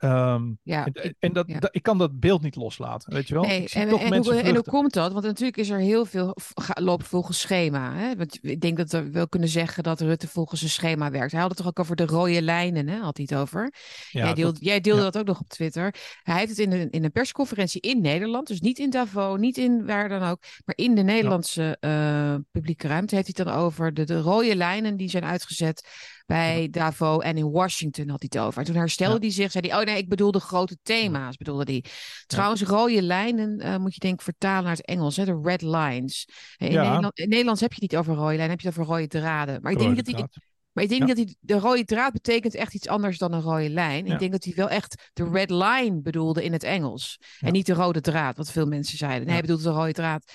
Ehm, 0.04 0.52
ja, 0.62 0.86
en, 0.92 1.14
en 1.18 1.32
dat, 1.32 1.68
ik 1.70 1.82
kan 1.82 1.98
dat 1.98 2.20
beeld 2.20 2.42
niet 2.42 2.56
loslaten, 2.56 3.12
weet 3.12 3.28
je 3.28 3.34
wel? 3.34 3.42
Nee, 3.42 3.68
en, 3.68 3.80
en, 3.82 3.88
hoe, 3.88 4.34
en, 4.34 4.54
hoe, 4.54 4.64
komt 4.64 4.92
dat? 4.92 5.12
Want 5.12 5.24
natuurlijk 5.24 5.56
is 5.56 5.70
er 5.70 5.78
heel 5.78 6.04
veel 6.04 6.36
loopt 6.74 7.06
volgens 7.06 7.40
schema. 7.40 7.94
Hè? 7.94 8.16
Want 8.16 8.38
ik 8.42 8.60
denk 8.60 8.76
dat 8.76 8.92
we 8.92 9.10
wel 9.10 9.28
kunnen 9.28 9.48
zeggen 9.48 9.82
dat 9.82 10.00
Rutte 10.00 10.28
volgens 10.28 10.62
een 10.62 10.68
schema 10.68 11.10
werkt. 11.10 11.32
Hij 11.32 11.40
had 11.40 11.48
het 11.48 11.58
toch 11.58 11.66
ook 11.66 11.78
over 11.78 11.96
de 11.96 12.06
rode 12.06 12.42
lijnen, 12.42 12.88
hè? 12.88 12.98
had 12.98 13.16
hij 13.16 13.26
het 13.28 13.38
over. 13.40 13.72
Ja, 14.10 14.24
jij, 14.24 14.34
deelde, 14.34 14.52
dat, 14.52 14.64
jij 14.64 14.80
deelde 14.80 15.02
dat 15.02 15.18
ook 15.18 15.26
nog 15.26 15.40
op 15.40 15.48
Twitter. 15.48 15.94
Hij 16.22 16.38
heeft 16.38 16.50
het 16.50 16.58
in 16.58 16.72
een, 16.72 16.90
in 16.90 17.04
een 17.04 17.12
persconferentie 17.12 17.80
in 17.80 18.00
Nederland, 18.00 18.46
dus 18.46 18.60
niet 18.60 18.78
in 18.78 18.90
Davos, 18.90 19.38
niet 19.38 19.58
in 19.58 19.86
waar 19.86 20.08
dan 20.08 20.22
ook, 20.22 20.42
maar 20.64 20.76
in 20.76 20.94
de 20.94 21.02
Nederlandse 21.02 21.76
uh, 21.80 22.34
publieke 22.50 22.88
ruimte 22.88 23.14
heeft 23.14 23.26
hij 23.26 23.44
het 23.44 23.54
dan 23.54 23.64
over 23.64 23.94
de, 23.94 24.04
de 24.04 24.20
rode 24.20 24.56
lijnen 24.56 24.96
die 24.96 25.10
zijn 25.10 25.24
uitgezet 25.24 25.88
bij 26.26 26.68
Davos 26.70 27.22
en 27.22 27.36
in 27.36 27.50
Washington 27.50 28.08
had 28.08 28.20
hij 28.20 28.30
het 28.32 28.46
over. 28.46 28.60
En 28.60 28.66
toen 28.66 28.76
herstelde 28.76 29.18
hij 29.18 29.30
zich, 29.30 29.50
zei 29.50 29.68
hij, 29.68 29.78
oh 29.78 29.84
nee, 29.84 29.96
ik 29.96 30.08
bedoel 30.08 30.30
de 30.30 30.40
grote 30.40 30.76
thema's, 30.82 31.36
bedoelde 31.36 31.72
hij. 31.72 31.84
Trouwens, 32.26 32.62
rode 32.62 33.02
lijnen 33.02 33.66
uh, 33.66 33.76
moet 33.76 33.94
je 33.94 34.00
denk 34.00 34.14
ik 34.14 34.22
vertalen 34.22 34.64
naar 34.64 34.76
het 34.76 34.86
Engels, 34.86 35.16
hè, 35.16 35.24
de 35.24 35.40
red 35.42 35.62
lines. 35.62 36.28
In, 36.56 36.72
Nederland, 36.72 37.18
in 37.18 37.28
Nederlands 37.28 37.60
heb 37.60 37.72
je 37.72 37.80
het 37.80 37.90
niet 37.90 38.00
over 38.00 38.14
rode 38.14 38.36
lijnen, 38.36 38.50
heb 38.50 38.60
je 38.60 38.68
het 38.68 38.78
over 38.78 38.92
rode 38.92 39.06
draden. 39.06 39.62
Maar 39.62 39.72
ik 39.72 39.78
denk 39.78 39.96
dat 39.96 40.06
hij... 40.06 40.28
Maar 40.72 40.84
ik 40.84 40.90
denk 40.90 41.08
dat 41.08 41.16
hij, 41.16 41.34
de 41.40 41.58
rode 41.58 41.84
draad 41.84 42.12
betekent 42.12 42.54
echt 42.54 42.74
iets 42.74 42.88
anders 42.88 43.18
dan 43.18 43.32
een 43.32 43.40
rode 43.40 43.70
lijn. 43.70 44.06
Ik 44.06 44.18
denk 44.18 44.32
dat 44.32 44.44
hij 44.44 44.52
wel 44.56 44.68
echt 44.68 45.10
de 45.12 45.28
red 45.30 45.50
line 45.50 46.00
bedoelde 46.00 46.44
in 46.44 46.52
het 46.52 46.62
Engels. 46.62 47.20
En 47.40 47.52
niet 47.52 47.66
de 47.66 47.72
rode 47.72 48.00
draad, 48.00 48.36
wat 48.36 48.50
veel 48.50 48.66
mensen 48.66 48.98
zeiden. 48.98 49.24
Nee, 49.24 49.32
hij 49.32 49.40
bedoelt 49.40 49.62
de 49.62 49.70
rode 49.70 49.92
draad. 49.92 50.32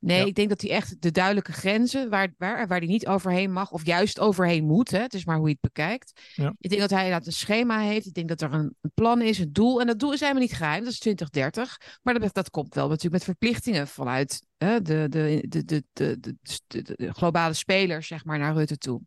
Nee, 0.00 0.26
ik 0.26 0.34
denk 0.34 0.48
dat 0.48 0.60
hij 0.60 0.70
echt 0.70 1.02
de 1.02 1.10
duidelijke 1.10 1.52
grenzen 1.52 2.10
waar, 2.10 2.34
waar, 2.36 2.66
waar 2.66 2.78
hij 2.78 2.86
niet 2.86 3.06
overheen 3.06 3.52
mag, 3.52 3.70
of 3.70 3.86
juist 3.86 4.20
overheen 4.20 4.64
moet, 4.64 4.90
hè, 4.90 4.98
het 4.98 5.14
is 5.14 5.24
maar 5.24 5.36
hoe 5.36 5.46
je 5.46 5.52
het 5.52 5.72
bekijkt. 5.72 6.20
Ja. 6.34 6.54
Ik 6.58 6.68
denk 6.68 6.80
dat 6.80 6.90
hij 6.90 7.02
inderdaad 7.02 7.26
een 7.26 7.32
schema 7.32 7.80
heeft. 7.80 8.06
Ik 8.06 8.14
denk 8.14 8.28
dat 8.28 8.40
er 8.40 8.52
een, 8.52 8.74
een, 8.80 8.92
plan 8.94 9.22
is, 9.22 9.38
een 9.38 9.52
doel. 9.52 9.80
En 9.80 9.86
dat 9.86 9.98
doel 9.98 10.12
is 10.12 10.20
helemaal 10.20 10.42
niet 10.42 10.54
geheim, 10.54 10.84
dat 10.84 10.92
is 10.92 10.98
2030. 10.98 11.98
Maar 12.02 12.20
dat, 12.20 12.34
dat 12.34 12.50
komt 12.50 12.74
wel 12.74 12.88
natuurlijk 12.88 13.14
met 13.14 13.24
verplichtingen 13.24 13.88
vanuit 13.88 14.46
hè, 14.56 14.82
de, 14.82 15.06
de, 15.08 15.44
de, 15.48 15.64
de, 15.64 15.84
de, 15.92 16.20
de, 16.20 16.82
de, 16.82 17.12
globale 17.12 17.54
spelers, 17.54 18.06
zeg 18.06 18.24
maar, 18.24 18.38
naar 18.38 18.54
Rutte 18.54 18.78
toe. 18.78 19.00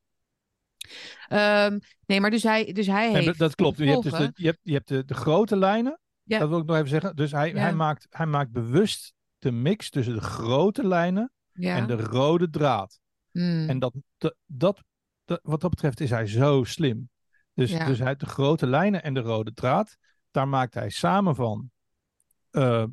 Um, 1.30 1.80
nee, 2.06 2.22
maar 2.22 2.30
dus 2.30 2.44
hij, 2.44 2.74
dus 2.74 2.88
hij 2.88 3.12
heeft. 3.12 3.38
dat 3.38 3.56
klopt. 3.56 3.78
Je 3.78 3.86
hebt, 3.86 4.04
dus 4.04 4.12
de, 4.12 4.32
je 4.34 4.46
hebt, 4.46 4.60
je 4.62 4.74
hebt 4.74 4.88
de, 4.88 5.06
de 5.06 5.14
grote 5.14 5.58
lijnen. 5.58 6.00
Ja. 6.24 6.40
Dat 6.40 6.50
wil 6.50 6.60
ik 6.60 6.66
nog 6.66 6.76
even 6.76 6.90
zeggen. 6.90 7.16
Dus 7.16 7.32
hij, 7.32 7.50
hij, 7.50 7.74
maakt, 7.74 8.08
hij 8.10 8.26
maakt 8.26 8.52
bewust 8.52 9.14
de 9.42 9.52
mix 9.52 9.90
tussen 9.90 10.14
de 10.14 10.22
grote 10.22 10.88
lijnen 10.88 11.32
en 11.54 11.88
de 11.88 11.96
rode 11.96 12.50
draad. 12.50 13.00
Hmm. 13.32 13.70
En 13.70 13.80
dat, 13.80 13.94
dat, 14.18 14.36
dat, 14.46 14.84
wat 15.26 15.62
dat 15.62 15.70
betreft 15.70 16.00
is 16.00 16.10
hij 16.10 16.28
zo 16.28 16.64
slim. 16.64 17.10
Dus, 17.54 17.72
dus 17.86 18.00
hij, 18.00 18.16
de 18.16 18.26
grote 18.26 18.68
lijnen 18.68 19.04
en 19.04 19.14
de 19.14 19.20
rode 19.20 19.54
draad, 19.54 19.98
daar 20.32 20.48
maakt 20.48 20.74
hij 20.74 20.90
samen 20.90 21.36
van 21.36 21.72
uh, 22.52 22.86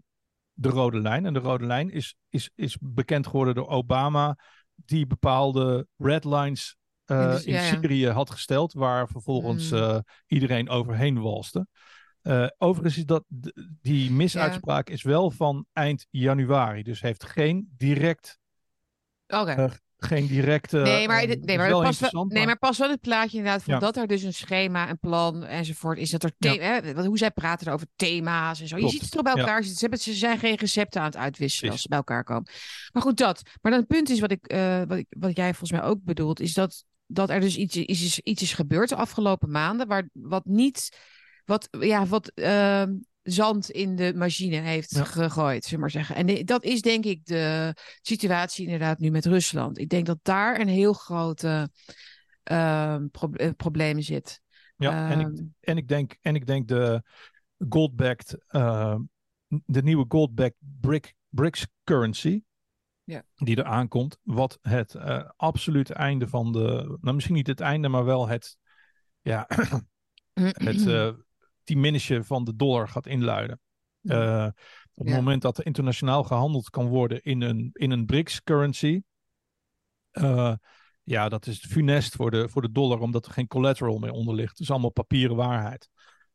de 0.53 0.69
rode 0.69 1.01
lijn. 1.01 1.27
En 1.27 1.33
de 1.33 1.39
rode 1.39 1.67
lijn 1.67 1.91
is, 1.91 2.17
is, 2.29 2.51
is 2.55 2.77
bekend 2.81 3.27
geworden 3.27 3.55
door 3.55 3.69
Obama, 3.69 4.39
die 4.75 5.07
bepaalde 5.07 5.87
red 5.97 6.25
lines 6.25 6.77
uh, 7.07 7.39
in, 7.45 7.61
Syrië 7.61 8.09
had 8.09 8.31
gesteld, 8.31 8.73
waar 8.73 9.09
vervolgens 9.09 9.73
uh, 9.73 9.99
iedereen 10.27 10.69
overheen 10.69 11.21
walste. 11.21 11.67
Uh, 12.29 12.47
overigens 12.59 12.97
is 12.97 13.05
dat, 13.05 13.25
die 13.83 14.11
misuitspraak 14.11 14.91
is 14.91 15.03
wel 15.03 15.31
van 15.31 15.67
eind 15.73 16.07
januari. 16.11 16.83
Dus 16.83 17.01
heeft 17.01 17.25
geen 17.25 17.69
direct... 17.77 18.39
Okay. 19.27 19.57
Uh, 19.57 19.71
geen 19.99 20.27
directe. 20.27 20.79
Nee, 20.79 21.07
maar, 21.07 21.27
nee, 21.27 21.57
maar, 21.57 21.71
pas 21.71 22.01
wel, 22.11 22.25
nee, 22.25 22.47
maar 22.47 22.59
pas 22.59 22.79
wel 22.79 22.91
het 22.91 23.01
plaatje 23.01 23.37
inderdaad 23.37 23.63
van 23.63 23.81
dat 23.81 23.97
er 23.97 24.07
dus 24.07 24.23
een 24.23 24.35
schema, 24.35 24.91
een 24.91 24.99
plan 24.99 25.45
enzovoort 25.45 25.99
is. 25.99 26.11
Dat 26.11 26.23
er 26.23 26.33
ja. 26.39 26.53
hè, 26.55 27.05
hoe 27.05 27.19
zij 27.19 27.31
praten 27.31 27.73
over 27.73 27.87
thema's 27.97 28.61
en 28.61 28.69
zo. 28.69 28.77
Je 28.77 28.89
ziet 28.89 29.01
het 29.01 29.11
toch 29.11 29.23
bij 29.23 29.33
elkaar 29.33 29.63
ja. 29.63 29.69
zitten. 29.69 29.99
Ze, 29.99 30.15
zijn 30.15 30.39
geen 30.39 30.57
recepten 30.57 31.01
aan 31.01 31.07
het 31.07 31.17
uitwisselen 31.17 31.73
als 31.73 31.83
ze 31.83 31.89
bij 31.89 31.99
elkaar 31.99 32.25
komen. 32.25 32.51
Maar 32.93 33.03
goed, 33.03 33.17
dat. 33.17 33.43
Maar 33.61 33.73
dan 33.73 33.81
het 33.81 33.89
punt 33.89 34.11
is 34.11 34.21
wat, 34.21 34.31
ik, 34.31 34.53
uh, 34.53 34.83
wat, 34.87 34.99
ik, 34.99 35.07
wat 35.09 35.37
jij 35.37 35.49
volgens 35.55 35.81
mij 35.81 35.83
ook 35.83 36.03
bedoelt, 36.03 36.41
is 36.41 36.55
dat, 36.55 36.85
dat 37.07 37.31
er 37.31 37.41
dus 37.41 37.57
iets, 37.57 37.77
iets, 37.77 38.19
iets 38.19 38.43
is 38.43 38.53
gebeurd 38.53 38.89
de 38.89 38.97
afgelopen 38.97 39.51
maanden, 39.51 39.87
waar, 39.87 40.09
wat 40.13 40.45
niet 40.45 40.89
wat, 41.49 41.69
ja, 41.81 42.07
wat 42.07 42.33
uh, 42.35 42.83
zand 43.23 43.71
in 43.71 43.97
de 43.97 44.13
machine 44.15 44.57
heeft 44.57 44.99
gegooid, 44.99 45.65
zullen 45.65 45.81
maar 45.81 45.91
zeggen. 45.91 46.15
En 46.17 46.45
dat 46.45 46.65
is 46.65 46.83
denk 46.83 47.05
ik 47.05 47.25
de 47.25 47.75
situatie 48.03 48.65
inderdaad 48.65 48.99
nu 48.99 49.11
met 49.11 49.27
Rusland. 49.27 49.79
Ik 49.79 49.89
denk 49.89 50.07
dat 50.07 50.19
daar 50.23 50.61
een 50.61 50.69
heel 50.69 50.93
grote 50.93 51.71
uh, 52.53 52.97
pro 53.11 53.31
probleem 53.57 54.01
zit. 54.01 54.41
Ja, 54.77 55.11
en, 55.11 55.21
ik, 55.21 55.27
ehm, 55.27 55.45
en, 55.61 55.77
ik 55.77 55.89
denk, 55.89 56.17
en 56.21 56.35
ik 56.35 56.47
denk 56.47 56.69
de 56.69 57.03
gold-backed, 57.69 58.37
de 59.49 59.83
nieuwe 59.83 60.05
gold-backed 60.09 60.59
brick, 60.81 61.15
BRICS 61.29 61.67
currency, 61.85 62.43
ja. 63.05 63.23
die 63.35 63.57
er 63.57 63.65
aankomt, 63.65 64.19
wat 64.23 64.59
het 64.63 64.95
uh, 64.95 65.29
absolute 65.37 65.95
einde 65.95 66.29
van 66.29 66.53
de, 66.53 66.97
nou 67.01 67.15
misschien 67.15 67.35
niet 67.35 67.47
het 67.47 67.61
einde, 67.61 67.89
maar 67.89 68.05
wel 68.05 68.29
het, 68.29 68.57
ja, 69.21 69.47
het 70.69 70.87
uh, 70.87 71.13
die 71.77 72.25
van 72.25 72.45
de 72.45 72.57
dollar 72.57 72.89
gaat 72.89 73.07
inluiden. 73.07 73.61
Uh, 74.03 74.49
op 74.95 75.07
het 75.07 75.15
moment 75.15 75.43
dat 75.43 75.59
er 75.59 75.67
internationaal 75.67 76.25
gehandeld 76.25 76.71
kan 76.71 76.87
worden 76.87 77.23
in 77.23 77.41
een, 77.41 77.71
in 77.73 77.91
een 77.91 78.07
BRICS-currency, 78.07 79.03
uh, 80.13 80.55
ja, 81.03 81.29
dat 81.29 81.47
is 81.47 81.67
funest 81.67 82.15
voor 82.15 82.31
de, 82.31 82.49
voor 82.49 82.63
de 82.63 82.73
dollar, 82.73 83.01
omdat 83.01 83.27
er 83.27 83.33
geen 83.33 83.47
collateral 83.47 83.99
meer 83.99 84.11
onder 84.11 84.35
ligt. 84.35 84.51
Het 84.51 84.61
is 84.61 84.71
allemaal 84.71 84.91
papieren 84.91 85.37
waarheid. 85.37 85.89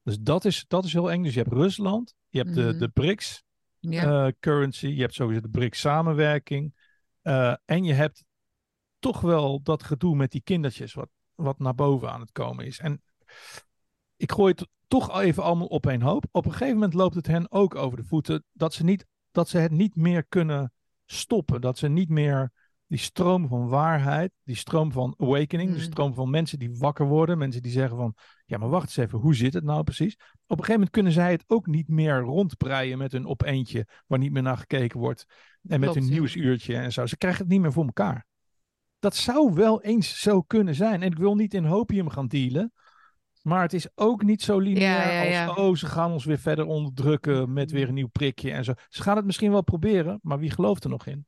Dus 0.03 0.17
dat 0.19 0.45
is, 0.45 0.65
dat 0.67 0.85
is 0.85 0.93
heel 0.93 1.11
eng. 1.11 1.23
Dus 1.23 1.33
je 1.33 1.39
hebt 1.39 1.53
Rusland, 1.53 2.13
je 2.29 2.37
hebt 2.37 2.53
de, 2.53 2.63
mhm. 2.63 2.77
de 2.77 2.87
BRICS-currency, 2.87 4.87
je 4.87 5.01
hebt 5.01 5.13
sowieso 5.13 5.41
de 5.41 5.49
BRICS-samenwerking. 5.49 6.73
en 7.65 7.83
je 7.83 7.93
hebt 7.93 8.23
toch 8.99 9.21
wel 9.21 9.61
dat 9.61 9.83
gedoe 9.83 10.15
met 10.15 10.31
die 10.31 10.41
kindertjes, 10.43 10.93
wat, 10.93 11.09
wat 11.35 11.59
naar 11.59 11.75
boven 11.75 12.11
aan 12.11 12.21
het 12.21 12.31
komen 12.31 12.65
is. 12.65 12.79
En 12.79 13.01
ik 14.17 14.31
gooi 14.31 14.53
het 14.55 14.67
toch 14.87 15.19
even 15.21 15.43
allemaal 15.43 15.67
op 15.67 15.85
een 15.85 16.01
hoop. 16.01 16.25
Op 16.31 16.45
een 16.45 16.51
gegeven 16.51 16.73
moment 16.73 16.93
loopt 16.93 17.15
het 17.15 17.27
hen 17.27 17.51
ook 17.51 17.75
over 17.75 17.97
de 17.97 18.03
voeten 18.03 18.43
dat 18.51 18.73
ze, 18.73 18.83
niet, 18.83 19.05
dat 19.31 19.49
ze 19.49 19.57
het 19.57 19.71
niet 19.71 19.95
meer 19.95 20.25
kunnen 20.25 20.73
stoppen. 21.05 21.61
Dat 21.61 21.77
ze 21.77 21.87
niet 21.87 22.09
meer 22.09 22.51
die 22.87 23.01
stroom 23.01 23.47
van 23.47 23.67
waarheid, 23.67 24.31
die 24.43 24.55
stroom 24.55 24.91
van 24.91 25.15
awakening, 25.17 25.69
mm. 25.69 25.75
de 25.75 25.81
stroom 25.81 26.13
van 26.13 26.29
mensen 26.29 26.59
die 26.59 26.77
wakker 26.77 27.07
worden, 27.07 27.37
mensen 27.37 27.61
die 27.61 27.71
zeggen 27.71 27.97
van, 27.97 28.15
ja 28.45 28.57
maar 28.57 28.69
wacht 28.69 28.83
eens 28.83 28.97
even, 28.97 29.19
hoe 29.19 29.35
zit 29.35 29.53
het 29.53 29.63
nou 29.63 29.83
precies? 29.83 30.13
Op 30.13 30.21
een 30.59 30.65
gegeven 30.65 30.73
moment 30.73 30.89
kunnen 30.89 31.11
zij 31.11 31.31
het 31.31 31.43
ook 31.47 31.67
niet 31.67 31.87
meer 31.87 32.19
rondbreien 32.19 32.97
met 32.97 33.11
hun 33.11 33.25
op 33.25 33.43
eentje, 33.43 33.87
waar 34.07 34.19
niet 34.19 34.31
meer 34.31 34.41
naar 34.41 34.57
gekeken 34.57 34.99
wordt, 34.99 35.25
en 35.67 35.79
met 35.79 35.93
hun 35.93 36.09
nieuwsuurtje 36.09 36.75
en 36.75 36.91
zo. 36.91 37.05
Ze 37.05 37.17
krijgen 37.17 37.41
het 37.41 37.51
niet 37.51 37.61
meer 37.61 37.73
voor 37.73 37.85
elkaar. 37.85 38.25
Dat 38.99 39.15
zou 39.15 39.53
wel 39.53 39.81
eens 39.81 40.19
zo 40.19 40.41
kunnen 40.41 40.75
zijn. 40.75 41.01
En 41.01 41.11
ik 41.11 41.17
wil 41.17 41.35
niet 41.35 41.53
in 41.53 41.65
hopium 41.65 42.09
gaan 42.09 42.27
dealen, 42.27 42.71
maar 43.43 43.61
het 43.61 43.73
is 43.73 43.87
ook 43.95 44.23
niet 44.23 44.41
zo 44.41 44.59
lineair 44.59 45.47
als, 45.47 45.57
oh, 45.57 45.75
ze 45.75 45.85
gaan 45.85 46.11
ons 46.11 46.25
weer 46.25 46.39
verder 46.39 46.65
onderdrukken 46.65 47.53
met 47.53 47.71
weer 47.71 47.87
een 47.87 47.93
nieuw 47.93 48.07
prikje 48.07 48.51
en 48.51 48.63
zo. 48.63 48.73
Ze 48.89 49.01
gaan 49.01 49.15
het 49.15 49.25
misschien 49.25 49.51
wel 49.51 49.63
proberen, 49.63 50.19
maar 50.21 50.39
wie 50.39 50.51
gelooft 50.51 50.83
er 50.83 50.89
nog 50.89 51.05
in? 51.05 51.25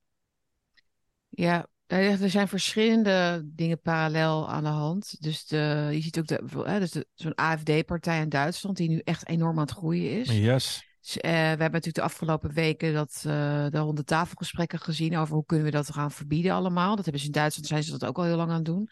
Ja, 1.29 1.67
er 1.85 2.29
zijn 2.29 2.47
verschillende 2.47 3.41
dingen 3.45 3.81
parallel 3.81 4.49
aan 4.49 4.63
de 4.63 4.69
hand. 4.69 5.21
Dus 5.21 5.45
de, 5.45 5.89
je 5.91 6.01
ziet 6.01 6.19
ook 6.19 6.27
de, 6.27 6.79
dus 6.79 7.03
zo'n 7.13 7.35
AFD-partij 7.35 8.21
in 8.21 8.29
Duitsland, 8.29 8.77
die 8.77 8.89
nu 8.89 9.01
echt 9.03 9.27
enorm 9.27 9.55
aan 9.55 9.65
het 9.65 9.71
groeien 9.71 10.19
is. 10.19 10.37
Yes. 10.37 10.85
Dus, 11.01 11.17
uh, 11.17 11.31
we 11.31 11.37
hebben 11.37 11.59
natuurlijk 11.59 11.95
de 11.95 12.01
afgelopen 12.01 12.53
weken 12.53 12.93
dat, 12.93 13.23
uh, 13.27 13.33
de 13.69 13.77
ronde 13.77 14.03
tafelgesprekken 14.03 14.79
gezien 14.79 15.17
over 15.17 15.35
hoe 15.35 15.45
kunnen 15.45 15.65
we 15.65 15.71
dat 15.71 15.93
gaan 15.93 16.11
verbieden 16.11 16.51
allemaal. 16.51 16.95
Dat 16.95 17.03
hebben 17.03 17.21
ze 17.21 17.27
in 17.27 17.33
Duitsland, 17.33 17.67
zijn 17.67 17.83
ze 17.83 17.91
dat 17.91 18.05
ook 18.05 18.17
al 18.17 18.23
heel 18.23 18.35
lang 18.35 18.49
aan 18.49 18.55
het 18.55 18.65
doen. 18.65 18.89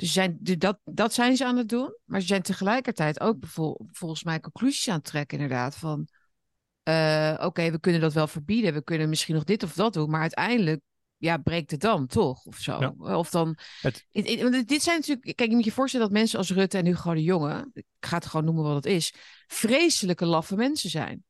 Dus 0.00 0.12
zijn, 0.12 0.38
dat, 0.58 0.78
dat 0.84 1.12
zijn 1.12 1.36
ze 1.36 1.44
aan 1.44 1.56
het 1.56 1.68
doen. 1.68 1.96
Maar 2.04 2.20
ze 2.20 2.26
zijn 2.26 2.42
tegelijkertijd 2.42 3.20
ook 3.20 3.36
volgens 3.92 4.24
mij 4.24 4.40
conclusies 4.40 4.88
aan 4.88 4.94
het 4.94 5.04
trekken, 5.04 5.38
inderdaad. 5.38 5.76
Van 5.76 6.08
uh, 6.88 7.34
oké, 7.40 7.70
we 7.70 7.80
kunnen 7.80 8.00
dat 8.00 8.12
wel 8.12 8.26
verbieden. 8.26 8.74
We 8.74 8.84
kunnen 8.84 9.08
misschien 9.08 9.34
nog 9.34 9.44
dit 9.44 9.62
of 9.62 9.72
dat 9.72 9.92
doen. 9.92 10.10
Maar 10.10 10.20
uiteindelijk 10.20 10.80
ja, 11.16 11.36
breekt 11.36 11.70
het 11.70 11.80
dan 11.80 12.06
toch? 12.06 12.44
Of 12.44 12.56
zo. 12.56 12.94
Of 12.98 13.30
dan. 13.30 13.58
Het... 13.80 14.06
Dit 14.66 14.82
zijn 14.82 14.98
natuurlijk. 14.98 15.36
Kijk, 15.36 15.48
je 15.48 15.54
moet 15.54 15.64
je 15.64 15.72
voorstellen 15.72 16.06
dat 16.06 16.16
mensen 16.16 16.38
als 16.38 16.50
Rutte 16.50 16.78
en 16.78 16.86
Hugo 16.86 17.14
de 17.14 17.22
Jonge. 17.22 17.70
Ik 17.72 17.84
ga 18.00 18.16
het 18.16 18.26
gewoon 18.26 18.44
noemen 18.44 18.64
wat 18.64 18.74
het 18.74 18.86
is. 18.86 19.14
Vreselijke 19.46 20.26
laffe 20.26 20.56
mensen 20.56 20.90
zijn. 20.90 21.24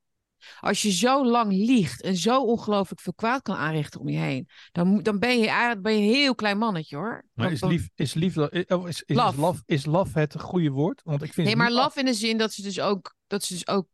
Als 0.61 0.83
je 0.83 0.93
zo 0.93 1.27
lang 1.27 1.53
liegt 1.53 2.03
en 2.03 2.17
zo 2.17 2.43
ongelooflijk 2.45 3.01
veel 3.01 3.15
kwaad 3.15 3.43
kan 3.43 3.57
aanrichten 3.57 4.01
om 4.01 4.09
je 4.09 4.19
heen, 4.19 4.49
dan, 4.73 5.03
dan 5.03 5.19
ben 5.19 5.39
je 5.39 5.49
eigenlijk 5.49 5.83
ben 5.83 5.93
je 5.93 6.03
een 6.03 6.15
heel 6.15 6.35
klein 6.35 6.59
mannetje 6.59 6.97
hoor. 6.97 7.25
Maar 7.33 7.53
is 7.53 7.63
lief, 7.63 7.89
is 7.95 8.15
lief, 8.15 8.37
oh, 8.37 8.89
is, 8.89 9.03
is, 9.03 9.17
love. 9.17 9.41
love, 9.41 9.63
is 9.67 9.87
love 9.87 10.19
het 10.19 10.41
goede 10.41 10.71
woord? 10.71 11.01
Want 11.05 11.23
ik 11.23 11.33
vind 11.33 11.47
nee, 11.47 11.57
maar 11.57 11.73
love 11.73 11.99
in 11.99 12.05
de 12.05 12.15
zin 12.15 12.39
dat 12.39 12.53
ze 12.53 12.63
dus 12.63 12.81
ook, 12.81 13.15
dat 13.27 13.45
ze 13.45 13.53
dus 13.53 13.69
ook 13.69 13.87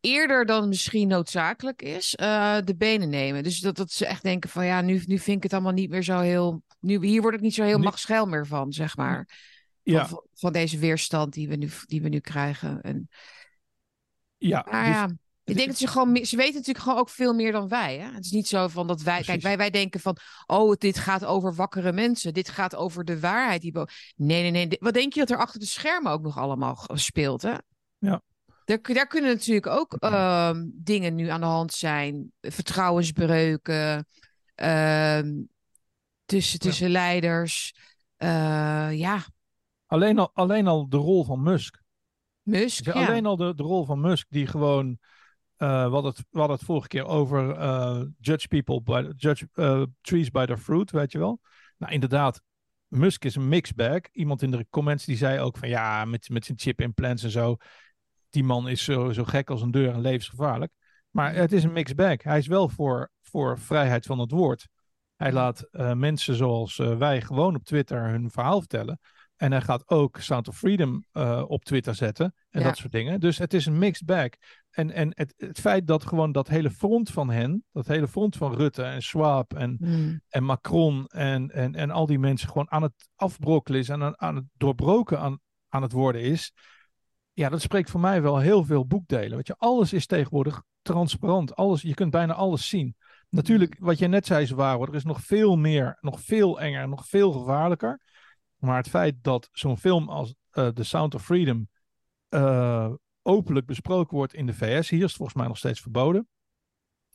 eerder 0.00 0.46
dan 0.46 0.68
misschien 0.68 1.08
noodzakelijk 1.08 1.82
is, 1.82 2.16
uh, 2.20 2.58
de 2.64 2.76
benen 2.76 3.08
nemen. 3.08 3.42
Dus 3.42 3.60
dat, 3.60 3.76
dat 3.76 3.90
ze 3.90 4.06
echt 4.06 4.22
denken 4.22 4.50
van 4.50 4.66
ja, 4.66 4.80
nu, 4.80 5.02
nu 5.06 5.18
vind 5.18 5.36
ik 5.36 5.42
het 5.42 5.52
allemaal 5.52 5.72
niet 5.72 5.90
meer 5.90 6.02
zo 6.02 6.18
heel. 6.18 6.62
Nu, 6.80 7.06
hier 7.06 7.22
word 7.22 7.34
ik 7.34 7.40
niet 7.40 7.54
zo 7.54 7.64
heel 7.64 7.78
machtschuil 7.78 8.26
meer 8.26 8.46
van, 8.46 8.72
zeg 8.72 8.96
maar. 8.96 9.28
Ja. 9.82 10.06
Van, 10.06 10.26
van, 10.34 10.52
deze 10.52 10.78
weerstand 10.78 11.32
die 11.32 11.48
we 11.48 11.56
nu, 11.56 11.70
die 11.86 12.02
we 12.02 12.08
nu 12.08 12.20
krijgen. 12.20 12.80
En 12.80 13.08
Ja, 14.36 14.62
dus- 14.62 14.72
ja, 14.72 15.10
ik 15.50 15.56
denk 15.56 15.68
dat 15.68 15.78
ze 15.78 15.86
gewoon, 15.86 16.24
ze 16.24 16.36
weten 16.36 16.54
natuurlijk 16.54 16.84
gewoon 16.84 16.98
ook 16.98 17.08
veel 17.08 17.34
meer 17.34 17.52
dan 17.52 17.68
wij. 17.68 17.98
Hè? 17.98 18.12
Het 18.12 18.24
is 18.24 18.30
niet 18.30 18.48
zo 18.48 18.68
van 18.68 18.86
dat 18.86 19.02
wij, 19.02 19.22
kijk, 19.22 19.42
wij, 19.42 19.56
wij 19.56 19.70
denken 19.70 20.00
van, 20.00 20.16
oh, 20.46 20.72
dit 20.72 20.98
gaat 20.98 21.24
over 21.24 21.54
wakkere 21.54 21.92
mensen. 21.92 22.34
Dit 22.34 22.48
gaat 22.48 22.76
over 22.76 23.04
de 23.04 23.20
waarheid. 23.20 23.60
Die 23.60 23.72
nee, 24.16 24.50
nee, 24.50 24.50
nee. 24.50 24.76
Wat 24.80 24.94
denk 24.94 25.12
je 25.12 25.20
dat 25.20 25.30
er 25.30 25.38
achter 25.38 25.60
de 25.60 25.66
schermen 25.66 26.12
ook 26.12 26.22
nog 26.22 26.38
allemaal 26.38 26.84
speelt, 26.92 27.42
hè? 27.42 27.54
Ja. 27.98 28.22
Daar, 28.64 28.78
daar 28.82 29.06
kunnen 29.06 29.30
natuurlijk 29.30 29.66
ook 29.66 29.94
ehm, 29.94 30.66
dingen 30.72 31.14
nu 31.14 31.28
aan 31.28 31.40
de 31.40 31.46
hand 31.46 31.72
zijn. 31.72 32.32
Vertrouwensbreuken. 32.40 34.06
ehm, 34.54 35.32
tussen, 36.24 36.58
Ja. 36.62 36.68
tussen 36.68 36.90
leiders. 36.90 37.74
Eh, 38.16 38.88
ja, 38.92 39.24
alleen, 39.86 40.18
al, 40.18 40.30
alleen 40.34 40.66
al 40.66 40.88
de 40.88 40.96
rol 40.96 41.24
van 41.24 41.42
Musk. 41.42 41.82
Musk. 42.42 42.84
Dus 42.84 42.94
Ja. 42.94 43.06
Alleen 43.06 43.26
al 43.26 43.36
de, 43.36 43.54
de 43.54 43.62
rol 43.62 43.84
van 43.84 44.00
Musk, 44.00 44.26
die 44.30 44.46
gewoon. 44.46 44.98
Eh 45.60 45.84
we, 45.84 45.90
hadden 45.92 46.10
het, 46.12 46.24
we 46.30 46.38
hadden 46.38 46.56
het 46.56 46.66
vorige 46.66 46.88
keer 46.88 47.04
over 47.06 47.56
eh, 47.56 48.02
judge 48.18 48.48
people 48.48 48.80
by 48.82 49.10
judge 49.16 49.48
eh, 49.52 49.82
trees 50.00 50.30
by 50.30 50.44
their 50.46 50.58
fruit, 50.58 50.90
weet 50.90 51.12
je 51.12 51.18
wel. 51.18 51.40
Nou, 51.78 51.92
inderdaad, 51.92 52.42
Musk 52.86 53.24
is 53.24 53.34
een 53.34 53.48
mixed 53.48 53.76
bag. 53.76 54.00
Iemand 54.12 54.42
in 54.42 54.50
de 54.50 54.66
comments 54.70 55.04
die 55.04 55.16
zei 55.16 55.40
ook 55.40 55.56
van 55.58 55.68
ja, 55.68 56.04
met, 56.04 56.28
met 56.28 56.44
zijn 56.44 56.58
chip 56.58 56.80
implants 56.80 57.22
en 57.22 57.30
zo. 57.30 57.56
Die 58.30 58.44
man 58.44 58.68
is 58.68 58.84
zo, 58.84 59.12
zo 59.12 59.24
gek 59.24 59.50
als 59.50 59.62
een 59.62 59.70
deur 59.70 59.92
en 59.92 60.00
levensgevaarlijk. 60.00 60.72
Maar 61.10 61.34
het 61.34 61.52
is 61.52 61.64
een 61.64 61.72
mixed 61.72 61.96
bag. 61.96 62.22
Hij 62.22 62.38
is 62.38 62.46
wel 62.46 62.68
voor, 62.68 63.10
voor 63.22 63.58
vrijheid 63.58 64.06
van 64.06 64.18
het 64.18 64.30
woord. 64.30 64.68
Hij 65.16 65.32
laat 65.32 65.68
mensen 65.94 66.34
zoals 66.34 66.76
wij 66.76 67.20
gewoon 67.20 67.54
op 67.54 67.64
Twitter 67.64 68.08
hun 68.08 68.30
verhaal 68.30 68.58
vertellen. 68.58 69.00
En 69.36 69.52
hij 69.52 69.60
gaat 69.60 69.88
ook 69.88 70.16
Sound 70.16 70.48
of 70.48 70.56
Freedom 70.56 71.04
op 71.46 71.64
Twitter 71.64 71.94
zetten. 71.94 72.34
En 72.50 72.60
Ja. 72.60 72.66
dat 72.66 72.76
soort 72.76 72.92
dingen. 72.92 73.20
Dus 73.20 73.38
het 73.38 73.54
is 73.54 73.66
een 73.66 73.78
mixed 73.78 74.06
bag. 74.06 74.28
En, 74.70 74.90
en 74.90 75.12
het, 75.14 75.34
het 75.36 75.60
feit 75.60 75.86
dat 75.86 76.06
gewoon 76.06 76.32
dat 76.32 76.48
hele 76.48 76.70
front 76.70 77.10
van 77.10 77.30
hen, 77.30 77.64
dat 77.72 77.86
hele 77.86 78.08
front 78.08 78.36
van 78.36 78.54
Rutte 78.54 78.82
en 78.82 79.02
Schwab 79.02 79.54
en, 79.54 79.76
Hmm. 79.80 80.20
en 80.28 80.44
Macron 80.44 81.06
en, 81.06 81.50
en, 81.50 81.74
en 81.74 81.90
al 81.90 82.06
die 82.06 82.18
mensen 82.18 82.48
gewoon 82.48 82.70
aan 82.70 82.82
het 82.82 83.08
afbrokkelen 83.14 83.80
is 83.80 83.88
en 83.88 84.02
aan, 84.02 84.20
aan 84.20 84.36
het 84.36 84.44
doorbroken 84.56 85.20
aan, 85.20 85.40
aan 85.68 85.82
het 85.82 85.92
worden 85.92 86.22
is. 86.22 86.52
Ja, 87.32 87.48
dat 87.48 87.60
spreekt 87.60 87.90
voor 87.90 88.00
mij 88.00 88.22
wel 88.22 88.38
heel 88.38 88.64
veel 88.64 88.86
boekdelen. 88.86 89.36
Weet 89.36 89.46
je, 89.46 89.54
alles 89.58 89.92
is 89.92 90.06
tegenwoordig 90.06 90.62
transparant. 90.82 91.54
Alles, 91.54 91.82
je 91.82 91.94
kunt 91.94 92.10
bijna 92.10 92.34
alles 92.34 92.68
zien. 92.68 92.96
Natuurlijk, 93.28 93.76
wat 93.78 93.98
jij 93.98 94.08
net 94.08 94.26
zei, 94.26 94.46
Zwaro, 94.46 94.86
er 94.86 94.94
is 94.94 95.04
nog 95.04 95.20
veel 95.20 95.56
meer, 95.56 95.98
nog 96.00 96.20
veel 96.20 96.60
enger, 96.60 96.88
nog 96.88 97.06
veel 97.06 97.32
gevaarlijker. 97.32 98.00
Maar 98.56 98.76
het 98.76 98.88
feit 98.88 99.14
dat 99.22 99.48
zo'n 99.52 99.78
film 99.78 100.08
als 100.08 100.34
eh, 100.50 100.68
The 100.68 100.84
Sound 100.84 101.14
of 101.14 101.24
Freedom 101.24 101.68
eh, 102.28 102.92
openlijk 103.22 103.66
besproken 103.66 104.16
wordt 104.16 104.34
in 104.34 104.46
de 104.46 104.54
VS, 104.54 104.88
hier 104.88 104.98
is 104.98 105.06
het 105.06 105.16
volgens 105.16 105.36
mij 105.38 105.46
nog 105.46 105.58
steeds 105.58 105.80
verboden, 105.80 106.28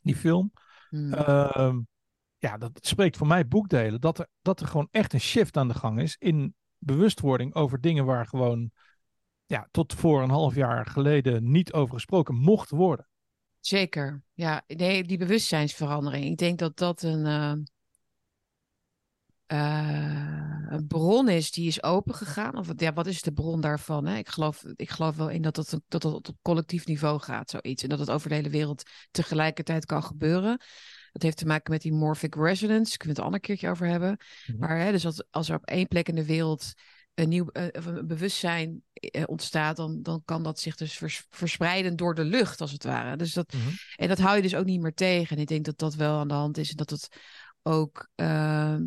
die 0.02 0.16
film. 0.16 0.52
Hmm. 0.90 1.14
Ehm, 1.14 1.80
ja, 2.38 2.58
dat 2.58 2.72
spreekt 2.86 3.18
voor 3.18 3.28
mij 3.28 3.48
boekdelen. 3.48 4.02
Dat 4.02 4.20
er, 4.20 4.28
dat 4.42 4.60
er 4.60 4.68
gewoon 4.68 4.88
echt 4.92 5.14
een 5.14 5.22
shift 5.22 5.58
aan 5.58 5.68
de 5.68 5.74
gang 5.74 6.02
is 6.02 6.16
in 6.20 6.56
bewustwording 6.78 7.56
over 7.56 7.82
dingen 7.82 8.06
waar 8.06 8.26
gewoon 8.26 8.72
ja, 9.46 9.68
tot 9.72 9.94
voor 9.94 10.22
een 10.22 10.30
half 10.30 10.56
jaar 10.56 10.86
geleden 10.86 11.52
niet 11.52 11.74
over 11.74 11.94
gesproken 11.94 12.36
mocht 12.36 12.70
worden. 12.70 13.08
Zeker, 13.60 14.24
ja. 14.34 14.64
Nee, 14.68 15.04
die 15.04 15.18
bewustzijnsverandering. 15.18 16.26
Ik 16.26 16.38
denk 16.38 16.60
dat 16.60 16.78
dat 16.78 17.02
een, 17.02 17.26
eh, 17.26 17.54
eh, 19.46 20.55
een 20.76 20.88
bron 20.88 21.30
is 21.30 21.52
die 21.52 21.68
is 21.68 21.84
opengegaan. 21.84 22.58
Of 22.58 22.68
ja, 22.76 22.94
wat 22.94 23.08
is 23.08 23.22
de 23.22 23.32
bron 23.34 23.62
daarvan? 23.62 24.06
Hè? 24.06 24.18
Ik, 24.18 24.30
geloof, 24.30 24.64
ik 24.76 24.90
geloof 24.90 25.16
wel 25.16 25.30
in 25.30 25.42
dat 25.42 25.56
dat, 25.56 25.80
dat 25.88 26.02
dat 26.02 26.30
op 26.30 26.36
collectief 26.42 26.86
niveau 26.86 27.20
gaat, 27.20 27.50
zoiets. 27.50 27.84
En 27.84 27.90
dat 27.90 28.00
het 28.00 28.10
over 28.12 28.30
de 28.30 28.36
hele 28.36 28.50
wereld 28.50 28.84
tegelijkertijd 29.12 29.86
kan 29.86 30.04
gebeuren. 30.04 30.58
Dat 31.12 31.22
heeft 31.22 31.38
te 31.38 31.46
maken 31.46 31.72
met 31.72 31.82
die 31.82 31.94
morphic 31.94 32.36
resonance. 32.36 32.98
Kunnen 32.98 33.00
we 33.00 33.08
het 33.08 33.18
een 33.18 33.24
ander 33.24 33.40
keertje 33.40 33.70
over 33.70 33.88
hebben. 33.88 34.18
Mhm. 34.48 34.60
Maar 34.60 34.80
hè, 34.80 34.92
dus 34.92 35.06
als, 35.06 35.24
als 35.32 35.50
er 35.50 35.56
op 35.56 35.66
één 35.66 35.88
plek 35.88 36.08
in 36.08 36.16
de 36.16 36.26
wereld 36.26 36.74
een 37.14 37.30
nieuw 37.30 37.50
eh, 37.52 37.66
een 37.72 38.08
bewustzijn 38.08 38.84
eh, 38.94 39.24
ontstaat, 39.26 39.76
dan, 39.76 40.02
dan 40.02 40.22
kan 40.26 40.44
dat 40.44 40.60
zich 40.60 40.76
dus 40.76 40.94
vers- 40.94 41.26
verspreiden 41.30 41.96
door 41.96 42.16
de 42.16 42.24
lucht, 42.24 42.62
als 42.62 42.72
het 42.72 42.84
ware. 42.84 43.18
Dus 43.18 43.34
dat, 43.34 43.54
Mhm. 43.54 43.70
en 43.96 44.08
dat 44.08 44.20
hou 44.20 44.36
je 44.36 44.42
dus 44.42 44.56
ook 44.56 44.66
niet 44.66 44.82
meer 44.82 44.94
tegen. 44.94 45.36
En 45.36 45.42
ik 45.42 45.48
denk 45.48 45.66
dat 45.66 45.78
dat 45.78 45.96
wel 45.96 46.18
aan 46.20 46.28
de 46.28 46.34
hand 46.34 46.58
is. 46.58 46.70
En 46.70 46.76
dat 46.76 46.90
het 46.90 47.08
ook 47.64 48.10
ehm, 48.16 48.84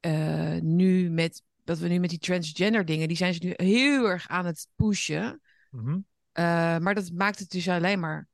eh, 0.00 0.56
nu 0.60 1.10
met. 1.10 1.42
Dat 1.64 1.78
we 1.78 1.88
nu 1.88 1.98
met 1.98 2.10
die 2.10 2.18
transgender 2.18 2.84
dingen, 2.84 3.08
die 3.08 3.16
zijn 3.16 3.34
ze 3.34 3.40
nu 3.44 3.52
heel 3.56 4.08
erg 4.08 4.28
aan 4.28 4.46
het 4.46 4.66
pushen. 4.76 5.40
Mhm. 5.70 5.98
Eh, 6.32 6.44
maar 6.78 6.94
dat 6.94 7.10
maakt 7.12 7.38
het 7.38 7.50
dus 7.50 7.68
alleen 7.68 8.00
maar. 8.00 8.28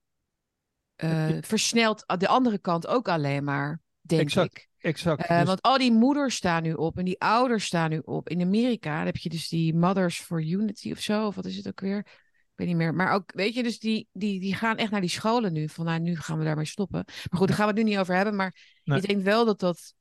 eh, 0.97 1.31
Ja. 1.31 1.41
versnelt 1.43 2.05
de 2.19 2.29
andere 2.29 2.59
kant 2.59 2.87
ook 2.87 3.09
alleen 3.09 3.45
maar, 3.45 3.81
denk 4.01 4.21
Exact. 4.23 4.57
ik. 4.57 4.69
Exact. 4.79 5.27
Eh, 5.27 5.39
Dus- 5.39 5.47
Want 5.47 5.63
al 5.63 5.79
die 5.79 5.93
moeders 5.93 6.35
staan 6.35 6.63
nu 6.63 6.73
op 6.73 6.99
en 6.99 7.05
die 7.05 7.21
ouders 7.21 7.65
staan 7.65 7.91
nu 7.91 7.99
op. 8.05 8.29
In 8.29 8.41
Amerika 8.43 9.05
heb 9.05 9.17
je 9.17 9.29
dus 9.29 9.49
die 9.49 9.75
Mothers 9.75 10.21
for 10.21 10.43
Unity 10.45 10.91
of 10.91 10.99
zo, 11.01 11.27
of 11.27 11.35
wat 11.35 11.45
is 11.45 11.57
het 11.57 11.69
ook 11.69 11.81
weer? 11.81 11.99
Ik 11.99 12.53
weet 12.55 12.67
niet 12.67 12.77
meer. 12.77 12.95
Maar 12.95 13.13
ook, 13.13 13.33
weet 13.35 13.55
je, 13.55 13.63
dus 13.63 13.79
die, 13.79 14.09
die, 14.13 14.41
die 14.41 14.55
gaan 14.55 14.77
echt 14.77 14.91
naar 14.91 15.01
die 15.01 15.11
scholen 15.11 15.53
nu. 15.53 15.69
Van 15.69 15.85
nou, 15.85 16.01
nu 16.01 16.17
gaan 16.17 16.39
we 16.39 16.45
daarmee 16.45 16.65
stoppen. 16.65 17.03
Maar 17.07 17.39
goed, 17.39 17.49
daar 17.49 17.57
gaan 17.57 17.67
we 17.69 17.73
het 17.75 17.83
nu 17.85 17.91
niet 17.91 17.99
over 17.99 18.15
hebben. 18.15 18.37
Maar 18.37 18.81
Nee. 18.85 18.99
ik 18.99 19.07
denk 19.07 19.23
wel 19.23 19.45
dat 19.45 19.61
dat 19.61 19.95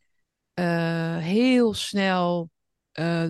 eh, 0.56 1.18
heel 1.18 1.74
snel. 1.74 2.50
eh, 2.92 3.28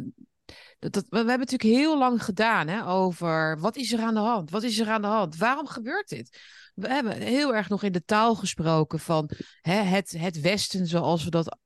dat, 0.79 0.93
dat, 0.93 1.05
we 1.09 1.17
hebben 1.17 1.39
natuurlijk 1.39 1.63
heel 1.79 1.97
lang 1.97 2.23
gedaan 2.23 2.67
hè, 2.67 2.87
over 2.87 3.59
wat 3.59 3.75
is 3.75 3.91
er 3.91 3.99
aan 3.99 4.13
de 4.13 4.19
hand? 4.19 4.49
Wat 4.49 4.63
is 4.63 4.79
er 4.79 4.89
aan 4.89 5.01
de 5.01 5.07
hand? 5.07 5.37
Waarom 5.37 5.67
gebeurt 5.67 6.09
dit? 6.09 6.39
We 6.75 6.87
hebben 6.87 7.21
heel 7.21 7.55
erg 7.55 7.69
nog 7.69 7.83
in 7.83 7.91
de 7.91 8.03
taal 8.03 8.35
gesproken 8.35 8.99
van 8.99 9.29
hè, 9.61 9.73
het, 9.75 10.11
het 10.17 10.39
Westen 10.39 10.87
zoals 10.87 11.23
we 11.23 11.29
dat 11.29 11.57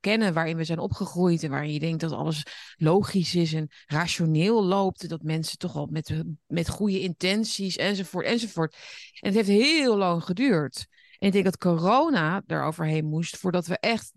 kennen, 0.00 0.34
waarin 0.34 0.56
we 0.56 0.64
zijn 0.64 0.78
opgegroeid 0.78 1.42
en 1.42 1.50
waarin 1.50 1.72
je 1.72 1.78
denkt 1.78 2.00
dat 2.00 2.12
alles 2.12 2.42
logisch 2.76 3.34
is 3.34 3.52
en 3.52 3.70
rationeel 3.86 4.64
loopt. 4.64 5.08
Dat 5.08 5.22
mensen 5.22 5.58
toch 5.58 5.76
al 5.76 5.86
met, 5.90 6.22
met 6.46 6.68
goede 6.68 7.00
intenties 7.00 7.76
enzovoort 7.76 8.26
enzovoort. 8.26 8.76
En 9.20 9.34
het 9.34 9.34
heeft 9.34 9.66
heel 9.68 9.96
lang 9.96 10.24
geduurd. 10.24 10.86
En 11.18 11.26
ik 11.26 11.32
denk 11.32 11.44
dat 11.44 11.58
corona 11.58 12.42
eroverheen 12.46 13.04
moest 13.04 13.36
voordat 13.36 13.66
we 13.66 13.78
echt 13.78 14.12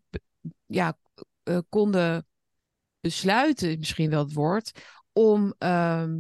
ja, 0.65 0.97
eh, 1.43 1.57
konden 1.69 2.25
besluiten, 2.99 3.79
misschien 3.79 4.09
wel 4.09 4.23
het 4.23 4.33
woord, 4.33 4.71
om, 5.13 5.53
ehm, 5.57 6.17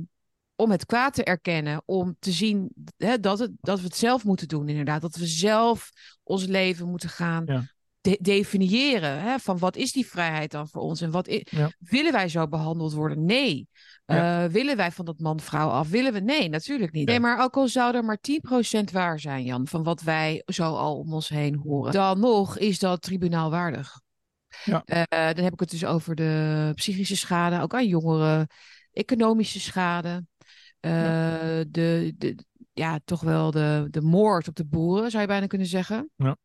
om 0.55 0.71
het 0.71 0.85
kwaad 0.85 1.13
te 1.13 1.23
erkennen. 1.23 1.81
Om 1.85 2.15
te 2.19 2.31
zien 2.31 2.71
hè, 2.97 3.19
dat, 3.19 3.39
het, 3.39 3.51
dat 3.61 3.79
we 3.79 3.85
het 3.85 3.95
zelf 3.95 4.23
moeten 4.23 4.47
doen, 4.47 4.69
inderdaad. 4.69 5.01
Dat 5.01 5.15
we 5.15 5.25
zelf 5.27 5.89
ons 6.23 6.45
leven 6.45 6.89
moeten 6.89 7.09
gaan 7.09 7.43
Ja. 7.45 7.63
de- 8.01 8.17
definiëren. 8.21 9.21
Hè, 9.21 9.39
van 9.39 9.57
wat 9.57 9.75
is 9.75 9.91
die 9.91 10.05
vrijheid 10.07 10.51
dan 10.51 10.67
voor 10.67 10.81
ons? 10.81 11.01
En 11.01 11.11
wat 11.11 11.27
i- 11.27 11.45
Ja. 11.49 11.71
willen 11.79 12.11
wij 12.11 12.29
zo 12.29 12.47
behandeld 12.47 12.93
worden? 12.93 13.25
Nee. 13.25 13.67
Ja. 14.05 14.43
Eh, 14.43 14.51
willen 14.51 14.77
wij 14.77 14.91
van 14.91 15.05
dat 15.05 15.19
man-vrouw 15.19 15.69
af? 15.69 15.89
Willen 15.89 16.13
we? 16.13 16.19
Nee, 16.19 16.49
natuurlijk 16.49 16.91
niet. 16.91 17.05
Nee. 17.07 17.19
Nee, 17.19 17.29
maar 17.29 17.43
ook 17.43 17.57
al 17.57 17.67
zou 17.67 17.95
er 17.95 18.03
maar 18.05 18.19
10% 18.21 18.91
waar 18.91 19.19
zijn, 19.19 19.43
Jan, 19.43 19.67
van 19.67 19.83
wat 19.83 20.01
wij 20.01 20.43
zo 20.45 20.63
al 20.75 20.97
om 20.97 21.13
ons 21.13 21.29
heen 21.29 21.55
horen, 21.55 21.91
dan 21.93 22.19
nog 22.19 22.57
is 22.57 22.79
dat 22.79 23.01
tribunaal 23.01 23.49
waardig. 23.49 23.99
Ja. 24.65 24.83
Eh, 24.85 25.33
dan 25.33 25.43
heb 25.43 25.53
ik 25.53 25.59
het 25.59 25.69
dus 25.69 25.85
over 25.85 26.15
de 26.15 26.71
psychische 26.75 27.17
schade, 27.17 27.61
ook 27.61 27.73
aan 27.73 27.87
jongeren, 27.87 28.47
economische 28.91 29.59
schade, 29.59 30.25
eh, 30.79 30.91
de, 31.67 32.13
de, 32.17 32.35
ja, 32.73 32.99
toch 33.05 33.21
wel 33.21 33.51
de, 33.51 33.87
de 33.89 34.01
moord 34.01 34.47
op 34.47 34.55
de 34.55 34.65
boeren, 34.65 35.09
zou 35.09 35.21
je 35.21 35.27
bijna 35.27 35.47
kunnen 35.47 35.67
zeggen. 35.67 36.09
Ja. 36.15 36.37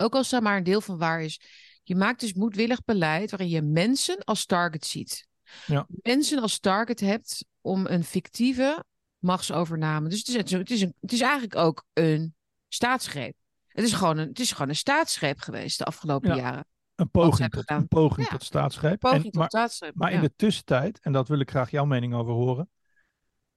Ook 0.00 0.14
als 0.14 0.28
daar 0.28 0.42
maar 0.42 0.56
een 0.56 0.62
deel 0.62 0.80
van 0.80 0.98
waar 0.98 1.22
is. 1.22 1.40
Je 1.82 1.96
maakt 1.96 2.20
dus 2.20 2.32
moedwillig 2.32 2.84
beleid 2.84 3.30
waarin 3.30 3.48
je 3.48 3.62
mensen 3.62 4.18
als 4.24 4.46
target 4.46 4.86
ziet. 4.86 5.26
Ja. 5.66 5.86
Mensen 5.88 6.38
als 6.38 6.58
target 6.58 7.00
hebt 7.00 7.44
om 7.60 7.86
een 7.86 8.04
fictieve 8.04 8.84
machtsovername. 9.18 10.08
Dus 10.08 10.18
het 10.18 10.28
is, 10.28 10.52
het 10.52 10.70
is, 10.70 10.80
een, 10.80 10.94
het 11.00 11.12
is 11.12 11.20
eigenlijk 11.20 11.56
ook 11.56 11.84
een 11.92 12.34
staatsgreep. 12.68 13.34
Het 13.68 13.84
is 13.84 13.92
gewoon 13.92 14.18
een, 14.18 14.28
het 14.28 14.40
is 14.40 14.52
gewoon 14.52 14.68
een 14.68 14.76
staatsgreep 14.76 15.40
geweest 15.40 15.78
de 15.78 15.84
afgelopen 15.84 16.28
Ja. 16.28 16.36
jaren. 16.36 16.66
Een 17.02 17.10
poging, 17.10 17.50
tot, 17.50 17.70
een 17.70 17.88
poging 17.88 18.26
Ja. 18.26 18.32
tot 18.32 18.42
staatsgreep. 18.44 18.98
Poging 18.98 19.24
En- 19.24 19.30
tot 19.30 19.40
maar, 19.40 19.48
staatsgreep. 19.48 19.94
maar 19.94 20.12
in 20.12 20.20
de 20.20 20.32
tussentijd, 20.36 21.00
en 21.00 21.12
dat 21.12 21.28
wil 21.28 21.40
ik 21.40 21.50
graag 21.50 21.70
jouw 21.70 21.84
mening 21.84 22.14
over 22.14 22.32
horen. 22.32 22.70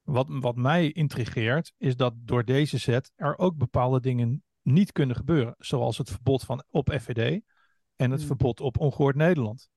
Wat, 0.01 0.27
wat 0.29 0.55
mij 0.55 0.91
intrigeert, 0.91 1.73
is 1.77 1.95
dat 1.95 2.13
door 2.17 2.43
deze 2.45 2.77
zet 2.77 3.11
er 3.15 3.37
ook 3.37 3.57
bepaalde 3.57 3.99
dingen 3.99 4.43
niet 4.61 4.91
kunnen 4.91 5.15
gebeuren. 5.15 5.55
Zoals 5.57 5.97
het 5.97 6.09
verbod 6.09 6.43
van, 6.43 6.63
op 6.69 6.89
FVD 7.01 7.41
en 7.95 8.11
het 8.11 8.19
Hmm. 8.19 8.27
verbod 8.27 8.59
op 8.61 8.79
ongehoord 8.79 9.15
Nederland. 9.15 9.69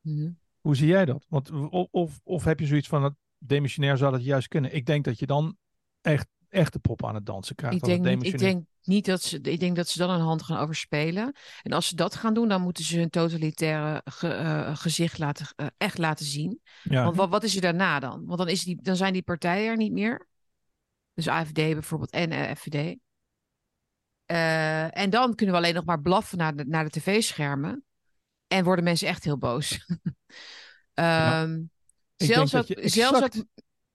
Mhm. 0.00 0.30
Hoe 0.60 0.76
zie 0.76 0.86
jij 0.88 1.04
dat? 1.04 1.26
Want, 1.28 1.50
of, 1.50 1.88
of, 1.90 2.20
of 2.22 2.44
heb 2.44 2.60
je 2.60 2.66
zoiets 2.66 2.88
van, 2.88 3.02
het 3.02 3.14
demissionair 3.38 3.96
zou 3.96 4.12
dat 4.12 4.24
juist 4.24 4.48
kunnen? 4.48 4.74
Ik 4.74 4.86
denk 4.86 5.04
dat 5.04 5.18
je 5.18 5.26
dan 5.26 5.56
echt, 6.00 6.28
echt 6.50 6.72
de 6.72 6.78
pop 6.78 7.04
aan 7.04 7.14
het 7.14 7.26
dansen 7.26 7.54
krijgt. 7.54 7.76
Ik 7.76 7.82
denk, 7.84 8.04
niet, 8.16 8.24
ik 8.34 8.38
denk 8.38 8.66
niet 8.82 9.04
dat 9.04 9.22
ze. 9.22 9.40
Ik 9.40 9.60
denk 9.60 9.76
dat 9.76 9.88
ze 9.88 9.98
dan 9.98 10.10
een 10.10 10.20
hand 10.20 10.42
gaan 10.42 10.58
overspelen. 10.58 11.34
En 11.62 11.72
als 11.72 11.88
ze 11.88 11.94
dat 11.94 12.14
gaan 12.14 12.34
doen, 12.34 12.48
dan 12.48 12.62
moeten 12.62 12.84
ze 12.84 12.98
hun 12.98 13.10
totalitaire 13.10 14.00
ge- 14.04 14.28
eh, 14.28 14.76
gezicht 14.76 15.18
laten, 15.18 15.46
eh, 15.56 15.66
echt 15.76 15.98
laten 15.98 16.26
zien. 16.26 16.60
Ja, 16.82 17.04
Want 17.04 17.16
wat, 17.16 17.28
wat 17.28 17.42
is 17.44 17.54
er 17.54 17.60
daarna 17.60 17.98
dan? 17.98 18.24
Want 18.26 18.38
dan, 18.38 18.48
is 18.48 18.64
die, 18.64 18.82
dan 18.82 18.96
zijn 18.96 19.12
die 19.12 19.22
partijen 19.22 19.70
er 19.70 19.76
niet 19.76 19.92
meer. 19.92 20.28
Dus 21.14 21.28
AFD 21.28 21.52
bijvoorbeeld 21.54 22.10
en 22.10 22.32
uh, 22.32 22.50
FVD. 22.54 22.96
en 24.94 25.10
dan 25.10 25.34
kunnen 25.34 25.54
we 25.54 25.60
alleen 25.60 25.74
nog 25.74 25.84
maar 25.84 26.00
blaffen 26.00 26.38
naar 26.38 26.56
de, 26.56 26.64
naar 26.64 26.84
de 26.84 26.90
tv-schermen. 26.90 27.84
En 28.46 28.64
worden 28.64 28.84
mensen 28.84 29.08
echt 29.08 29.24
heel 29.24 29.38
boos. 29.38 29.70
um, 30.94 31.70
zelfs 32.16 32.54
ook, 32.54 32.66
zelfs 32.88 33.22
ook, 33.22 33.44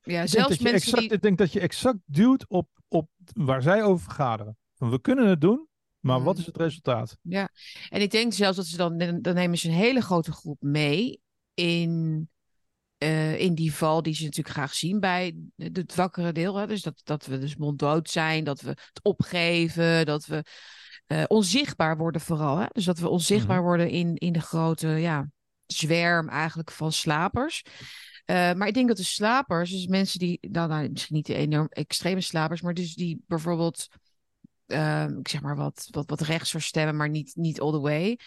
ja, 0.05 0.27
zelfs 0.27 0.59
mensen 0.59 0.73
exact, 0.73 1.01
die... 1.01 1.11
Ik 1.11 1.21
denk 1.21 1.37
dat 1.37 1.53
je 1.53 1.59
exact 1.59 1.99
duwt 2.05 2.45
op, 2.47 2.69
op 2.87 3.09
waar 3.33 3.61
zij 3.61 3.83
over 3.83 4.03
vergaderen. 4.03 4.57
Van, 4.75 4.89
we 4.89 5.01
kunnen 5.01 5.27
het 5.27 5.41
doen, 5.41 5.67
maar 5.99 6.23
wat 6.23 6.37
is 6.37 6.45
het 6.45 6.57
resultaat? 6.57 7.17
Ja, 7.21 7.49
en 7.89 8.01
ik 8.01 8.11
denk 8.11 8.33
zelfs 8.33 8.57
dat 8.57 8.65
ze 8.65 8.77
dan, 8.77 8.97
dan 9.21 9.33
nemen 9.33 9.57
ze 9.57 9.67
een 9.67 9.73
hele 9.73 10.01
grote 10.01 10.31
groep 10.31 10.61
mee 10.61 11.21
in, 11.53 12.29
uh, 12.97 13.39
in 13.39 13.55
die 13.55 13.73
val 13.73 14.01
die 14.01 14.13
ze 14.13 14.23
natuurlijk 14.23 14.55
graag 14.55 14.73
zien 14.73 14.99
bij 14.99 15.35
het 15.55 15.95
wakkere 15.95 16.31
deel. 16.31 16.55
Hè? 16.55 16.67
Dus 16.67 16.81
dat, 16.81 17.01
dat 17.03 17.25
we 17.25 17.39
dus 17.39 17.55
monddood 17.55 18.09
zijn, 18.09 18.43
dat 18.43 18.61
we 18.61 18.69
het 18.69 18.99
opgeven, 19.01 20.05
dat 20.05 20.25
we 20.25 20.43
uh, 21.07 21.23
onzichtbaar 21.27 21.97
worden 21.97 22.21
vooral. 22.21 22.57
Hè? 22.57 22.65
Dus 22.71 22.85
dat 22.85 22.99
we 22.99 23.09
onzichtbaar 23.09 23.61
mm-hmm. 23.61 23.67
worden 23.67 23.89
in, 23.89 24.15
in 24.15 24.33
de 24.33 24.41
grote 24.41 24.87
ja, 24.87 25.29
zwerm 25.65 26.29
eigenlijk 26.29 26.71
van 26.71 26.91
slapers. 26.91 27.63
Uh, 28.25 28.53
maar 28.53 28.67
ik 28.67 28.73
denk 28.73 28.87
dat 28.87 28.97
de 28.97 29.03
slapers, 29.03 29.71
dus 29.71 29.87
mensen 29.87 30.19
die, 30.19 30.37
nou, 30.41 30.69
nou 30.69 30.89
misschien 30.89 31.15
niet 31.15 31.25
de 31.25 31.35
enorm 31.35 31.67
extreme 31.69 32.21
slapers, 32.21 32.61
maar 32.61 32.73
dus 32.73 32.95
die 32.95 33.23
bijvoorbeeld 33.27 33.87
uh, 34.67 35.07
ik 35.17 35.27
zeg 35.27 35.41
maar 35.41 35.55
wat, 35.55 35.87
wat, 35.91 36.09
wat 36.09 36.21
rechts 36.21 36.65
stemmen, 36.65 36.95
maar 36.95 37.09
niet, 37.09 37.35
niet 37.35 37.59
all 37.59 37.71
the 37.71 37.79
way. 37.79 38.19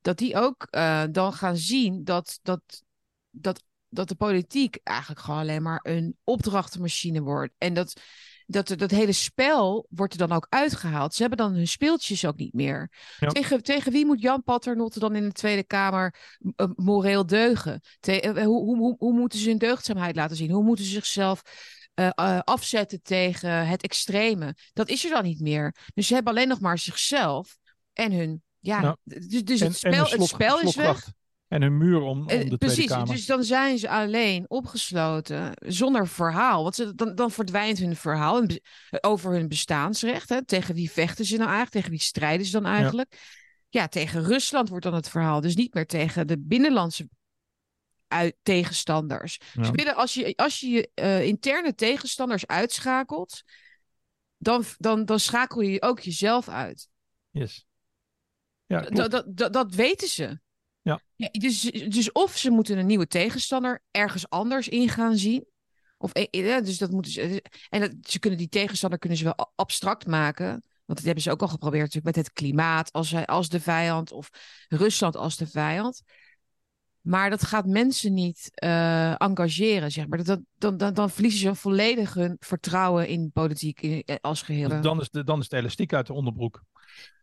Dat 0.00 0.18
die 0.18 0.36
ook 0.36 0.66
uh, 0.70 1.04
dan 1.10 1.32
gaan 1.32 1.56
zien 1.56 2.04
dat, 2.04 2.38
dat, 2.42 2.82
dat, 3.30 3.62
dat 3.88 4.08
de 4.08 4.14
politiek 4.14 4.78
eigenlijk 4.82 5.20
gewoon 5.20 5.40
alleen 5.40 5.62
maar 5.62 5.80
een 5.82 6.16
opdrachtenmachine 6.24 7.20
wordt. 7.20 7.52
En 7.58 7.74
dat, 7.74 8.00
dat, 8.46 8.74
dat 8.76 8.90
hele 8.90 9.12
spel 9.12 9.86
wordt 9.90 10.12
er 10.12 10.18
dan 10.18 10.32
ook 10.32 10.46
uitgehaald. 10.48 11.14
Ze 11.14 11.20
hebben 11.20 11.38
dan 11.38 11.54
hun 11.54 11.68
speeltjes 11.68 12.26
ook 12.26 12.36
niet 12.36 12.54
meer. 12.54 12.90
Ja. 13.18 13.28
Tegen, 13.28 13.62
tegen 13.62 13.92
wie 13.92 14.06
moet 14.06 14.22
Jan 14.22 14.42
Paternotte 14.42 14.98
dan 14.98 15.14
in 15.14 15.24
de 15.24 15.32
Tweede 15.32 15.64
Kamer 15.64 16.14
uh, 16.56 16.66
moreel 16.74 17.26
deugen? 17.26 17.80
Te, 18.00 18.30
hoe, 18.34 18.44
hoe, 18.44 18.76
hoe, 18.76 18.94
hoe 18.98 19.12
moeten 19.12 19.38
ze 19.38 19.48
hun 19.48 19.58
deugdzaamheid 19.58 20.16
laten 20.16 20.36
zien? 20.36 20.50
Hoe 20.50 20.64
moeten 20.64 20.84
ze 20.84 20.90
zichzelf 20.90 21.42
uh, 21.96 22.10
uh, 22.14 22.38
afzetten 22.38 23.02
tegen 23.02 23.66
het 23.66 23.82
extreme. 23.82 24.54
Dat 24.72 24.88
is 24.88 25.04
er 25.04 25.10
dan 25.10 25.24
niet 25.24 25.40
meer. 25.40 25.74
Dus 25.94 26.06
ze 26.06 26.14
hebben 26.14 26.32
alleen 26.32 26.48
nog 26.48 26.60
maar 26.60 26.78
zichzelf 26.78 27.56
en 27.92 28.12
hun. 28.12 28.42
Ja, 28.58 28.80
nou, 28.80 28.96
dus, 29.02 29.44
dus 29.44 29.60
en, 29.60 29.66
het 29.66 29.76
spel, 29.76 30.06
slok, 30.06 30.20
het 30.20 30.28
spel 30.28 30.60
is 30.60 30.74
weg. 30.74 31.12
En 31.48 31.62
hun 31.62 31.76
muur 31.76 32.00
om, 32.00 32.18
om 32.18 32.26
de 32.26 32.34
Tweede 32.34 32.56
Precies, 32.56 32.86
Kamer. 32.86 33.06
dus 33.06 33.26
dan 33.26 33.44
zijn 33.44 33.78
ze 33.78 33.88
alleen 33.88 34.44
opgesloten, 34.48 35.52
zonder 35.66 36.08
verhaal. 36.08 36.62
Want 36.62 36.74
ze, 36.74 36.94
dan, 36.94 37.14
dan 37.14 37.30
verdwijnt 37.30 37.78
hun 37.78 37.96
verhaal 37.96 38.46
over 39.00 39.32
hun 39.32 39.48
bestaansrecht. 39.48 40.28
Hè. 40.28 40.44
Tegen 40.44 40.74
wie 40.74 40.90
vechten 40.90 41.24
ze 41.24 41.36
nou 41.36 41.48
eigenlijk? 41.48 41.72
Tegen 41.72 41.90
wie 41.90 42.00
strijden 42.00 42.46
ze 42.46 42.52
dan 42.52 42.66
eigenlijk? 42.66 43.16
Ja. 43.68 43.80
ja, 43.80 43.88
tegen 43.88 44.24
Rusland 44.24 44.68
wordt 44.68 44.84
dan 44.84 44.94
het 44.94 45.08
verhaal. 45.08 45.40
Dus 45.40 45.54
niet 45.54 45.74
meer 45.74 45.86
tegen 45.86 46.26
de 46.26 46.38
binnenlandse 46.38 47.08
uit 48.08 48.36
tegenstanders. 48.42 49.40
Ja. 49.52 49.70
Dus 49.70 49.94
als 49.94 50.14
je 50.14 50.36
als 50.36 50.60
je 50.60 50.90
uh, 50.94 51.22
interne 51.22 51.74
tegenstanders 51.74 52.46
uitschakelt, 52.46 53.42
dan, 54.36 54.64
dan, 54.78 55.04
dan 55.04 55.20
schakel 55.20 55.60
je 55.60 55.82
ook 55.82 56.00
jezelf 56.00 56.48
uit. 56.48 56.88
Yes. 57.30 57.66
Ja, 58.66 58.80
dat, 58.80 59.24
dat, 59.26 59.52
dat 59.52 59.74
weten 59.74 60.08
ze. 60.08 60.38
Ja. 60.86 61.00
ja. 61.16 61.28
dus, 61.32 61.60
dus 61.88 62.12
of 62.12 62.36
ze 62.36 62.50
moeten 62.50 62.78
een 62.78 62.86
nieuwe 62.86 63.06
tegenstander 63.06 63.82
ergens 63.90 64.28
anders 64.28 64.68
in 64.68 64.88
gaan 64.88 65.16
zien. 65.16 65.46
Of, 65.98 66.12
eh, 66.12 66.64
dus 66.64 66.78
dat 66.78 66.90
moeten 66.90 67.12
ze, 67.12 67.42
en 67.68 67.80
dat, 67.80 67.90
ze 68.02 68.18
kunnen 68.18 68.38
die 68.38 68.48
tegenstander 68.48 68.98
kunnen 68.98 69.18
ze 69.18 69.24
wel 69.24 69.52
abstract 69.54 70.06
maken. 70.06 70.50
Want 70.84 70.98
dat 70.98 71.02
hebben 71.02 71.22
ze 71.22 71.30
ook 71.30 71.42
al 71.42 71.48
geprobeerd 71.48 71.82
natuurlijk 71.82 72.16
met 72.16 72.26
het 72.26 72.34
klimaat 72.34 72.92
als, 72.92 73.26
als 73.26 73.48
de 73.48 73.60
vijand. 73.60 74.12
Of 74.12 74.30
Rusland 74.68 75.16
als 75.16 75.36
de 75.36 75.46
vijand. 75.46 76.02
Maar 77.00 77.30
dat 77.30 77.44
gaat 77.44 77.66
mensen 77.66 78.14
niet 78.14 78.50
uh, 78.64 79.20
engageren, 79.20 79.92
zeg 79.92 80.06
maar. 80.06 80.24
Dat, 80.24 80.40
dan, 80.58 80.76
dan, 80.76 80.94
dan 80.94 81.10
verliezen 81.10 81.40
ze 81.40 81.54
volledig 81.54 82.14
hun 82.14 82.36
vertrouwen 82.38 83.08
in 83.08 83.30
politiek 83.32 83.80
in, 83.80 84.02
eh, 84.04 84.16
als 84.20 84.42
geheel. 84.42 84.80
Dan 84.80 85.00
is, 85.00 85.10
de, 85.10 85.24
dan 85.24 85.40
is 85.40 85.48
de 85.48 85.56
elastiek 85.56 85.92
uit 85.92 86.06
de 86.06 86.12
onderbroek. 86.12 86.62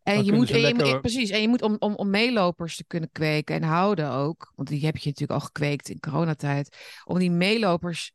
En 0.04 0.26
je 0.26 0.34
moet, 0.34 0.52
en 0.52 0.60
je 0.60 0.74
moet, 0.74 1.02
precies, 1.02 1.30
en 1.30 1.42
je 1.42 1.48
moet 1.48 1.62
om, 1.62 1.76
om, 1.80 1.96
om 1.96 2.10
meelopers 2.10 2.76
te 2.76 2.86
kunnen 2.88 3.12
kweken 3.12 3.56
en 3.56 3.64
houden 3.64 4.12
ook, 4.12 4.54
want 4.56 4.68
die 4.68 4.86
heb 4.86 4.98
je 4.98 5.10
natuurlijk 5.10 5.40
al 5.40 5.46
gekweekt 5.46 5.90
in 5.90 6.00
coronatijd, 6.00 6.78
om 7.04 7.20
die 7.20 7.32
meelopers 7.32 8.12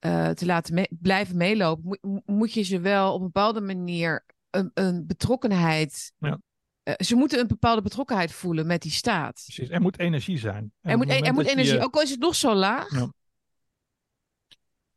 uh, 0.00 0.28
te 0.28 0.46
laten 0.46 0.74
me 0.74 0.88
blijven 1.00 1.36
meelopen, 1.36 1.84
moet, 1.84 2.22
moet 2.26 2.52
je 2.52 2.62
ze 2.62 2.80
wel 2.80 3.12
op 3.12 3.20
een 3.20 3.26
bepaalde 3.26 3.60
manier 3.60 4.24
een, 4.50 4.70
een 4.74 5.06
betrokkenheid 5.06 6.12
ja. 6.18 6.38
Uh, 6.84 6.94
ze 6.98 7.14
moeten 7.14 7.40
een 7.40 7.46
bepaalde 7.46 7.82
betrokkenheid 7.82 8.32
voelen 8.32 8.66
met 8.66 8.82
die 8.82 8.90
staat. 8.90 9.42
Precies, 9.44 9.68
er 9.68 9.80
moet 9.80 9.98
energie 9.98 10.38
zijn. 10.38 10.72
En 10.80 10.90
er 10.90 10.96
moet, 10.96 11.10
er 11.10 11.32
moet 11.32 11.46
energie, 11.46 11.74
je... 11.74 11.84
ook 11.84 11.94
al 11.94 12.02
is 12.02 12.10
het 12.10 12.20
nog 12.20 12.34
zo 12.34 12.54
laag. 12.54 12.94
Ja. 12.94 13.12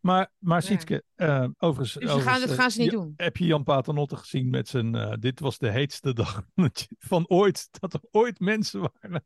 Maar, 0.05 0.31
maar 0.37 0.61
Sietske, 0.61 1.03
ja. 1.15 1.43
uh, 1.43 1.49
overigens... 1.57 1.93
Dus 1.93 2.23
gaan, 2.23 2.39
dat 2.39 2.51
gaan 2.51 2.71
ze 2.71 2.81
niet 2.81 2.91
doen. 2.91 3.13
Heb 3.15 3.37
je 3.37 3.45
Jan 3.45 3.63
Paternotte 3.63 4.15
gezien 4.15 4.49
met 4.49 4.67
zijn... 4.67 4.95
Uh, 4.95 5.13
dit 5.19 5.39
was 5.39 5.57
de 5.57 5.69
heetste 5.69 6.13
dag 6.13 6.43
van 7.11 7.29
ooit, 7.29 7.67
dat 7.79 7.93
er 7.93 8.01
ooit 8.11 8.39
mensen 8.39 8.79
waren. 8.79 9.25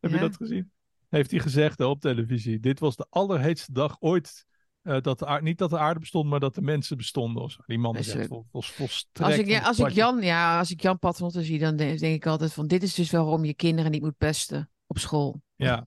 Heb 0.00 0.10
je 0.10 0.18
dat 0.18 0.36
gezien? 0.36 0.72
Heeft 1.08 1.30
hij 1.30 1.40
gezegd 1.40 1.80
op 1.80 2.00
televisie. 2.00 2.60
Dit 2.60 2.78
was 2.78 2.96
de 2.96 3.06
allerheetste 3.10 3.72
dag 3.72 3.96
ooit 3.98 4.46
dat 4.82 5.18
de 5.18 5.26
aarde, 5.26 5.44
niet 5.44 5.58
dat 5.58 5.70
de 5.70 5.78
aarde 5.78 6.00
bestond, 6.00 6.28
maar 6.28 6.40
dat 6.40 6.54
de 6.54 6.62
mensen 6.62 6.96
bestonden. 6.96 7.42
Of 7.42 7.56
Die 7.66 7.78
man 7.78 7.96
is 7.96 8.12
vol, 8.12 8.46
vol, 8.50 8.62
volstrekt... 8.62 9.30
Als 9.30 9.38
ik, 9.38 9.46
ja, 9.46 9.60
als, 9.60 9.78
ik 9.78 9.88
Jan, 9.88 10.22
ja, 10.22 10.58
als 10.58 10.70
ik 10.70 10.82
Jan 10.82 10.98
Paternotte 10.98 11.44
zie, 11.44 11.58
dan 11.58 11.76
denk, 11.76 11.98
denk, 11.98 12.14
ik 12.14 12.26
altijd 12.26 12.52
van... 12.52 12.66
dit 12.66 12.82
is 12.82 12.94
dus 12.94 13.10
waarom 13.10 13.44
je 13.44 13.54
kinderen 13.54 13.90
niet 13.90 14.02
moet 14.02 14.18
pesten 14.18 14.70
op 14.86 14.98
school. 14.98 15.42
Ja, 15.54 15.86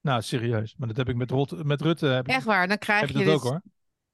nou 0.00 0.22
serieus. 0.22 0.74
Maar 0.76 0.88
dat 0.88 0.96
heb 0.96 1.08
ik 1.08 1.16
met, 1.16 1.30
Rot, 1.30 1.64
met 1.64 1.80
Rutte... 1.80 2.06
Heb 2.06 2.26
echt 2.26 2.44
waar, 2.44 2.68
dan 2.68 2.78
krijg 2.78 3.12
je 3.12 3.18
het 3.18 3.28
ook 3.28 3.42
hoor. 3.42 3.62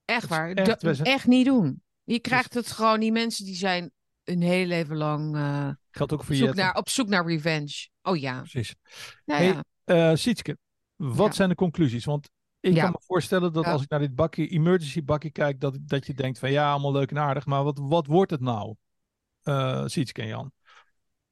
Echt 0.05 0.29
waar, 0.29 0.53
echt, 0.53 0.81
dat, 0.81 0.99
echt 0.99 1.27
niet 1.27 1.47
doen. 1.47 1.83
Je 2.05 2.19
krijgt 2.19 2.55
het 2.55 2.71
gewoon, 2.71 3.01
die 3.01 3.13
mensen 3.13 3.45
die 3.45 3.55
zijn 3.55 3.91
een 4.25 4.43
hele 4.43 4.67
leven 4.67 4.97
lang... 4.97 5.37
Uh, 5.37 5.71
Geldt 5.91 6.13
ook 6.13 6.25
voor 6.25 6.35
zoek 6.35 6.55
naar, 6.55 6.75
op 6.75 6.89
zoek 6.89 7.09
naar 7.09 7.27
revenge. 7.27 7.89
Oh 8.03 8.17
ja. 8.17 8.39
Precies. 8.41 8.75
Hey, 9.25 9.47
ja. 9.47 9.65
Uh, 10.11 10.17
Sietske, 10.17 10.59
wat 10.97 11.27
ja. 11.27 11.33
zijn 11.33 11.49
de 11.49 11.55
conclusies? 11.55 12.05
Want 12.05 12.29
ik 12.61 12.75
kan 12.75 12.91
me 12.91 13.01
voorstellen 13.01 13.53
dat 13.53 13.65
als 13.65 13.83
ik 13.83 13.89
naar 13.89 14.01
dit 14.01 14.15
bakje, 14.15 14.49
emergency 14.49 15.05
bakje 15.05 15.31
kijk, 15.31 15.61
dat, 15.61 15.79
dat 15.81 16.07
je 16.07 16.15
denkt 16.15 16.39
van 16.39 16.51
ja, 16.51 16.71
allemaal 16.71 16.93
leuk 16.93 17.11
en 17.11 17.19
aardig, 17.19 17.47
maar 17.47 17.65
wat, 17.65 17.79
wat 17.83 18.07
wordt 18.07 18.31
het 18.31 18.41
nou? 18.41 18.75
Uh, 19.45 19.83
Sietske 19.87 20.23
en 20.23 20.29
Jan. 20.29 20.53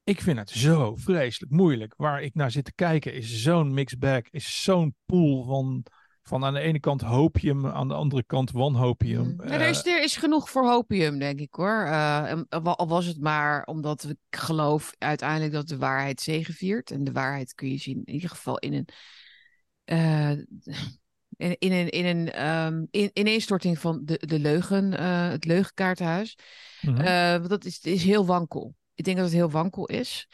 Ik 0.04 0.20
vind 0.20 0.38
het 0.38 0.50
zo 0.50 0.96
vreselijk 0.96 1.52
moeilijk. 1.52 1.94
Waar 1.96 2.22
ik 2.22 2.34
naar 2.34 2.50
zit 2.50 2.64
te 2.64 2.74
kijken 2.74 3.14
is 3.14 3.42
zo'n 3.42 3.74
mixed 3.74 3.98
bag, 3.98 4.22
is 4.30 4.62
zo'n 4.62 4.94
pool 5.06 5.44
van, 5.44 5.84
van 6.22 6.44
aan 6.44 6.54
de 6.54 6.60
ene 6.60 6.80
kant 6.80 7.00
hopium, 7.00 7.66
aan 7.66 7.88
de 7.88 7.94
andere 7.94 8.24
kant 8.26 8.50
wanhopium. 8.50 9.26
Mm. 9.26 9.48
Ja, 9.48 9.52
er, 9.52 9.68
is, 9.68 9.86
er 9.86 10.02
is 10.02 10.16
genoeg 10.16 10.50
voor 10.50 10.66
hopium, 10.66 11.18
denk 11.18 11.40
ik 11.40 11.54
hoor. 11.54 11.84
Uh, 11.86 12.40
al 12.48 12.88
was 12.88 13.06
het 13.06 13.20
maar 13.20 13.64
omdat 13.64 14.04
ik 14.04 14.38
geloof 14.38 14.94
uiteindelijk 14.98 15.52
dat 15.52 15.68
de 15.68 15.78
waarheid 15.78 16.20
zegeviert. 16.20 16.90
En 16.90 17.04
de 17.04 17.12
waarheid 17.12 17.54
kun 17.54 17.70
je 17.70 17.78
zien 17.78 18.02
in 18.04 18.14
ieder 18.14 18.30
geval 18.30 18.58
in 18.58 18.72
een... 18.72 18.88
Uh, 19.84 20.30
in, 21.36 21.56
in 21.58 21.72
een, 21.72 21.88
in 21.90 22.04
een 22.04 22.46
um, 22.46 22.88
in, 22.90 23.10
ineenstorting 23.12 23.78
van 23.78 24.00
de, 24.04 24.22
de 24.26 24.38
leugen, 24.38 24.92
het 25.30 25.44
leugenkaartenhuis. 25.44 26.38
Mm 26.80 26.96
-hmm. 26.96 27.48
dat 27.48 27.64
is, 27.64 27.80
is 27.80 28.04
heel 28.04 28.26
wankel. 28.26 28.74
Ik 28.94 29.04
denk 29.04 29.16
dat 29.16 29.26
het 29.26 29.34
heel 29.34 29.50
wankel 29.50 29.86
is. 29.86 30.28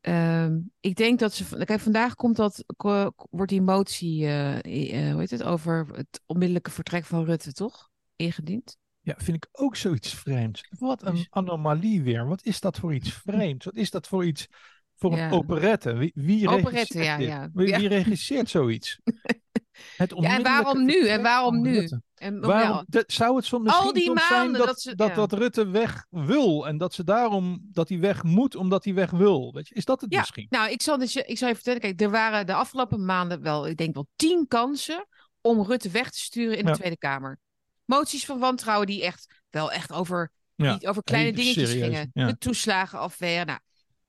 Um, 0.00 0.70
ik 0.80 0.94
denk 0.94 1.18
dat 1.18 1.34
ze. 1.34 1.64
Kijk, 1.64 1.80
vandaag 1.80 2.14
komt 2.14 2.36
dat, 2.36 2.64
wordt 3.30 3.50
die 3.50 3.62
motie, 3.62 4.22
uh, 4.22 4.52
hoe 5.10 5.16
heet 5.18 5.30
het, 5.30 5.42
over 5.42 5.86
het 5.92 6.20
onmiddellijke 6.26 6.70
vertrek 6.70 7.04
van 7.04 7.24
Rutte, 7.24 7.52
toch? 7.52 7.90
Ingediend. 8.16 8.76
Ja, 9.00 9.14
vind 9.18 9.36
ik 9.36 9.48
ook 9.52 9.76
zoiets 9.76 10.14
vreemds. 10.14 10.68
Wat 10.78 11.02
een 11.02 11.26
anomalie 11.30 12.02
weer. 12.02 12.26
Wat 12.26 12.44
is 12.44 12.60
dat 12.60 12.78
voor 12.78 12.94
iets 12.94 13.12
vreemds? 13.12 13.64
Wat 13.64 13.76
is 13.76 13.90
dat 13.90 14.08
voor 14.08 14.24
iets 14.24 14.46
voor 14.96 15.16
ja. 15.16 15.26
een 15.26 15.32
operette? 15.32 15.94
Wie, 15.94 16.12
wie 16.14 16.48
operette, 16.48 17.02
ja, 17.02 17.18
ja. 17.18 17.50
Wie, 17.52 17.76
wie 17.76 17.88
regisseert 17.88 18.48
zoiets? 18.48 18.98
Het 19.96 20.14
ja, 20.20 20.36
en 20.36 20.42
waarom 20.42 20.84
nu? 20.84 21.08
En 21.08 21.22
waarom 21.22 21.60
nu? 21.60 21.88
En, 22.14 22.40
waarom, 22.40 22.84
de, 22.88 23.04
zou 23.06 23.36
het 23.36 23.44
soms 23.44 23.64
misschien 23.64 23.86
Al 23.86 23.92
die 23.92 24.06
maanden 24.06 24.26
zijn 24.28 24.52
dat, 24.52 24.66
dat, 24.66 24.80
ze, 24.80 24.94
dat, 24.94 25.08
ja. 25.08 25.14
dat, 25.14 25.32
Rutte 25.32 25.68
weg 25.68 26.06
wil 26.10 26.66
en 26.66 26.78
dat 26.78 26.94
ze 26.94 27.04
daarom 27.04 27.68
dat 27.72 27.88
hij 27.88 28.00
weg 28.00 28.22
moet 28.22 28.56
omdat 28.56 28.84
hij 28.84 28.94
weg 28.94 29.10
wil? 29.10 29.52
Weet 29.52 29.68
je, 29.68 29.74
is 29.74 29.84
dat 29.84 30.00
het 30.00 30.12
ja, 30.12 30.18
misschien? 30.18 30.46
Nou, 30.50 30.70
ik 30.70 30.82
zal, 30.82 30.98
dus, 30.98 31.16
ik 31.16 31.38
zal 31.38 31.48
je 31.48 31.54
vertellen. 31.54 31.80
Kijk, 31.80 32.00
er 32.00 32.10
waren 32.10 32.46
de 32.46 32.54
afgelopen 32.54 33.04
maanden 33.04 33.42
wel, 33.42 33.66
ik 33.66 33.76
denk 33.76 33.94
wel 33.94 34.08
tien 34.16 34.46
kansen 34.48 35.06
om 35.40 35.62
Rutte 35.62 35.90
weg 35.90 36.10
te 36.10 36.20
sturen 36.20 36.58
in 36.58 36.64
de 36.64 36.72
Tweede 36.72 36.98
Kamer. 36.98 37.38
Moties 37.84 38.24
van 38.24 38.38
wantrouwen 38.38 38.86
die 38.86 39.04
echt 39.04 39.42
wel 39.50 39.72
echt 39.72 39.92
over, 39.92 40.32
niet 40.56 40.86
over 40.86 41.02
kleine 41.02 41.32
dingetjes 41.32 41.70
serieus, 41.70 41.84
gingen. 41.86 42.10
De 42.28 42.38
toeslagenaffaire. 42.38 43.44
Nou, 43.44 43.58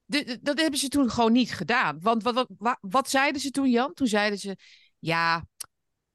de, 0.05 0.23
de, 0.23 0.39
dat 0.41 0.59
hebben 0.59 0.79
ze 0.79 0.87
toen 0.87 1.09
gewoon 1.09 1.31
niet 1.31 1.53
gedaan. 1.53 1.97
Want 1.99 2.23
wat, 2.23 2.33
wat, 2.33 2.47
wat, 2.57 2.77
wat 2.81 3.09
zeiden 3.09 3.41
ze 3.41 3.51
toen, 3.51 3.69
Jan? 3.69 3.93
Toen 3.93 4.07
zeiden 4.07 4.39
ze, 4.39 4.57
ja, 4.99 5.45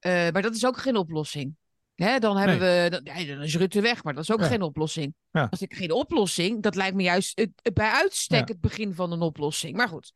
uh, 0.00 0.12
maar 0.12 0.42
dat 0.42 0.54
is 0.54 0.66
ook 0.66 0.76
geen 0.78 0.96
oplossing. 0.96 1.56
Hè, 1.94 2.18
dan 2.18 2.36
hebben 2.36 2.58
we, 2.58 2.86
dan, 2.90 3.00
ja, 3.04 3.34
dan 3.34 3.42
is 3.44 3.56
Rutte 3.56 3.80
weg, 3.80 4.04
maar 4.04 4.14
dat 4.14 4.22
is 4.22 4.30
ook 4.30 4.40
Ja. 4.40 4.46
geen 4.46 4.62
oplossing. 4.62 5.14
Ja. 5.30 5.46
Als 5.50 5.62
ik 5.62 5.74
geen 5.74 5.92
oplossing, 5.92 6.62
dat 6.62 6.74
lijkt 6.74 6.96
me 6.96 7.02
juist 7.02 7.38
het, 7.38 7.50
het 7.62 7.74
bij 7.74 7.90
uitstek 7.90 8.48
het 8.48 8.60
begin 8.60 8.94
van 8.94 9.12
een 9.12 9.20
oplossing. 9.20 9.76
Maar 9.76 9.88
goed, 9.88 10.12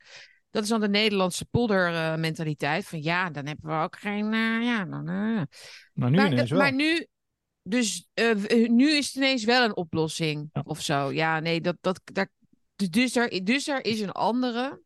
dat 0.51 0.63
is 0.63 0.69
dan 0.69 0.81
de 0.81 0.89
Nederlandse 0.89 1.45
poldermentaliteit. 1.45 2.85
van 2.87 3.03
ja, 3.03 3.31
dan 3.31 3.47
hebben 3.47 3.71
we 3.71 3.83
ook 3.85 3.99
geen, 3.99 4.33
eh, 4.33 4.63
ja, 4.63 4.85
dan, 4.85 5.09
eh. 5.09 5.43
Maar 5.93 6.11
nu 6.11 6.17
maar, 6.17 6.33
ineens 6.33 6.51
wel. 6.51 6.59
maar 6.59 6.73
nu, 6.75 7.07
dus 7.63 8.09
eh, 8.15 8.69
nu 8.69 8.91
is 8.91 9.07
het 9.07 9.15
ineens 9.15 9.45
wel 9.45 9.65
een 9.65 9.77
oplossing 9.77 10.49
Ja. 10.53 10.63
of 10.65 10.81
zo. 10.83 11.13
Ja, 11.13 11.41
nee, 11.41 11.61
dat, 11.61 11.77
dat, 11.81 12.01
daar, 12.05 12.29
dus, 12.75 13.17
er, 13.17 13.45
dus 13.45 13.69
er 13.69 13.85
is 13.85 14.01
een 14.01 14.13
andere 14.13 14.83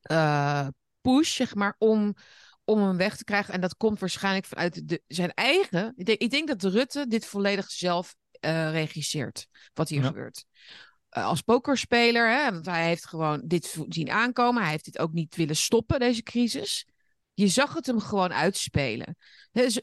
eh, 0.00 0.66
push, 1.00 1.34
zeg 1.34 1.54
maar, 1.54 1.74
om, 1.78 2.14
om 2.68 2.82
hem 2.82 2.96
weg 2.96 3.16
te 3.16 3.24
krijgen. 3.24 3.54
En 3.54 3.60
dat 3.60 3.76
komt 3.76 4.00
waarschijnlijk 4.00 4.46
vanuit 4.46 4.88
de, 4.88 5.02
zijn 5.06 5.34
eigen. 5.34 5.92
Ik 5.96 6.06
denk, 6.06 6.18
ik 6.18 6.30
denk 6.30 6.48
dat 6.48 6.62
Rutte 6.72 7.06
dit 7.06 7.26
volledig 7.26 7.70
zelf 7.70 8.14
eh, 8.40 8.70
regisseert, 8.70 9.46
wat 9.74 9.88
hier 9.88 10.00
Ja. 10.00 10.06
gebeurt. 10.06 10.44
Eh, 11.08 11.24
als 11.26 11.40
pokerspeler, 11.40 12.30
hè, 12.30 12.52
want 12.52 12.66
hij 12.66 12.86
heeft 12.86 13.06
gewoon 13.06 13.42
dit 13.44 13.76
zien 13.88 14.10
aankomen. 14.10 14.62
Hij 14.62 14.70
heeft 14.70 14.84
dit 14.84 14.98
ook 14.98 15.12
niet 15.12 15.36
willen 15.36 15.56
stoppen, 15.56 15.98
deze 16.00 16.22
crisis. 16.22 16.86
Je 17.34 17.48
zag 17.48 17.74
het 17.74 17.86
hem 17.86 18.00
gewoon 18.00 18.32
uitspelen. 18.32 19.16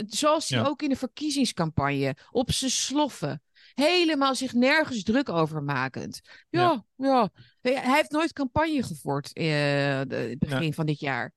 Zoals 0.07 0.49
hij 0.49 0.59
Ja. 0.59 0.65
ook 0.65 0.81
in 0.81 0.89
de 0.89 0.95
verkiezingscampagne 0.95 2.15
op 2.31 2.51
zijn 2.51 2.71
sloffen. 2.71 3.41
Helemaal 3.73 4.35
zich 4.35 4.53
nergens 4.53 5.03
druk 5.03 5.29
over 5.29 5.63
makend. 5.63 6.21
Ja, 6.49 6.85
ja. 6.95 7.29
Hij 7.61 7.73
hij 7.73 7.95
heeft 7.95 8.11
nooit 8.11 8.33
campagne 8.33 8.83
gevoerd 8.83 9.29
in 9.31 9.51
het 9.51 10.39
begin 10.39 10.73
van 10.73 10.85
dit 10.85 10.99
jaar. 10.99 11.33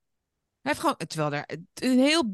Hij 0.69 0.77
heeft 0.77 0.87
gewoon, 0.89 1.07
terwijl 1.09 1.33
er 1.33 1.59
een 1.75 1.99
heel 1.99 2.29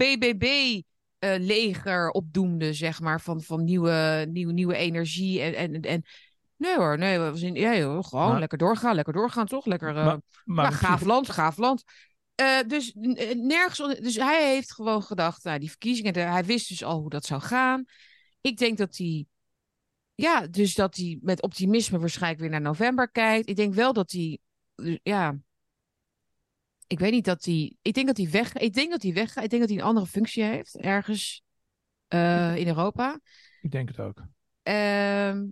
BBB-leger 1.19 2.11
opdoemde, 2.11 2.73
zeg 2.73 3.01
maar, 3.01 3.21
van, 3.21 3.43
van 3.43 3.65
nieuwe, 3.65 4.27
nieuwe, 4.31 4.53
nieuwe 4.53 4.77
energie. 4.77 5.41
En, 5.41 5.55
en, 5.55 5.81
en 5.83 6.03
nee 6.57 6.77
hoor, 6.77 6.99
nee, 6.99 7.19
we 7.19 7.37
zijn, 7.37 7.55
ja, 7.55 7.77
joh, 7.77 8.05
gewoon 8.05 8.29
Maar- 8.31 8.39
lekker 8.39 8.59
doorgaan, 8.59 8.95
lekker 8.95 9.13
doorgaan, 9.13 9.47
toch? 9.47 9.67
Lekker, 9.67 9.89
eh, 9.97 10.05
Maar- 10.05 10.21
Maar 10.45 10.65
ja, 10.65 10.71
in 10.71 10.77
gaaf 10.77 11.03
land, 11.03 11.31
gaaf 11.31 11.57
land. 11.57 11.83
Eh, 12.35 12.59
dus 12.67 12.93
eh, 12.93 13.35
nergens. 13.37 13.99
Dus 14.01 14.17
hij 14.17 14.53
heeft 14.53 14.73
gewoon 14.73 15.03
gedacht, 15.03 15.45
nou, 15.45 15.59
die 15.59 15.69
verkiezingen, 15.71 16.31
hij 16.31 16.45
wist 16.45 16.69
dus 16.69 16.85
al 16.85 17.01
hoe 17.01 17.11
dat 17.11 17.25
zou 17.25 17.41
gaan. 17.41 17.85
Ik 18.41 18.57
denk 18.57 18.79
dat 18.79 18.97
hij. 18.97 19.27
Ja, 20.15 20.47
dus 20.47 20.75
dat 20.75 20.97
hij 20.97 21.19
met 21.23 21.43
optimisme 21.43 21.99
waarschijnlijk 21.99 22.41
weer 22.41 22.51
naar 22.51 22.61
november 22.61 23.11
kijkt. 23.11 23.49
Ik 23.49 23.57
denk 23.57 23.75
wel 23.75 23.93
dat 23.93 24.11
hij. 24.11 24.39
eh, 24.75 24.97
Ja. 25.03 25.37
Ik 26.87 26.99
weet 26.99 27.13
niet 27.13 27.25
dat 27.25 27.45
hij. 27.45 27.77
Ik 27.83 27.95
denk 27.95 28.07
dat 28.07 28.17
hij 28.17 28.31
weg. 28.31 28.53
Ik 28.55 28.75
denk 28.75 28.91
dat 28.91 29.03
hij 29.03 29.13
weggaat. 29.13 29.45
Ik 29.45 29.51
denk 29.51 29.63
dat 29.63 29.71
hij 29.71 29.81
een 29.81 29.87
andere 29.87 30.07
functie 30.07 30.43
heeft. 30.45 30.77
Ergens 30.77 31.43
eh, 32.09 32.57
in 32.57 32.67
Europa. 32.67 33.21
Ik 33.61 33.71
denk 33.71 33.89
het 33.89 34.01
ook. 34.01 34.23
Ehm, 34.63 35.45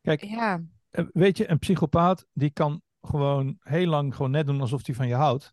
Kijk, 0.00 0.24
ja. 0.24 0.62
Eh, 0.90 1.04
Weet 1.12 1.36
je, 1.36 1.50
een 1.50 1.58
psychopaat 1.58 2.26
die 2.32 2.50
kan 2.50 2.82
gewoon 3.00 3.56
heel 3.60 3.86
lang 3.86 4.14
gewoon 4.14 4.30
net 4.30 4.46
doen 4.46 4.60
alsof 4.60 4.86
hij 4.86 4.94
van 4.94 5.08
je 5.08 5.14
houdt. 5.14 5.52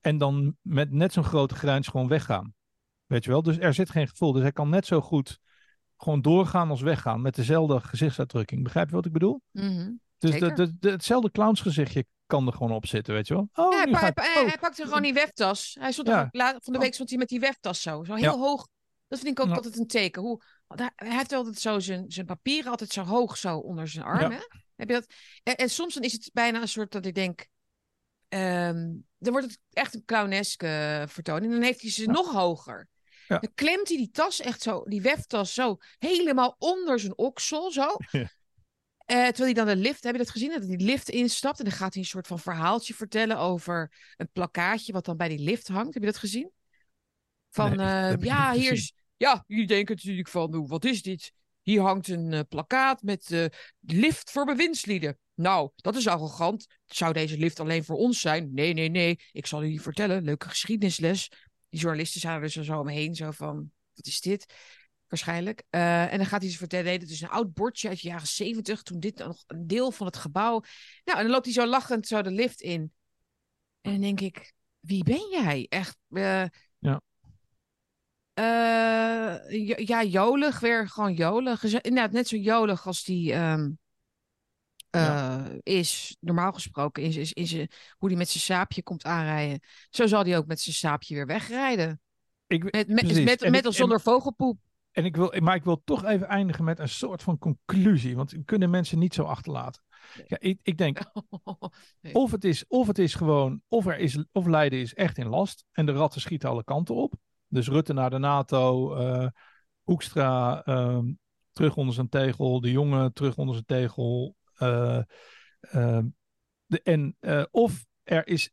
En 0.00 0.18
dan 0.18 0.56
met 0.60 0.90
net 0.90 1.12
zo'n 1.12 1.24
grote 1.24 1.54
grijns 1.54 1.88
gewoon 1.88 2.08
weggaan. 2.08 2.54
Weet 3.06 3.24
je 3.24 3.30
wel? 3.30 3.42
Dus 3.42 3.58
er 3.58 3.74
zit 3.74 3.90
geen 3.90 4.08
gevoel. 4.08 4.32
Dus 4.32 4.42
hij 4.42 4.52
kan 4.52 4.68
net 4.68 4.86
zo 4.86 5.00
goed 5.00 5.38
gewoon 5.96 6.22
doorgaan 6.22 6.70
als 6.70 6.80
weggaan. 6.80 7.20
Met 7.22 7.34
dezelfde 7.34 7.80
gezichtsuitdrukking. 7.80 8.62
Begrijp 8.62 8.88
je 8.88 8.94
wat 8.94 9.06
ik 9.06 9.12
bedoel? 9.12 9.40
mhm. 9.50 9.90
Dus 10.18 10.40
de, 10.40 10.52
de, 10.52 10.78
de- 10.78 10.90
hetzelfde 10.90 11.30
clownsgezichtje 11.30 12.06
kan 12.26 12.46
er 12.46 12.52
gewoon 12.52 12.72
op 12.72 12.86
zitten, 12.86 13.14
weet 13.14 13.26
je 13.28 13.34
wel? 13.34 13.48
Oh, 13.54 13.72
Ja, 13.72 13.76
hij, 13.76 13.86
nu 13.86 13.92
pa- 13.92 13.98
ga 13.98 14.02
hij, 14.02 14.08
ik- 14.08 14.14
pa- 14.34 14.40
oh, 14.40 14.46
hij 14.48 14.58
pakte 14.58 14.82
gewoon 14.84 15.02
die 15.02 15.12
weftas. 15.12 15.76
Hij 15.80 15.92
stond 15.92 16.08
Ja. 16.08 16.28
van 16.32 16.58
de 16.64 16.72
Oh. 16.72 16.78
week 16.80 16.94
stond 16.94 17.08
hij 17.08 17.18
met 17.18 17.28
die 17.28 17.40
weftas 17.40 17.82
zo. 17.82 18.04
Zo 18.04 18.14
heel 18.14 18.22
Ja. 18.22 18.38
hoog. 18.38 18.68
Dat 19.08 19.18
vind 19.18 19.38
ik 19.38 19.44
ook 19.44 19.54
altijd 19.54 19.78
een 19.78 19.86
teken. 19.86 20.22
Hoe, 20.22 20.42
hij, 20.66 20.90
heeft 20.96 21.32
altijd 21.32 21.58
zo 21.58 21.78
zijn, 21.78 22.04
zijn 22.10 22.26
papieren 22.26 22.70
altijd 22.70 22.90
zo 22.90 23.02
hoog 23.02 23.36
zo 23.36 23.56
onder 23.58 23.88
zijn 23.88 24.04
arm. 24.04 24.30
Ja. 24.30 24.36
Hè? 24.36 24.42
Heb 24.76 24.88
je 24.88 24.94
dat? 24.94 25.06
En, 25.42 25.56
en 25.56 25.70
soms 25.70 25.94
dan 25.94 26.02
is 26.02 26.12
het 26.12 26.30
bijna 26.32 26.60
een 26.60 26.68
soort 26.68 26.92
dat 26.92 27.06
ik 27.06 27.14
denk... 27.14 27.46
ehm, 28.28 28.90
dan 29.18 29.32
wordt 29.32 29.46
het 29.46 29.58
echt 29.70 29.94
een 29.94 30.04
clowneske 30.04 31.04
vertoning. 31.08 31.52
Dan 31.52 31.62
heeft 31.62 31.80
hij 31.80 31.90
ze 31.90 32.06
nog 32.06 32.32
hoger. 32.32 32.88
Dan 33.28 33.50
klemt 33.54 33.88
hij 33.88 33.96
die 33.96 34.10
tas 34.10 34.40
echt 34.40 34.62
zo, 34.62 34.82
die 34.84 35.02
weftas 35.02 35.54
zo, 35.54 35.76
helemaal 35.98 36.54
onder 36.58 37.00
zijn 37.00 37.18
oksel 37.18 37.70
zo. 37.70 37.86
Eh, 39.04 39.16
terwijl 39.16 39.44
hij 39.44 39.64
dan 39.64 39.66
de 39.66 39.76
lift, 39.76 40.04
heb 40.04 40.12
je 40.12 40.18
dat 40.18 40.30
gezien? 40.30 40.48
Dat 40.48 40.66
hij 40.66 40.76
die 40.76 40.86
lift 40.86 41.08
instapt 41.08 41.58
en 41.58 41.64
dan 41.64 41.74
gaat 41.74 41.92
hij 41.92 42.02
een 42.02 42.08
soort 42.08 42.26
van 42.26 42.38
verhaaltje 42.38 42.94
vertellen 42.94 43.38
over 43.38 43.92
een 44.16 44.28
plakkaatje 44.32 44.92
wat 44.92 45.04
dan 45.04 45.16
bij 45.16 45.28
die 45.28 45.38
lift 45.38 45.68
hangt. 45.68 45.94
Heb 45.94 46.02
je 46.02 46.08
dat 46.08 46.18
gezien? 46.18 46.50
Van, 47.50 47.76
Nee, 47.76 48.12
eh, 48.12 48.14
ja, 48.20 48.52
hier 48.52 48.72
is, 48.72 48.92
ja, 49.16 49.44
jullie 49.46 49.66
denken 49.66 49.94
natuurlijk 49.94 50.28
van, 50.28 50.54
"Oeh, 50.54 50.68
wat 50.68 50.84
is 50.84 51.02
dit? 51.02 51.32
Hier 51.62 51.80
hangt 51.80 52.08
een 52.08 52.32
eh, 52.32 52.40
plakkaat 52.48 53.02
met 53.02 53.50
lift 53.80 54.30
voor 54.30 54.44
bewindslieden. 54.44 55.18
Nou, 55.34 55.70
dat 55.76 55.96
is 55.96 56.06
arrogant. 56.06 56.66
Zou 56.86 57.12
deze 57.12 57.38
lift 57.38 57.60
alleen 57.60 57.84
voor 57.84 57.96
ons 57.96 58.20
zijn? 58.20 58.54
Nee, 58.54 58.72
nee, 58.72 58.88
nee. 58.88 59.18
Ik 59.32 59.46
zal 59.46 59.62
jullie 59.62 59.80
vertellen. 59.80 60.24
Leuke 60.24 60.48
geschiedenisles. 60.48 61.28
Die 61.68 61.80
journalisten 61.80 62.20
zaten 62.20 62.42
er 62.42 62.50
zo, 62.50 62.62
zo 62.62 62.78
omheen. 62.78 63.14
Zo 63.14 63.30
van, 63.30 63.70
wat 63.94 64.06
is 64.06 64.20
dit? 64.20 64.54
Waarschijnlijk. 65.14 65.62
Eh, 65.70 66.12
en 66.12 66.16
dan 66.18 66.26
gaat 66.26 66.42
hij 66.42 66.50
ze 66.50 66.56
vertellen, 66.56 66.98
dit 67.00 67.10
is 67.10 67.20
een 67.20 67.28
oud 67.28 67.54
bordje 67.54 67.88
uit 67.88 68.00
de 68.02 68.08
jaren 68.08 68.26
zeventig. 68.26 68.82
Toen 68.82 69.00
dit 69.00 69.18
nog 69.18 69.44
een 69.46 69.66
deel 69.66 69.90
van 69.90 70.06
het 70.06 70.16
gebouw. 70.16 70.62
Nou, 71.04 71.18
en 71.18 71.24
dan 71.24 71.32
loopt 71.32 71.44
hij 71.44 71.54
zo 71.54 71.66
lachend 71.66 72.06
zo 72.06 72.22
de 72.22 72.30
lift 72.30 72.60
in. 72.60 72.92
En 73.80 73.92
dan 73.92 74.00
denk 74.00 74.20
ik, 74.20 74.52
wie 74.80 75.04
ben 75.04 75.28
jij? 75.30 75.66
Echt. 75.68 75.96
eh, 76.10 76.44
Ja. 76.78 77.00
eh, 78.34 79.76
ja, 79.86 80.02
jolig, 80.02 80.60
weer 80.60 80.88
gewoon 80.88 81.14
jolig. 81.14 81.64
Inderdaad, 81.64 82.12
net 82.12 82.28
zo 82.28 82.36
jolig 82.36 82.86
als 82.86 83.04
die 83.04 83.32
ehm, 83.32 83.70
Ja. 84.90 85.44
eh, 85.46 85.56
is, 85.62 86.16
normaal 86.20 86.52
gesproken, 86.52 87.02
is, 87.02 87.16
is, 87.16 87.32
is, 87.32 87.52
hoe 87.96 88.08
hij 88.08 88.18
met 88.18 88.28
zijn 88.28 88.42
saapje 88.42 88.82
komt 88.82 89.04
aanrijden. 89.04 89.60
Zo 89.90 90.06
zal 90.06 90.22
hij 90.22 90.36
ook 90.36 90.46
met 90.46 90.60
zijn 90.60 90.74
saapje 90.74 91.14
weer 91.14 91.26
wegrijden. 91.26 92.00
Ik, 92.46 92.62
Met, 92.62 92.88
met, 92.88 93.24
met, 93.24 93.50
met 93.50 93.66
of 93.66 93.74
zonder 93.74 94.00
vogelpoep. 94.00 94.58
En 94.94 95.04
ik 95.04 95.16
wil, 95.16 95.34
maar 95.40 95.54
ik 95.54 95.64
wil 95.64 95.82
toch 95.84 96.04
even 96.04 96.26
eindigen 96.26 96.64
met 96.64 96.78
een 96.78 96.88
soort 96.88 97.22
van 97.22 97.38
conclusie. 97.38 98.16
Want 98.16 98.30
we 98.30 98.44
kunnen 98.44 98.70
mensen 98.70 98.98
niet 98.98 99.14
zo 99.14 99.22
achterlaten. 99.22 99.82
Ja, 100.26 100.36
ik, 100.40 100.58
ik 100.62 100.78
denk, 100.78 100.98
Nee. 102.00 102.14
of 102.14 102.30
het, 102.30 102.44
is, 102.44 102.66
of 102.66 102.86
het 102.86 102.98
is 102.98 103.14
gewoon, 103.14 103.62
of, 103.68 103.86
er 103.86 103.98
is, 103.98 104.24
of 104.32 104.46
Leiden 104.46 104.78
is 104.78 104.94
echt 104.94 105.18
in 105.18 105.26
last. 105.26 105.64
En 105.72 105.86
de 105.86 105.92
ratten 105.92 106.20
schieten 106.20 106.48
alle 106.48 106.64
kanten 106.64 106.94
op. 106.94 107.14
Dus 107.48 107.68
Rutte 107.68 107.92
naar 107.92 108.10
de 108.10 108.18
NATO, 108.18 108.94
eh, 108.94 109.26
Hoekstra 109.82 110.62
ehm, 110.64 111.12
terug 111.52 111.76
onder 111.76 111.94
zijn 111.94 112.08
tegel, 112.08 112.60
de 112.60 112.70
jongen 112.70 113.12
terug 113.12 113.36
onder 113.36 113.54
zijn 113.54 113.66
tegel. 113.66 114.36
eh, 114.54 115.02
ehm, 115.60 116.06
de, 116.66 116.82
en, 116.82 117.16
eh, 117.20 117.42
of 117.50 117.84
er, 118.02 118.26
is, 118.26 118.50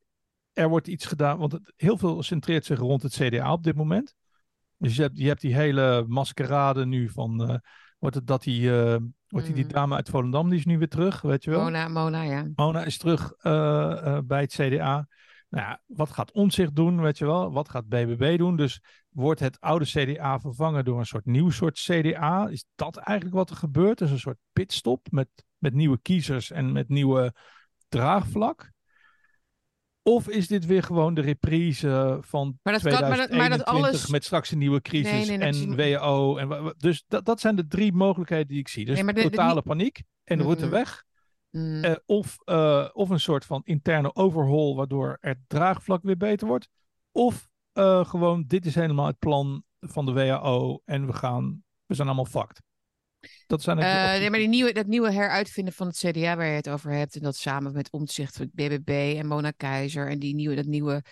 er 0.53 0.69
wordt 0.69 0.87
iets 0.87 1.05
gedaan, 1.05 1.37
want 1.37 1.51
het, 1.51 1.73
heel 1.75 1.97
veel 1.97 2.23
centreert 2.23 2.65
zich 2.65 2.79
rond 2.79 3.01
het 3.03 3.13
CDA 3.13 3.51
op 3.53 3.63
dit 3.63 3.75
moment. 3.75 4.15
Dus 4.81 4.95
je 4.95 5.01
hebt, 5.01 5.17
je 5.17 5.27
hebt 5.27 5.41
die 5.41 5.55
hele 5.55 6.05
maskerade 6.07 6.85
nu 6.85 7.09
van, 7.09 7.49
eh, 7.49 7.55
wordt 7.99 8.15
het 8.15 8.27
dat 8.27 8.43
die, 8.43 8.81
eh, 8.83 8.97
wordt 9.27 9.45
die, 9.45 9.55
die 9.55 9.63
Mm. 9.63 9.71
dame 9.71 9.95
uit 9.95 10.09
Volendam, 10.09 10.49
die 10.49 10.59
is 10.59 10.65
nu 10.65 10.77
weer 10.77 10.89
terug, 10.89 11.21
weet 11.21 11.43
je 11.43 11.49
wel? 11.49 11.63
Mona, 11.63 11.87
Mona, 11.87 12.21
ja. 12.21 12.47
Mona 12.55 12.83
is 12.83 12.97
terug 12.97 13.31
eh, 13.31 14.17
bij 14.23 14.41
het 14.41 14.53
CDA. 14.53 15.07
Nou 15.49 15.65
ja, 15.65 15.81
wat 15.85 16.11
gaat 16.11 16.31
Omtzigt 16.31 16.75
doen, 16.75 17.01
weet 17.01 17.17
je 17.17 17.25
wel? 17.25 17.51
Wat 17.51 17.69
gaat 17.69 17.87
BBB 17.87 18.37
doen? 18.37 18.55
Dus 18.55 18.81
wordt 19.09 19.39
het 19.39 19.59
oude 19.59 19.85
CDA 19.85 20.39
vervangen 20.39 20.85
door 20.85 20.99
een 20.99 21.05
soort 21.05 21.25
nieuw 21.25 21.49
soort 21.49 21.79
CDA? 21.79 22.47
Is 22.47 22.65
dat 22.75 22.97
eigenlijk 22.97 23.37
wat 23.37 23.49
er 23.49 23.55
gebeurt? 23.55 23.97
Dus 23.97 24.11
een 24.11 24.19
soort 24.19 24.39
pitstop 24.53 25.07
met, 25.11 25.27
met 25.57 25.73
nieuwe 25.73 25.99
kiezers 26.01 26.51
en 26.51 26.71
met 26.71 26.89
nieuwe 26.89 27.33
draagvlak? 27.89 28.71
Of 30.03 30.29
is 30.29 30.47
dit 30.47 30.65
weer 30.65 30.83
gewoon 30.83 31.13
de 31.13 31.21
reprise 31.21 32.17
van 32.21 32.59
Maar 32.63 32.73
dat 32.73 32.81
kan- 32.81 32.91
maar 32.91 33.01
dat- 33.17 33.27
2021 33.27 33.37
maar 33.49 33.57
dat 33.57 33.65
alles- 33.93 34.07
met 34.11 34.23
straks 34.23 34.51
een 34.51 34.57
nieuwe 34.57 34.81
crisis 34.81 35.11
Nee, 35.11 35.25
nee, 35.25 35.37
dat 35.37 35.55
is 35.55 35.61
en 35.61 35.99
WO? 35.99 36.37
En, 36.37 36.73
dus 36.77 37.03
dat, 37.07 37.25
dat 37.25 37.39
zijn 37.39 37.55
de 37.55 37.67
drie 37.67 37.93
mogelijkheden 37.93 38.47
die 38.47 38.59
ik 38.59 38.67
zie. 38.67 38.85
Dus 38.85 39.01
Nee, 39.01 39.13
de- 39.13 39.21
totale 39.21 39.53
nie- 39.53 39.61
paniek 39.63 40.01
en 40.23 40.37
de 40.37 40.43
route 40.43 40.65
Mm. 40.65 40.71
weg. 40.71 41.03
Mm. 41.49 41.83
Eh, 41.83 41.95
of, 42.05 42.37
eh, 42.43 42.87
of 42.93 43.09
een 43.09 43.19
soort 43.19 43.45
van 43.45 43.61
interne 43.63 44.15
overhaul, 44.15 44.75
waardoor 44.75 45.17
het 45.19 45.37
draagvlak 45.47 46.03
weer 46.03 46.17
beter 46.17 46.47
wordt. 46.47 46.69
Of 47.11 47.49
eh, 47.73 48.05
gewoon, 48.05 48.43
dit 48.47 48.65
is 48.65 48.75
helemaal 48.75 49.05
het 49.05 49.19
plan 49.19 49.63
van 49.79 50.05
de 50.05 50.11
WHO 50.11 50.81
en 50.85 51.05
we 51.05 51.13
gaan, 51.13 51.63
we 51.85 51.95
zijn 51.95 52.07
allemaal 52.07 52.25
fucked. 52.25 52.61
Dat 53.47 53.61
zijn 53.61 53.79
Eh, 53.79 54.19
nee, 54.19 54.29
maar 54.29 54.39
die 54.39 54.47
nieuwe, 54.47 54.73
dat 54.73 54.85
nieuwe 54.85 55.11
heruitvinden 55.11 55.73
van 55.73 55.87
het 55.87 55.97
CDA 55.97 56.35
waar 56.35 56.45
je 56.45 56.55
het 56.55 56.69
over 56.69 56.91
hebt. 56.91 57.15
En 57.15 57.21
dat 57.21 57.35
samen 57.35 57.73
met 57.73 57.91
Omtzigt, 57.91 58.39
met 58.39 58.51
BBB 58.53 59.15
en 59.17 59.27
Mona 59.27 59.51
Keizer. 59.51 60.09
En 60.09 60.19
die 60.19 60.35
nieuwe, 60.35 60.55
dat 60.55 60.65
nieuwe, 60.65 61.03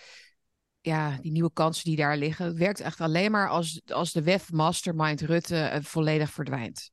ja, 0.80 1.18
die 1.20 1.32
nieuwe 1.32 1.52
kansen 1.52 1.84
die 1.84 1.96
daar 1.96 2.16
liggen. 2.16 2.46
Het 2.46 2.56
werkt 2.56 2.80
echt 2.80 3.00
alleen 3.00 3.30
maar 3.30 3.48
als, 3.48 3.80
als 3.86 4.12
de 4.12 4.22
WEF 4.22 4.52
Mastermind 4.52 5.20
Rutte 5.20 5.56
eh, 5.56 5.82
volledig 5.82 6.30
verdwijnt. 6.30 6.90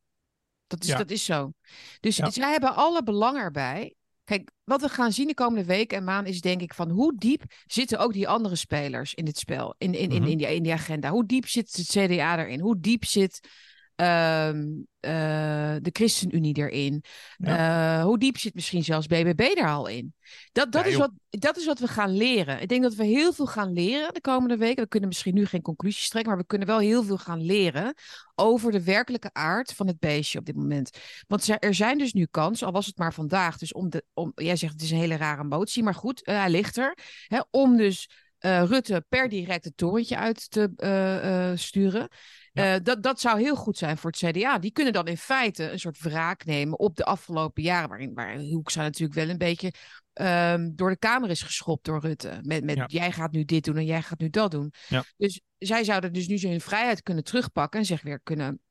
Dat 0.68 0.84
is, 0.84 0.90
Ja. 0.90 0.98
dat 0.98 1.10
is 1.12 1.26
zo. 1.26 1.54
Dus 2.00 2.16
Ja. 2.18 2.30
zij 2.30 2.52
hebben 2.52 2.76
alle 2.76 3.04
belang 3.04 3.38
erbij 3.38 3.92
Kijk, 4.24 4.52
wat 4.64 4.82
we 4.82 4.90
gaan 4.90 5.12
zien 5.12 5.28
de 5.28 5.34
komende 5.34 5.66
weken 5.66 5.98
en 5.98 6.04
maanden 6.04 6.34
is 6.34 6.42
denk 6.42 6.62
ik 6.62 6.74
van 6.74 6.90
hoe 6.90 7.18
diep 7.18 7.44
zitten 7.66 8.00
ook 8.00 8.14
die 8.14 8.28
andere 8.28 8.56
spelers 8.56 9.14
in 9.14 9.26
dit 9.26 9.38
spel, 9.38 9.76
in, 9.78 9.94
in, 9.94 10.10
in, 10.12 10.22
Mhm. 10.22 10.32
in, 10.32 10.38
die, 10.38 10.56
in 10.56 10.64
die 10.64 10.74
agenda. 10.74 11.10
Hoe 11.10 11.26
diep 11.26 11.48
zit 11.48 11.76
het 11.76 11.88
CDA 11.88 12.38
erin? 12.40 12.60
Hoe 12.60 12.80
diep 12.80 13.06
zit 13.06 13.50
ehm, 13.98 14.66
eh, 15.00 15.76
de 15.82 15.90
ChristenUnie 15.92 16.58
erin? 16.58 17.04
Eh, 17.38 18.04
hoe 18.04 18.20
diep 18.20 18.38
zit 18.38 18.54
misschien 18.54 18.84
zelfs 18.84 19.08
BBB 19.08 19.40
er 19.40 19.68
al 19.68 19.88
in? 19.88 20.14
Dat, 20.52 20.72
dat, 20.72 20.84
Ja, 20.84 20.90
is 20.90 20.96
wat, 20.96 21.12
dat 21.30 21.58
is 21.58 21.66
wat 21.66 21.80
we 21.80 21.88
gaan 21.88 22.18
leren. 22.18 22.62
Ik 22.62 22.68
denk 22.68 22.84
dat 22.84 22.94
we 22.94 23.06
heel 23.06 23.34
veel 23.34 23.46
gaan 23.46 23.74
leren 23.74 24.14
de 24.14 24.22
komende 24.22 24.58
weken. 24.58 24.84
We 24.84 24.90
kunnen 24.90 25.10
misschien 25.10 25.34
nu 25.34 25.46
geen 25.46 25.62
conclusies 25.62 26.10
trekken, 26.10 26.32
maar 26.32 26.42
we 26.42 26.48
kunnen 26.48 26.68
wel 26.68 26.80
heel 26.80 27.04
veel 27.04 27.18
gaan 27.18 27.42
leren 27.42 27.94
over 28.36 28.72
de 28.72 28.84
werkelijke 28.84 29.30
aard 29.34 29.74
van 29.74 29.88
het 29.88 30.00
beestje 30.00 30.40
op 30.40 30.46
dit 30.46 30.56
moment. 30.56 30.98
Want 31.28 31.48
er 31.60 31.74
zijn 31.74 31.98
dus 31.98 32.14
nu 32.14 32.26
kansen, 32.32 32.68
al 32.68 32.74
was 32.74 32.86
het 32.86 32.98
maar 32.98 33.14
vandaag. 33.14 33.58
Dus 33.58 33.74
om 33.74 33.90
de, 33.90 34.04
om, 34.14 34.32
jij 34.36 34.56
zegt 34.56 34.74
het 34.74 34.82
is 34.82 34.92
een 34.92 34.98
hele 34.98 35.18
rare 35.18 35.44
motie, 35.44 35.84
maar 35.84 35.96
goed, 35.96 36.24
eh, 36.24 36.38
hij 36.38 36.50
ligt 36.50 36.78
er. 36.78 36.98
Hè, 37.28 37.40
om 37.52 37.78
dus 37.78 38.10
eh, 38.38 38.64
Rutte 38.64 39.06
per 39.10 39.30
direct 39.30 39.66
het 39.66 39.78
torentje 39.78 40.18
uit 40.18 40.52
te 40.52 40.72
eh, 40.76 41.50
eh, 41.52 41.58
sturen. 41.58 42.08
Ja. 42.52 42.80
Dat, 42.80 43.04
dat 43.04 43.20
zou 43.20 43.40
heel 43.40 43.56
goed 43.56 43.78
zijn 43.78 43.98
voor 43.98 44.12
het 44.12 44.32
CDA. 44.32 44.60
Die 44.60 44.72
kunnen 44.72 44.94
dan 44.94 45.08
in 45.08 45.18
feite 45.18 45.72
een 45.72 45.80
soort 45.80 46.00
wraak 46.00 46.46
nemen 46.46 46.80
op 46.80 46.96
de 46.96 47.06
afgelopen 47.06 47.64
jaren. 47.64 47.90
Waarin, 47.90 48.14
waarin 48.14 48.54
Hoekstra 48.54 48.84
natuurlijk 48.84 49.20
wel 49.20 49.30
een 49.30 49.38
beetje 49.38 49.74
ehm, 50.14 50.70
door 50.76 50.90
de 50.90 50.98
Kamer 50.98 51.30
is 51.30 51.42
geschopt 51.42 51.86
door 51.86 52.00
Rutte. 52.00 52.40
Met, 52.42 52.64
met 52.64 52.76
Ja. 52.76 52.86
jij 52.88 53.12
gaat 53.12 53.32
nu 53.32 53.46
dit 53.46 53.64
doen 53.64 53.78
en 53.78 53.86
jij 53.86 54.02
gaat 54.02 54.20
nu 54.20 54.30
dat 54.30 54.52
doen. 54.52 54.74
Ja. 54.88 55.04
Dus 55.18 55.42
zij 55.58 55.84
zouden 55.84 56.14
dus 56.14 56.28
nu 56.28 56.50
hun 56.50 56.62
vrijheid 56.62 57.04
kunnen 57.04 57.24
terugpakken 57.24 57.80
en 57.80 57.86
zich 57.86 58.02
weer 58.02 58.20
kunnen 58.24 58.62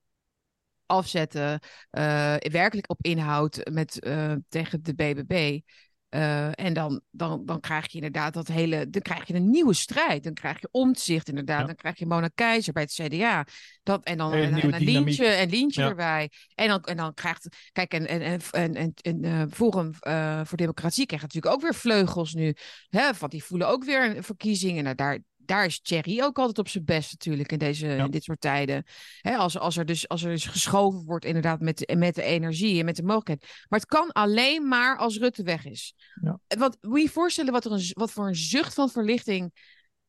afzetten. 0.87 1.61
werkelijk 2.39 2.91
op 2.91 2.99
inhoud 3.05 3.71
met, 3.71 3.99
tegen 4.49 4.83
de 4.83 4.95
BBB. 4.95 5.61
Eh, 6.17 6.49
en 6.67 6.73
dan, 6.73 7.01
dan, 7.11 7.43
dan 7.47 7.61
krijg 7.61 7.87
je 7.87 7.95
inderdaad 7.95 8.35
dat 8.35 8.49
hele. 8.49 8.91
Dan 8.91 9.03
krijg 9.03 9.27
je 9.27 9.35
een 9.35 9.51
nieuwe 9.51 9.75
strijd. 9.75 10.25
Dan 10.25 10.35
krijg 10.35 10.61
je 10.61 10.69
omzicht, 10.71 11.29
inderdaad. 11.29 11.61
Ja. 11.61 11.67
Dan 11.67 11.75
krijg 11.75 11.99
je 11.99 12.07
Mona 12.07 12.31
Keizer 12.35 12.73
bij 12.73 12.83
het 12.83 12.93
CDA. 12.93 13.47
Dat, 13.83 14.05
en 14.05 14.17
dan 14.17 14.33
en, 14.33 14.73
en. 14.73 14.83
Lientje, 14.83 15.27
en 15.27 15.49
Lientje 15.49 15.83
Ja. 15.83 15.89
erbij. 15.89 16.31
En 16.55 16.69
dan, 16.69 16.83
en 16.83 16.97
dan 16.97 17.15
krijgt. 17.15 17.49
Kijk, 17.73 17.93
en, 17.93 18.07
en, 18.07 18.41
en, 18.51 18.95
en, 19.03 19.25
eh, 19.25 19.43
Forum 19.51 19.91
eh, 20.01 20.41
voor 20.45 20.59
Democratie 20.59 21.07
krijgt 21.07 21.25
natuurlijk 21.25 21.55
ook 21.55 21.63
weer 21.63 21.75
vleugels 21.75 22.35
nu. 22.35 22.55
Hè, 22.89 23.11
want 23.19 23.33
die 23.33 23.45
voelen 23.45 23.69
ook 23.69 23.85
weer 23.85 24.17
een 24.17 24.23
verkiezing. 24.25 24.79
En 24.79 24.85
nou, 24.85 24.95
daar, 24.95 25.19
daar 25.49 25.65
is 25.65 25.81
Thierry 25.81 26.23
ook 26.23 26.39
altijd 26.39 26.59
op 26.59 26.69
zijn 26.69 26.85
best 26.85 27.13
natuurlijk 27.13 27.53
in, 27.53 27.59
deze, 27.59 27.87
in 27.89 28.11
dit 28.11 28.25
soort 28.25 28.41
tijden. 28.41 28.85
Hè, 29.21 29.37
als, 29.37 29.59
als, 29.59 29.77
er 29.77 29.85
dus, 29.87 30.09
als 30.09 30.23
er 30.23 30.31
dus 30.31 30.47
geschoven 30.47 31.05
wordt 31.05 31.25
inderdaad 31.25 31.61
met, 31.61 31.79
de- 31.79 31.97
met 31.97 32.15
de 32.15 32.23
energie 32.23 32.79
en 32.79 32.85
met 32.85 32.97
de 32.97 33.03
mogelijkheid. 33.03 33.43
Maar 33.69 33.79
het 33.81 33.89
kan 33.89 34.13
alleen 34.13 34.69
maar 34.69 34.97
als 34.99 35.19
Rutte 35.19 35.43
weg 35.43 35.65
is. 35.65 35.95
Ja. 36.23 36.39
Want 36.59 36.77
moet 36.81 36.97
je 36.99 37.05
je 37.05 37.11
voorstellen 37.11 37.53
wat, 37.53 37.65
er 37.65 37.73
een, 37.73 37.91
wat 37.93 38.11
voor 38.13 38.27
een 38.27 38.35
zucht 38.37 38.75
van 38.75 38.91
verlichting 38.91 39.53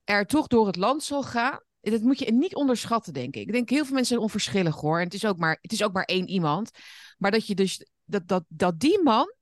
er 0.03 0.25
toch 0.25 0.47
door 0.47 0.67
het 0.67 0.75
land 0.75 1.03
zal 1.03 1.23
gaan? 1.23 1.59
Dat 1.81 2.01
moet 2.01 2.19
je 2.19 2.31
niet 2.33 2.55
onderschatten, 2.55 3.13
denk 3.13 3.35
ik. 3.35 3.41
Ik 3.47 3.51
denk 3.51 3.69
heel 3.69 3.83
veel 3.83 3.93
mensen 3.93 4.05
zijn 4.13 4.19
onverschillig 4.19 4.75
hoor. 4.75 4.97
En 4.97 5.03
het 5.03 5.13
is 5.13 5.25
ook 5.25 5.37
maar, 5.37 5.57
het 5.61 5.71
is 5.71 5.83
ook 5.83 5.93
maar 5.93 6.03
één 6.03 6.27
iemand. 6.27 6.69
Maar 7.17 7.31
dat 7.31 7.47
je 7.47 7.55
dus 7.55 7.85
dat, 8.05 8.27
dat, 8.27 8.43
dat 8.47 8.79
die 8.79 9.03
man 9.03 9.33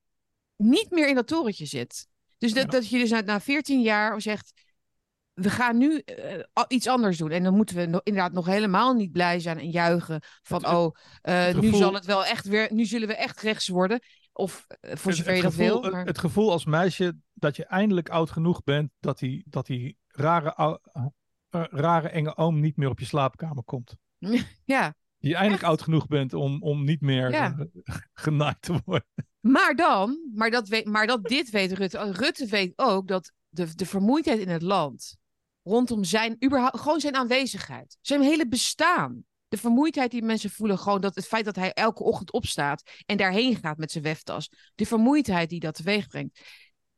niet 0.56 0.90
meer 0.90 1.08
in 1.08 1.14
dat 1.14 1.26
torentje 1.26 1.66
zit. 1.66 2.06
Dus 2.38 2.52
dat, 2.52 2.62
Ja. 2.64 2.70
dat 2.70 2.88
je 2.88 2.98
dus 2.98 3.10
na, 3.10 3.20
na 3.20 3.40
14 3.40 3.80
jaar 3.82 4.20
zegt. 4.20 4.52
We 5.36 5.50
gaan 5.50 5.76
nu 5.78 5.98
eh, 5.98 6.42
iets 6.68 6.86
anders 6.86 7.18
doen. 7.18 7.30
En 7.30 7.42
dan 7.42 7.54
moeten 7.54 7.76
we 7.76 8.00
inderdaad 8.02 8.32
nog 8.32 8.46
helemaal 8.46 8.94
niet 8.94 9.12
blij 9.12 9.40
zijn 9.40 9.58
en 9.58 9.70
juichen. 9.70 10.20
Van, 10.42 10.64
Het- 10.64 10.74
oh, 10.74 10.96
eh, 11.22 11.58
nu 11.58 11.74
zal 11.74 11.94
het 11.94 12.04
wel 12.04 12.24
echt 12.24 12.46
weer. 12.46 12.68
Nu 12.72 12.84
zullen 12.84 13.08
we 13.08 13.16
echt 13.16 13.40
rechts 13.40 13.68
worden. 13.68 14.00
Of 14.32 14.66
eh, 14.80 14.96
voor 14.96 15.12
zover 15.12 15.34
je 15.34 15.42
dat 15.42 15.54
wil. 15.54 15.80
Maar... 15.80 15.98
Het, 15.98 16.08
het 16.08 16.18
gevoel 16.18 16.50
als 16.50 16.64
meisje 16.64 17.16
dat 17.34 17.56
je 17.56 17.64
eindelijk 17.64 18.08
oud 18.08 18.30
genoeg 18.30 18.62
bent 18.64 18.90
dat 19.00 19.18
die, 19.18 19.44
dat 19.48 19.66
die 19.66 19.96
rare, 20.08 20.80
rare 21.70 22.08
enge 22.08 22.36
oom 22.36 22.60
niet 22.60 22.76
meer 22.76 22.88
op 22.88 22.98
je 22.98 23.06
slaapkamer 23.06 23.64
komt. 23.64 23.96
ja. 24.64 24.94
Je 25.18 25.34
eindelijk 25.34 25.62
Echt? 25.62 25.70
oud 25.70 25.82
genoeg 25.82 26.06
bent 26.06 26.34
om, 26.34 26.62
om 26.62 26.84
niet 26.84 27.00
meer 27.00 27.30
Ja. 27.30 27.56
genaaid 28.12 28.62
te 28.62 28.80
worden. 28.84 29.08
Maar 29.40 29.74
dan, 29.74 30.30
maar 30.34 30.50
dat, 30.50 30.68
weet, 30.68 30.86
maar 30.86 31.06
dat 31.06 31.22
dit 31.24 31.50
weet 31.50 31.72
Rutte. 31.72 32.12
Rutte 32.12 32.46
weet 32.46 32.72
ook 32.76 33.08
dat 33.08 33.32
de, 33.48 33.74
de 33.74 33.86
vermoeidheid 33.86 34.38
in 34.38 34.48
het 34.48 34.62
land. 34.62 35.16
Rondom 35.66 36.04
zijn, 36.04 36.36
überhaupt, 36.44 36.80
gewoon 36.80 37.00
zijn 37.00 37.14
aanwezigheid. 37.14 37.96
Zijn 38.00 38.20
hele 38.22 38.48
bestaan. 38.48 39.24
De 39.48 39.56
vermoeidheid 39.56 40.10
die 40.10 40.22
mensen 40.22 40.50
voelen, 40.50 40.78
gewoon 40.78 41.00
dat 41.00 41.14
het 41.14 41.26
feit 41.26 41.44
dat 41.44 41.56
hij 41.56 41.72
elke 41.72 42.02
ochtend 42.02 42.32
opstaat. 42.32 42.82
en 43.06 43.16
daarheen 43.16 43.56
gaat 43.56 43.76
met 43.78 43.90
zijn 43.90 44.04
weftas. 44.04 44.50
De 44.74 44.86
vermoeidheid 44.86 45.48
die 45.48 45.60
dat 45.60 45.74
teweeg 45.74 46.06
brengt. 46.06 46.40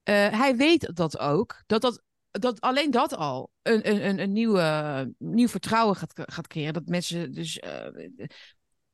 Eh, 0.02 0.14
hij 0.14 0.56
weet 0.56 0.90
dat 0.96 1.18
ook. 1.18 1.62
Dat, 1.66 1.82
dat, 1.82 2.02
dat 2.30 2.60
alleen 2.60 2.90
dat 2.90 3.16
al 3.16 3.50
een, 3.62 3.88
een, 3.90 4.08
een, 4.08 4.18
een 4.18 4.32
nieuwe, 4.32 5.14
nieuw 5.18 5.48
vertrouwen 5.48 5.96
gaat, 5.96 6.12
gaat 6.14 6.46
creëren. 6.46 6.72
Dat 6.72 6.86
mensen 6.86 7.32
dus. 7.32 7.58
eh, 7.58 8.08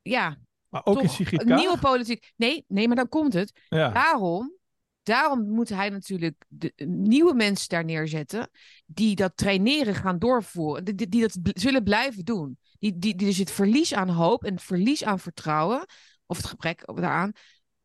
ja, 0.03 0.39
Maar 0.69 0.85
ook 0.85 1.01
in 1.01 1.07
toch 1.07 1.15
Sigrid 1.15 1.41
een 1.41 1.47
Kaag? 1.47 1.59
nieuwe 1.59 1.79
politiek. 1.79 2.33
Nee, 2.37 2.65
nee, 2.69 2.87
maar 2.87 2.97
dan 2.97 3.09
komt 3.09 3.33
het. 3.33 3.61
Ja. 3.69 3.89
Daarom, 3.91 4.53
daarom 5.05 5.49
moet 5.49 5.69
hij 5.69 5.89
natuurlijk 5.89 6.45
de, 6.49 6.73
nieuwe 6.87 7.35
mensen 7.35 7.69
daar 7.69 7.85
neerzetten. 7.85 8.51
die 8.87 9.15
dat 9.17 9.33
traineren 9.37 9.95
gaan 9.95 10.19
doorvoeren. 10.19 10.85
Die, 10.85 11.09
die, 11.09 11.21
dat 11.21 11.39
zullen 11.43 11.83
blijven 11.83 12.25
doen. 12.25 12.59
Die, 12.79 12.99
die, 12.99 13.15
die 13.15 13.27
dus 13.27 13.39
het 13.39 13.51
verlies 13.51 13.95
aan 13.95 14.09
hoop 14.09 14.45
en 14.45 14.55
het 14.55 14.63
verlies 14.63 15.05
aan 15.05 15.19
vertrouwen. 15.19 15.87
of 16.27 16.37
het 16.37 16.47
gebrek 16.47 16.83
daaraan. 16.95 17.33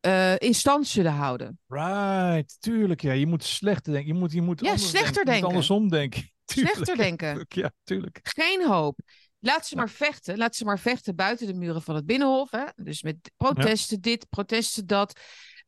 eh, 0.00 0.34
in 0.38 0.54
stand 0.54 0.86
zullen 0.86 1.12
houden. 1.12 1.58
Right, 1.66 2.56
tuurlijk. 2.60 3.00
Ja, 3.00 3.12
je 3.12 3.26
moet 3.26 3.44
slechter 3.44 3.92
denken. 3.92 4.12
Je 4.12 4.18
moet, 4.18 4.32
je 4.32 4.42
moet 4.42 4.60
Ja, 4.60 4.76
slechter 4.76 5.24
denken. 5.24 5.46
Andersom 5.48 5.88
denken. 5.88 6.30
Tuurlijk. 6.44 6.74
Slechter 6.74 6.96
denken. 6.96 7.46
Ja, 7.48 7.72
tuurlijk. 7.84 8.18
Geen 8.22 8.66
hoop. 8.66 9.00
Laat 9.38 9.66
ze 9.66 9.74
Ja. 9.74 9.80
maar 9.80 9.90
vechten. 9.90 10.36
Laat 10.38 10.56
ze 10.56 10.64
maar 10.64 10.78
vechten 10.78 11.14
buiten 11.16 11.46
de 11.46 11.54
muren 11.54 11.82
van 11.82 11.94
het 11.94 12.06
Binnenhof. 12.06 12.50
Hè? 12.50 12.64
Dus 12.76 13.02
met 13.02 13.30
protesten 13.36 14.00
dit, 14.00 14.28
protesten 14.28 14.86
dat. 14.86 15.20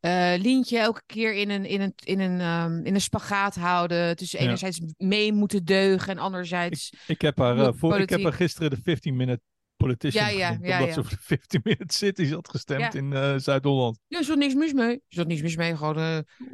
Eh 0.02 0.32
Lientje 0.38 0.78
elke 0.78 1.02
keer 1.06 1.34
in 1.34 1.50
een, 1.50 1.64
in 1.66 1.80
een, 1.80 1.92
in 2.04 2.20
een, 2.20 2.40
ehm, 2.40 2.84
in 2.84 2.94
een 2.94 3.00
spagaat 3.00 3.54
houden. 3.54 4.16
Tussen 4.16 4.38
Ja. 4.38 4.44
enerzijds 4.44 4.80
mee 4.96 5.32
moeten 5.32 5.64
deugen 5.64 6.08
en 6.08 6.18
anderzijds... 6.18 6.92
Ik 7.06 7.20
heb 7.20 7.38
haar, 7.38 7.58
eh, 7.58 7.68
voor, 7.74 7.98
ik 8.00 8.08
heb 8.10 8.22
haar 8.22 8.32
gisteren 8.32 8.70
de 8.70 8.76
15-minute 8.96 9.40
politician 9.76 10.24
Ja, 10.24 10.30
ja, 10.38 10.46
genoemd, 10.46 10.66
ja, 10.66 10.78
omdat 10.80 10.94
ja. 10.94 11.02
ze 11.02 11.08
voor 11.08 11.18
de 11.26 11.38
15-minute 11.38 11.94
cities 11.94 12.30
had 12.30 12.48
gestemd 12.48 12.94
in 12.94 13.12
eh, 13.12 13.34
Zuid-Holland. 13.36 13.98
Ja, 14.08 14.20
er 14.28 14.36
niks 14.36 14.54
mis 14.54 14.72
mee. 14.72 15.00
Er 15.08 15.26
niks 15.26 15.42
mis 15.42 15.56
mee. 15.56 15.76
Gewoon, 15.76 15.94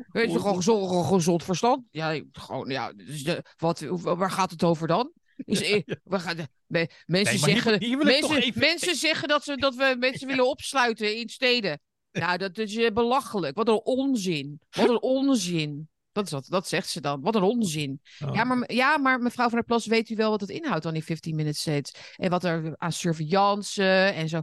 weet 0.09 0.33
je, 0.33 0.39
gewoon 0.39 0.57
gezond, 0.57 1.07
gezond 1.07 1.45
verstand. 1.45 1.83
Ja, 1.91 2.21
gewoon, 2.33 2.69
ja. 2.69 2.93
Dus 2.93 3.23
de, 3.25 3.45
wat, 3.57 3.81
waar 4.03 4.31
gaat 4.31 4.51
het 4.51 4.65
over 4.65 4.87
dan? 4.87 5.13
Mensen, 5.47 5.87
Nee, 6.67 6.85
maar 7.07 7.25
hier- 7.31 7.39
zeggen, 7.39 7.83
hier 7.83 7.99
mensen, 7.99 8.43
even- 8.43 8.61
mensen 8.61 8.95
zeggen 8.97 9.29
dat, 9.29 9.45
ze, 9.45 9.57
dat 9.57 9.75
we 9.75 9.97
mensen 9.99 10.27
willen 10.27 10.49
opsluiten 10.49 11.17
in 11.17 11.29
steden. 11.29 11.81
Nou, 12.19 12.39
dat 12.39 12.59
is 12.59 12.77
eh, 12.77 12.93
belachelijk. 12.93 13.57
Wat 13.57 13.69
een 13.69 13.81
onzin. 13.85 14.61
Wat 14.71 14.89
een 14.89 15.03
onzin. 15.03 15.89
Dat, 16.13 16.25
is 16.25 16.33
wat, 16.33 16.47
dat 16.49 16.69
zegt 16.69 16.89
ze 16.89 17.01
dan. 17.01 17.21
Wat 17.21 17.35
een 17.35 17.43
onzin. 17.43 18.01
Oh. 18.25 18.35
Ja, 18.35 18.45
maar, 18.45 18.73
ja, 18.73 18.99
maar 18.99 19.21
mevrouw 19.21 19.49
van 19.49 19.59
der 19.59 19.67
Plas, 19.67 19.87
weet 19.87 20.09
u 20.09 20.15
wel 20.15 20.31
wat 20.31 20.41
het 20.41 20.51
inhoudt 20.51 20.83
dan 20.83 20.93
die 20.93 21.05
15 21.05 21.37
minutes 21.37 21.61
states? 21.61 21.93
En 22.17 22.31
wat 22.31 22.45
er 22.45 22.75
aan 22.77 22.93
surveillance 22.93 23.85
en 23.85 24.29
zo. 24.29 24.41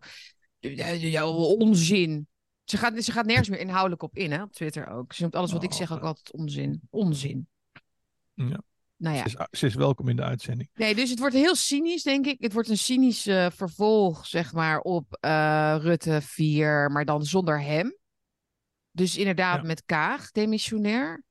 Ja, 0.60 1.28
onzin. 1.28 2.28
Ze 2.64 2.78
gaat, 2.78 3.04
ze 3.04 3.12
gaat 3.12 3.26
nergens 3.26 3.50
meer 3.50 3.60
inhoudelijk 3.60 4.04
op 4.04 4.16
in, 4.18 4.32
hè? 4.32 4.42
Op 4.42 4.52
Twitter 4.52 4.88
ook. 4.88 5.14
Ze 5.14 5.22
noemt 5.22 5.36
alles 5.36 5.52
wat 5.52 5.64
ik 5.64 5.72
Oh, 5.72 5.76
zeg 5.76 5.92
ook 5.92 6.04
altijd 6.04 6.32
onzin. 6.32 6.82
Onzin. 6.90 7.48
Ja. 8.34 8.62
Nou 8.98 9.16
ja. 9.16 9.28
Ze, 9.28 9.48
is, 9.50 9.60
ze 9.60 9.66
is 9.66 9.76
welkom 9.76 10.08
in 10.10 10.16
de 10.16 10.24
uitzending. 10.24 10.70
Nee, 10.74 10.96
dus 10.96 11.10
het 11.10 11.20
wordt 11.20 11.36
heel 11.36 11.56
cynisch, 11.56 12.04
denk 12.04 12.26
ik. 12.26 12.42
Het 12.42 12.54
wordt 12.54 12.70
een 12.70 12.78
cynisch 12.78 13.28
eh, 13.28 13.50
vervolg, 13.52 14.26
zeg 14.26 14.54
maar, 14.54 14.80
op 14.80 15.18
eh, 15.20 15.76
Rutte 15.80 16.22
4, 16.22 16.92
maar 16.92 17.06
dan 17.06 17.26
zonder 17.26 17.62
hem. 17.62 17.98
Dus 18.92 19.18
inderdaad 19.18 19.62
Ja. 19.62 19.68
met 19.68 19.86
Kaag, 19.86 20.32
demissionair. 20.32 21.24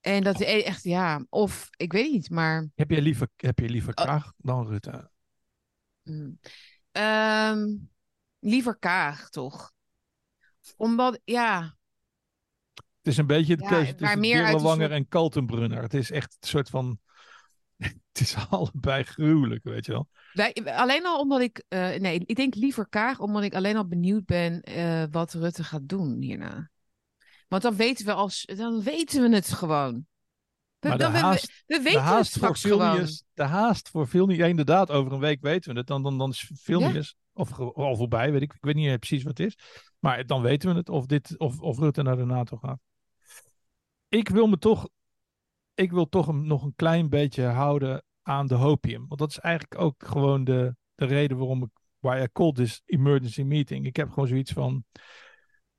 En 0.00 0.22
dat 0.22 0.40
e- 0.40 0.44
echt, 0.62 0.82
ja, 0.84 1.24
of 1.28 1.68
ik 1.76 1.92
weet 1.92 2.12
niet, 2.12 2.30
maar. 2.30 2.68
Heb 2.74 2.90
je 2.90 3.02
liever, 3.02 3.28
heb 3.36 3.58
je 3.58 3.68
liever 3.68 3.94
Oh. 3.94 4.04
Kaag 4.04 4.32
dan 4.36 4.66
Rutte? 4.66 5.10
mm. 6.02 6.38
Ehm, 6.92 7.66
liever 8.38 8.78
Kaag, 8.78 9.28
toch? 9.30 9.72
Omdat, 10.76 11.20
ja, 11.24 11.76
Het 13.02 13.12
is 13.12 13.16
een 13.18 13.26
beetje 13.26 13.56
de 13.56 13.62
Ja, 13.62 13.68
keuze 13.68 13.94
tussen 13.94 14.20
Dirlewanger 14.20 14.76
soort- 14.80 14.90
en 14.90 15.08
Kaltenbrunner. 15.08 15.82
Het 15.82 15.94
is 15.94 16.10
echt 16.10 16.36
een 16.40 16.48
soort 16.48 16.68
van... 16.68 16.98
Het 18.12 18.20
is 18.20 18.34
allebei 18.50 19.02
gruwelijk, 19.02 19.64
weet 19.64 19.86
je 19.86 19.92
wel. 19.92 20.08
wij, 20.32 20.54
alleen 20.76 21.06
al 21.06 21.18
omdat 21.20 21.40
ik, 21.40 21.64
eh, 21.68 21.94
nee, 21.94 22.22
ik 22.26 22.36
denk 22.36 22.54
liever 22.54 22.88
Kaag, 22.88 23.18
omdat 23.20 23.42
ik 23.42 23.54
alleen 23.54 23.76
al 23.76 23.86
benieuwd 23.86 24.24
ben 24.24 24.60
eh, 24.62 25.04
wat 25.10 25.32
Rutte 25.32 25.64
gaat 25.64 25.88
doen 25.88 26.20
hierna. 26.20 26.70
Want 27.48 27.62
dan 27.62 27.76
weten 27.76 28.06
we, 28.06 28.12
als, 28.12 28.44
dan 28.56 28.82
weten 28.82 29.22
we 29.28 29.34
het 29.34 29.52
gewoon. 29.52 30.06
We, 30.78 30.88
Maar 30.88 30.96
de 30.98 31.02
dan, 31.02 31.12
we- 31.12 31.18
we- 31.18 31.24
haast- 31.24 31.62
we, 31.66 31.74
De 31.76 31.82
weten 31.82 32.00
het 32.00 32.08
haast, 32.08 32.38
voor. 32.38 32.56
Vilnius, 32.58 33.24
de 33.34 33.42
haast 33.42 33.88
voor 33.88 34.08
Vilnius... 34.08 34.38
Ja, 34.38 34.46
inderdaad, 34.46 34.90
over 34.90 35.12
een 35.12 35.20
week 35.20 35.40
weten 35.40 35.72
we 35.72 35.78
het. 35.78 35.86
Dan, 35.88 36.02
dan, 36.02 36.18
dan 36.18 36.30
is 36.30 36.50
Vilnius 36.54 37.16
of, 37.32 37.58
al 37.60 37.96
voorbij, 37.96 38.32
weet 38.32 38.42
ik. 38.42 38.52
Ik 38.52 38.64
weet 38.64 38.74
niet 38.74 38.98
precies 38.98 39.22
wat 39.22 39.38
het 39.38 39.46
is. 39.46 39.58
Maar 39.98 40.26
dan 40.26 40.42
weten 40.42 40.70
we 40.70 40.76
het 40.76 40.88
of, 40.88 41.06
dit, 41.06 41.38
of, 41.38 41.58
of 41.60 41.78
Rutte 41.78 42.02
naar 42.02 42.16
de 42.16 42.24
NATO 42.24 42.56
gaat. 42.56 42.78
Ik 44.12 44.28
wil 44.28 44.46
me 44.46 44.58
toch, 44.58 44.88
ik 45.74 45.90
wil 45.90 46.08
toch 46.08 46.32
nog 46.32 46.62
een 46.62 46.74
klein 46.74 47.08
beetje 47.08 47.44
houden 47.44 48.04
aan 48.22 48.46
de 48.46 48.54
hopium. 48.54 49.06
Want 49.08 49.20
dat 49.20 49.30
is 49.30 49.38
eigenlijk 49.38 49.80
ook 49.80 50.04
gewoon 50.06 50.44
de, 50.44 50.76
de 50.94 51.04
reden 51.04 51.36
waarom 51.36 51.62
ik, 51.62 51.70
waar 51.98 52.22
I 52.22 52.28
called 52.32 52.54
this 52.54 52.82
emergency 52.84 53.42
meeting. 53.42 53.86
Ik 53.86 53.96
heb 53.96 54.08
gewoon 54.08 54.28
zoiets 54.28 54.52
van, 54.52 54.84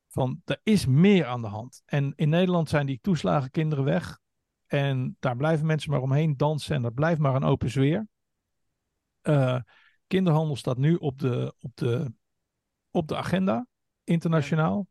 van, 0.07 0.41
er 0.45 0.59
is 0.63 0.85
meer 0.85 1.25
aan 1.25 1.41
de 1.41 1.47
hand. 1.47 1.81
En 1.85 2.13
in 2.15 2.29
Nederland 2.29 2.69
zijn 2.69 2.85
die 2.85 2.99
toeslagen 3.01 3.51
kinderen 3.51 3.83
weg. 3.83 4.19
En 4.65 5.17
daar 5.19 5.35
blijven 5.35 5.65
mensen 5.65 5.91
maar 5.91 6.01
omheen 6.01 6.37
dansen 6.37 6.75
en 6.75 6.81
dat 6.81 6.93
blijft 6.93 7.19
maar 7.19 7.35
een 7.35 7.43
open 7.43 7.69
sfeer. 7.69 8.07
Uh, 9.23 9.59
kinderhandel 10.07 10.55
staat 10.55 10.77
nu 10.77 10.95
op 10.95 11.19
de, 11.19 11.55
op 11.59 11.71
de, 11.75 12.13
op 12.89 13.07
de 13.07 13.15
agenda, 13.15 13.67
internationaal. 14.03 14.87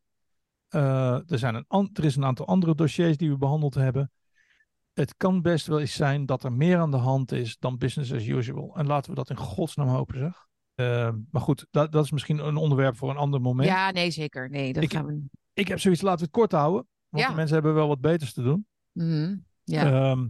Uh, 0.74 1.30
er, 1.30 1.38
zijn 1.38 1.54
een, 1.54 1.90
er 1.92 2.04
is 2.04 2.16
een 2.16 2.24
aantal 2.24 2.46
andere 2.46 2.74
dossiers 2.74 3.16
die 3.16 3.30
we 3.30 3.36
behandeld 3.36 3.74
hebben. 3.74 4.10
Het 4.92 5.16
kan 5.16 5.42
best 5.42 5.66
wel 5.66 5.80
eens 5.80 5.94
zijn 5.94 6.26
dat 6.26 6.44
er 6.44 6.52
meer 6.52 6.78
aan 6.78 6.90
de 6.90 6.96
hand 6.96 7.32
is 7.32 7.56
dan 7.58 7.78
business 7.78 8.12
as 8.12 8.26
usual. 8.26 8.76
En 8.76 8.86
laten 8.86 9.10
we 9.10 9.16
dat 9.16 9.30
in 9.30 9.36
godsnaam 9.36 9.88
hopen, 9.88 10.18
zeg. 10.18 10.46
Uh, 10.74 11.10
maar 11.30 11.42
goed, 11.42 11.66
dat, 11.70 11.92
dat 11.92 12.04
is 12.04 12.10
misschien 12.10 12.38
een 12.38 12.56
onderwerp 12.56 12.96
voor 12.96 13.10
een 13.10 13.16
ander 13.16 13.40
moment. 13.40 13.68
Ja, 13.68 13.90
nee, 13.90 14.10
zeker. 14.10 14.50
Nee, 14.50 14.72
dat 14.72 14.82
ik, 14.82 14.92
gaan 14.92 15.06
we... 15.06 15.22
ik 15.52 15.68
heb 15.68 15.80
zoiets, 15.80 16.00
laten 16.00 16.18
we 16.18 16.24
het 16.24 16.34
kort 16.34 16.52
houden. 16.52 16.86
Want 17.08 17.24
Ja. 17.24 17.30
de 17.30 17.36
mensen 17.36 17.54
hebben 17.54 17.74
wel 17.74 17.88
wat 17.88 18.00
beters 18.00 18.32
te 18.32 18.42
doen. 18.42 18.66
Mhm. 18.92 19.36
Ja. 19.64 20.10
Ehm, 20.10 20.26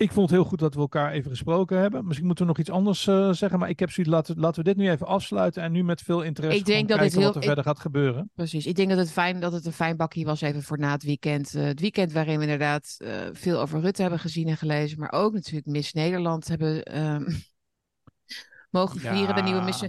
ik 0.00 0.12
vond 0.12 0.30
het 0.30 0.38
heel 0.38 0.48
goed 0.48 0.58
dat 0.58 0.74
we 0.74 0.80
elkaar 0.80 1.12
even 1.12 1.30
gesproken 1.30 1.78
hebben. 1.78 2.04
Misschien 2.06 2.26
moeten 2.26 2.44
we 2.44 2.50
nog 2.50 2.60
iets 2.60 2.70
anders 2.70 3.06
eh, 3.06 3.32
zeggen. 3.32 3.58
Maar 3.58 3.68
ik 3.68 3.78
heb 3.78 3.90
zoiets, 3.90 4.12
laten, 4.12 4.38
laten 4.38 4.64
we 4.64 4.68
dit 4.68 4.76
nu 4.76 4.90
even 4.90 5.06
afsluiten. 5.06 5.62
En 5.62 5.72
nu 5.72 5.84
met 5.84 6.02
veel 6.02 6.22
interesse 6.22 6.58
Ik 6.58 6.64
denk 6.64 6.88
dat 6.88 6.98
kijken 6.98 7.22
wat 7.22 7.36
er 7.36 7.42
verder 7.42 7.64
gaat 7.64 7.80
gebeuren. 7.80 8.30
Precies. 8.34 8.66
Ik 8.66 8.74
denk 8.74 8.88
dat 8.88 8.98
het, 8.98 9.12
fijn, 9.12 9.40
dat 9.40 9.52
het 9.52 9.66
een 9.66 9.72
fijn 9.72 9.96
bakje 9.96 10.24
was 10.24 10.40
even 10.40 10.62
voor 10.62 10.78
na 10.78 10.90
het 10.90 11.02
weekend. 11.02 11.54
Eh, 11.54 11.62
het 11.62 11.80
weekend 11.80 12.12
waarin 12.12 12.36
we 12.36 12.42
inderdaad 12.42 12.94
eh, 12.98 13.12
veel 13.32 13.60
over 13.60 13.80
Rutte 13.80 14.02
hebben 14.02 14.20
gezien 14.20 14.48
en 14.48 14.56
gelezen. 14.56 14.98
Maar 14.98 15.12
ook 15.12 15.32
natuurlijk 15.32 15.66
Miss 15.66 15.92
Nederland 15.92 16.48
hebben 16.48 16.82
ehm, 16.82 17.24
mogen 18.70 19.00
vieren. 19.00 19.34
De 19.34 19.42
nieuwe 19.42 19.62
Miss... 19.62 19.84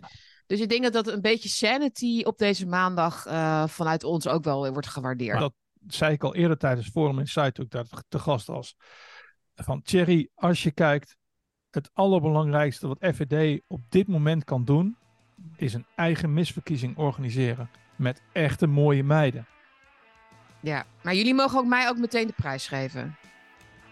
Dus 0.45 0.59
ik 0.59 0.69
denk 0.69 0.83
dat 0.83 0.93
dat 0.93 1.07
een 1.07 1.21
beetje 1.21 1.49
sanity 1.49 2.21
op 2.23 2.37
deze 2.37 2.65
maandag 2.65 3.21
vanuit 3.71 4.03
ons 4.03 4.27
ook 4.27 4.43
wel 4.43 4.71
wordt 4.71 4.87
gewaardeerd. 4.87 5.39
Dat 5.39 5.53
zei 5.87 6.13
ik 6.13 6.23
al 6.23 6.35
eerder 6.35 6.57
tijdens 6.57 6.89
Forum 6.89 7.19
Insight 7.19 7.59
ik 7.59 7.69
daar 7.69 7.85
te 8.07 8.19
gast 8.19 8.47
was. 8.47 8.75
Van 9.63 9.81
Thierry, 9.81 10.29
als 10.35 10.63
je 10.63 10.71
kijkt, 10.71 11.17
het 11.71 11.89
allerbelangrijkste 11.93 12.87
wat 12.87 12.97
FVD 13.01 13.61
op 13.67 13.81
dit 13.89 14.07
moment 14.07 14.43
kan 14.43 14.65
doen, 14.65 14.97
is 15.55 15.73
een 15.73 15.85
eigen 15.95 16.33
misverkiezing 16.33 16.97
organiseren. 16.97 17.69
Met 17.95 18.21
echte 18.31 18.67
mooie 18.67 19.03
meiden. 19.03 19.45
Ja, 20.59 20.85
maar 21.03 21.15
jullie 21.15 21.33
mogen 21.33 21.59
ook 21.59 21.65
mij 21.65 21.89
ook 21.89 21.97
meteen 21.97 22.27
de 22.27 22.33
prijs 22.35 22.67
geven. 22.67 23.15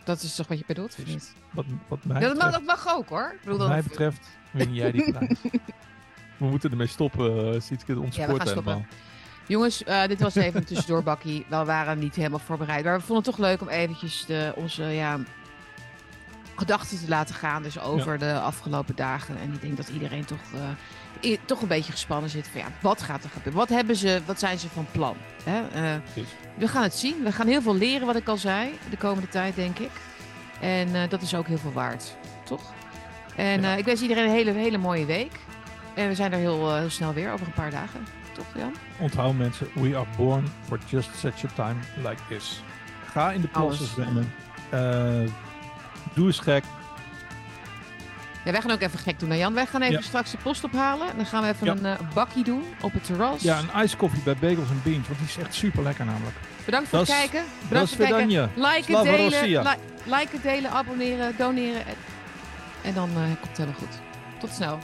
Dat 0.03 0.22
is 0.22 0.36
toch 0.36 0.47
wat 0.47 0.57
je 0.57 0.63
bedoelt, 0.67 0.95
of 0.99 1.05
niet? 1.05 1.36
Wat, 1.51 1.65
wat 1.88 2.05
mij 2.05 2.22
Ja, 2.22 2.28
dat, 2.28 2.38
mag, 2.38 2.45
betreft, 2.45 2.67
dat 2.67 2.86
mag 2.86 2.95
ook 2.95 3.09
hoor. 3.09 3.32
Ik 3.34 3.39
bedoel, 3.39 3.57
wat 3.57 3.67
dat- 3.67 3.70
mij 3.70 3.84
betreft 3.84 4.28
win 4.51 4.74
jij 4.74 4.91
die 4.91 5.11
prijs. 5.11 5.39
We 6.38 6.45
moeten 6.45 6.72
ermee 6.72 6.88
stoppen, 6.88 7.53
uh, 7.53 7.61
ziet 7.61 7.82
ik 7.82 7.88
het 7.88 8.15
Ja, 8.15 8.28
we 8.28 8.36
gaan 8.36 8.47
stoppen. 8.47 8.88
Jongens, 9.47 9.84
eh, 9.84 10.07
dit 10.07 10.22
was 10.22 10.36
even 10.36 10.59
een 10.59 10.65
tussendoor-bakkie. 10.65 11.45
We 11.49 11.63
waren 11.65 11.99
niet 11.99 12.15
helemaal 12.15 12.39
voorbereid. 12.39 12.84
Maar 12.84 12.97
we 12.97 13.05
vonden 13.05 13.26
het 13.26 13.36
toch 13.36 13.45
leuk 13.45 13.61
om 13.61 13.67
eventjes 13.67 14.26
de, 14.26 14.53
onze 14.55 14.84
ja, 14.84 15.20
gedachten 16.60 16.99
te 16.99 17.07
laten 17.07 17.36
gaan. 17.36 17.64
Dus 17.64 17.80
over 17.80 18.18
de 18.20 18.39
afgelopen 18.39 18.95
dagen. 18.95 19.38
En 19.41 19.53
ik 19.53 19.62
denk 19.62 19.78
dat 19.78 19.88
iedereen 19.89 20.26
toch, 20.26 20.39
i- 21.24 21.39
toch 21.45 21.62
een 21.62 21.68
beetje 21.68 21.91
gespannen 21.91 22.30
zit. 22.30 22.47
Van 22.47 22.62
ja, 22.62 22.68
wat 22.82 23.01
gaat 23.01 23.24
er 23.24 23.30
gebeuren? 23.30 23.60
Wat 23.60 23.70
hebben 23.70 23.95
ze? 23.95 24.22
Wat 24.26 24.39
zijn 24.39 24.60
ze 24.60 24.70
van 24.70 24.86
plan? 24.91 25.16
Hè? 25.43 25.68
Eh, 25.68 25.95
we 26.57 26.68
gaan 26.68 26.84
het 26.84 26.93
zien. 26.95 27.24
We 27.24 27.32
gaan 27.32 27.47
heel 27.47 27.62
veel 27.62 27.76
leren, 27.76 28.07
wat 28.07 28.16
ik 28.16 28.28
al 28.28 28.38
zei. 28.38 28.70
De 28.89 28.97
komende 28.97 29.30
tijd, 29.30 29.55
denk 29.55 29.80
ik. 29.80 29.91
En 30.62 30.95
eh, 30.95 31.10
dat 31.10 31.22
is 31.22 31.36
ook 31.36 31.47
heel 31.47 31.57
veel 31.57 31.74
waard. 31.74 32.16
Toch? 32.45 32.62
En 33.36 33.62
Ja. 33.62 33.76
ik 33.76 33.86
wens 33.86 34.01
iedereen 34.01 34.24
een 34.24 34.30
hele, 34.36 34.51
hele 34.51 34.78
mooie 34.78 35.05
week. 35.05 35.32
En 35.93 36.07
we 36.07 36.16
zijn 36.16 36.32
er 36.34 36.39
heel, 36.39 36.76
heel 36.78 36.89
snel 36.89 37.14
weer, 37.14 37.32
over 37.32 37.45
een 37.47 37.53
paar 37.53 37.72
dagen. 37.72 38.05
Toch, 38.34 38.45
Jan? 38.55 38.74
Onthoud 38.99 39.36
mensen, 39.36 39.68
we 39.74 39.95
are 39.95 40.05
born 40.18 40.47
for 40.68 40.80
just 40.89 41.10
such 41.18 41.43
a 41.45 41.47
time 41.55 41.80
like 42.10 42.22
this. 42.30 42.62
Ga 43.12 43.32
in 43.32 43.41
de 43.41 43.47
plassen 43.47 43.86
zwemmen. 43.88 44.34
Doe 46.14 46.26
eens 46.28 46.39
gek. 46.39 46.64
Ja, 48.45 48.51
wij 48.51 48.62
gaan 48.62 48.72
ook 48.72 48.82
even 48.82 48.99
gek 48.99 49.20
doen, 49.20 49.30
hè, 49.30 49.36
Jan. 49.36 49.53
Wij 49.53 49.66
gaan 49.66 49.82
even 49.82 49.93
Ja. 49.95 50.01
straks 50.01 50.32
de 50.32 50.38
post 50.38 50.64
ophalen. 50.64 51.10
En 51.10 51.16
dan 51.16 51.26
gaan 51.26 51.41
we 51.41 51.47
even 51.47 51.66
Ja. 51.68 51.72
een 51.74 51.86
eh, 51.86 52.14
bakkie 52.14 52.43
doen 52.43 52.64
op 52.82 52.93
het 52.93 53.03
terras. 53.05 53.41
Ja, 53.41 53.57
een 53.57 53.72
ijskoffie 53.72 54.22
bij 54.24 54.36
Bagels 54.36 54.70
en 54.70 54.82
Beans, 54.84 55.07
want 55.07 55.20
die 55.20 55.28
is 55.28 55.38
echt 55.38 55.53
super 55.53 55.84
lekker 55.84 56.05
namelijk. 56.05 56.36
Bedankt 56.66 56.89
voor 56.89 56.99
het 56.99 57.07
kijken. 57.07 57.43
Bedankt 57.70 57.89
voor 57.95 58.05
het 58.05 58.16
kijken. 58.16 58.51
Liken, 58.55 58.84
Slava 58.84 59.03
delen, 59.03 59.43
li- 59.64 60.14
liken, 60.16 60.41
delen, 60.41 60.72
abonneren, 60.72 61.34
doneren. 61.38 61.86
En, 61.88 61.95
en 62.82 62.93
dan 62.93 63.10
eh, 63.10 63.16
komt 63.16 63.47
het 63.47 63.57
helemaal 63.57 63.80
goed. 63.80 63.99
Tot 64.39 64.51
snel. 64.53 64.80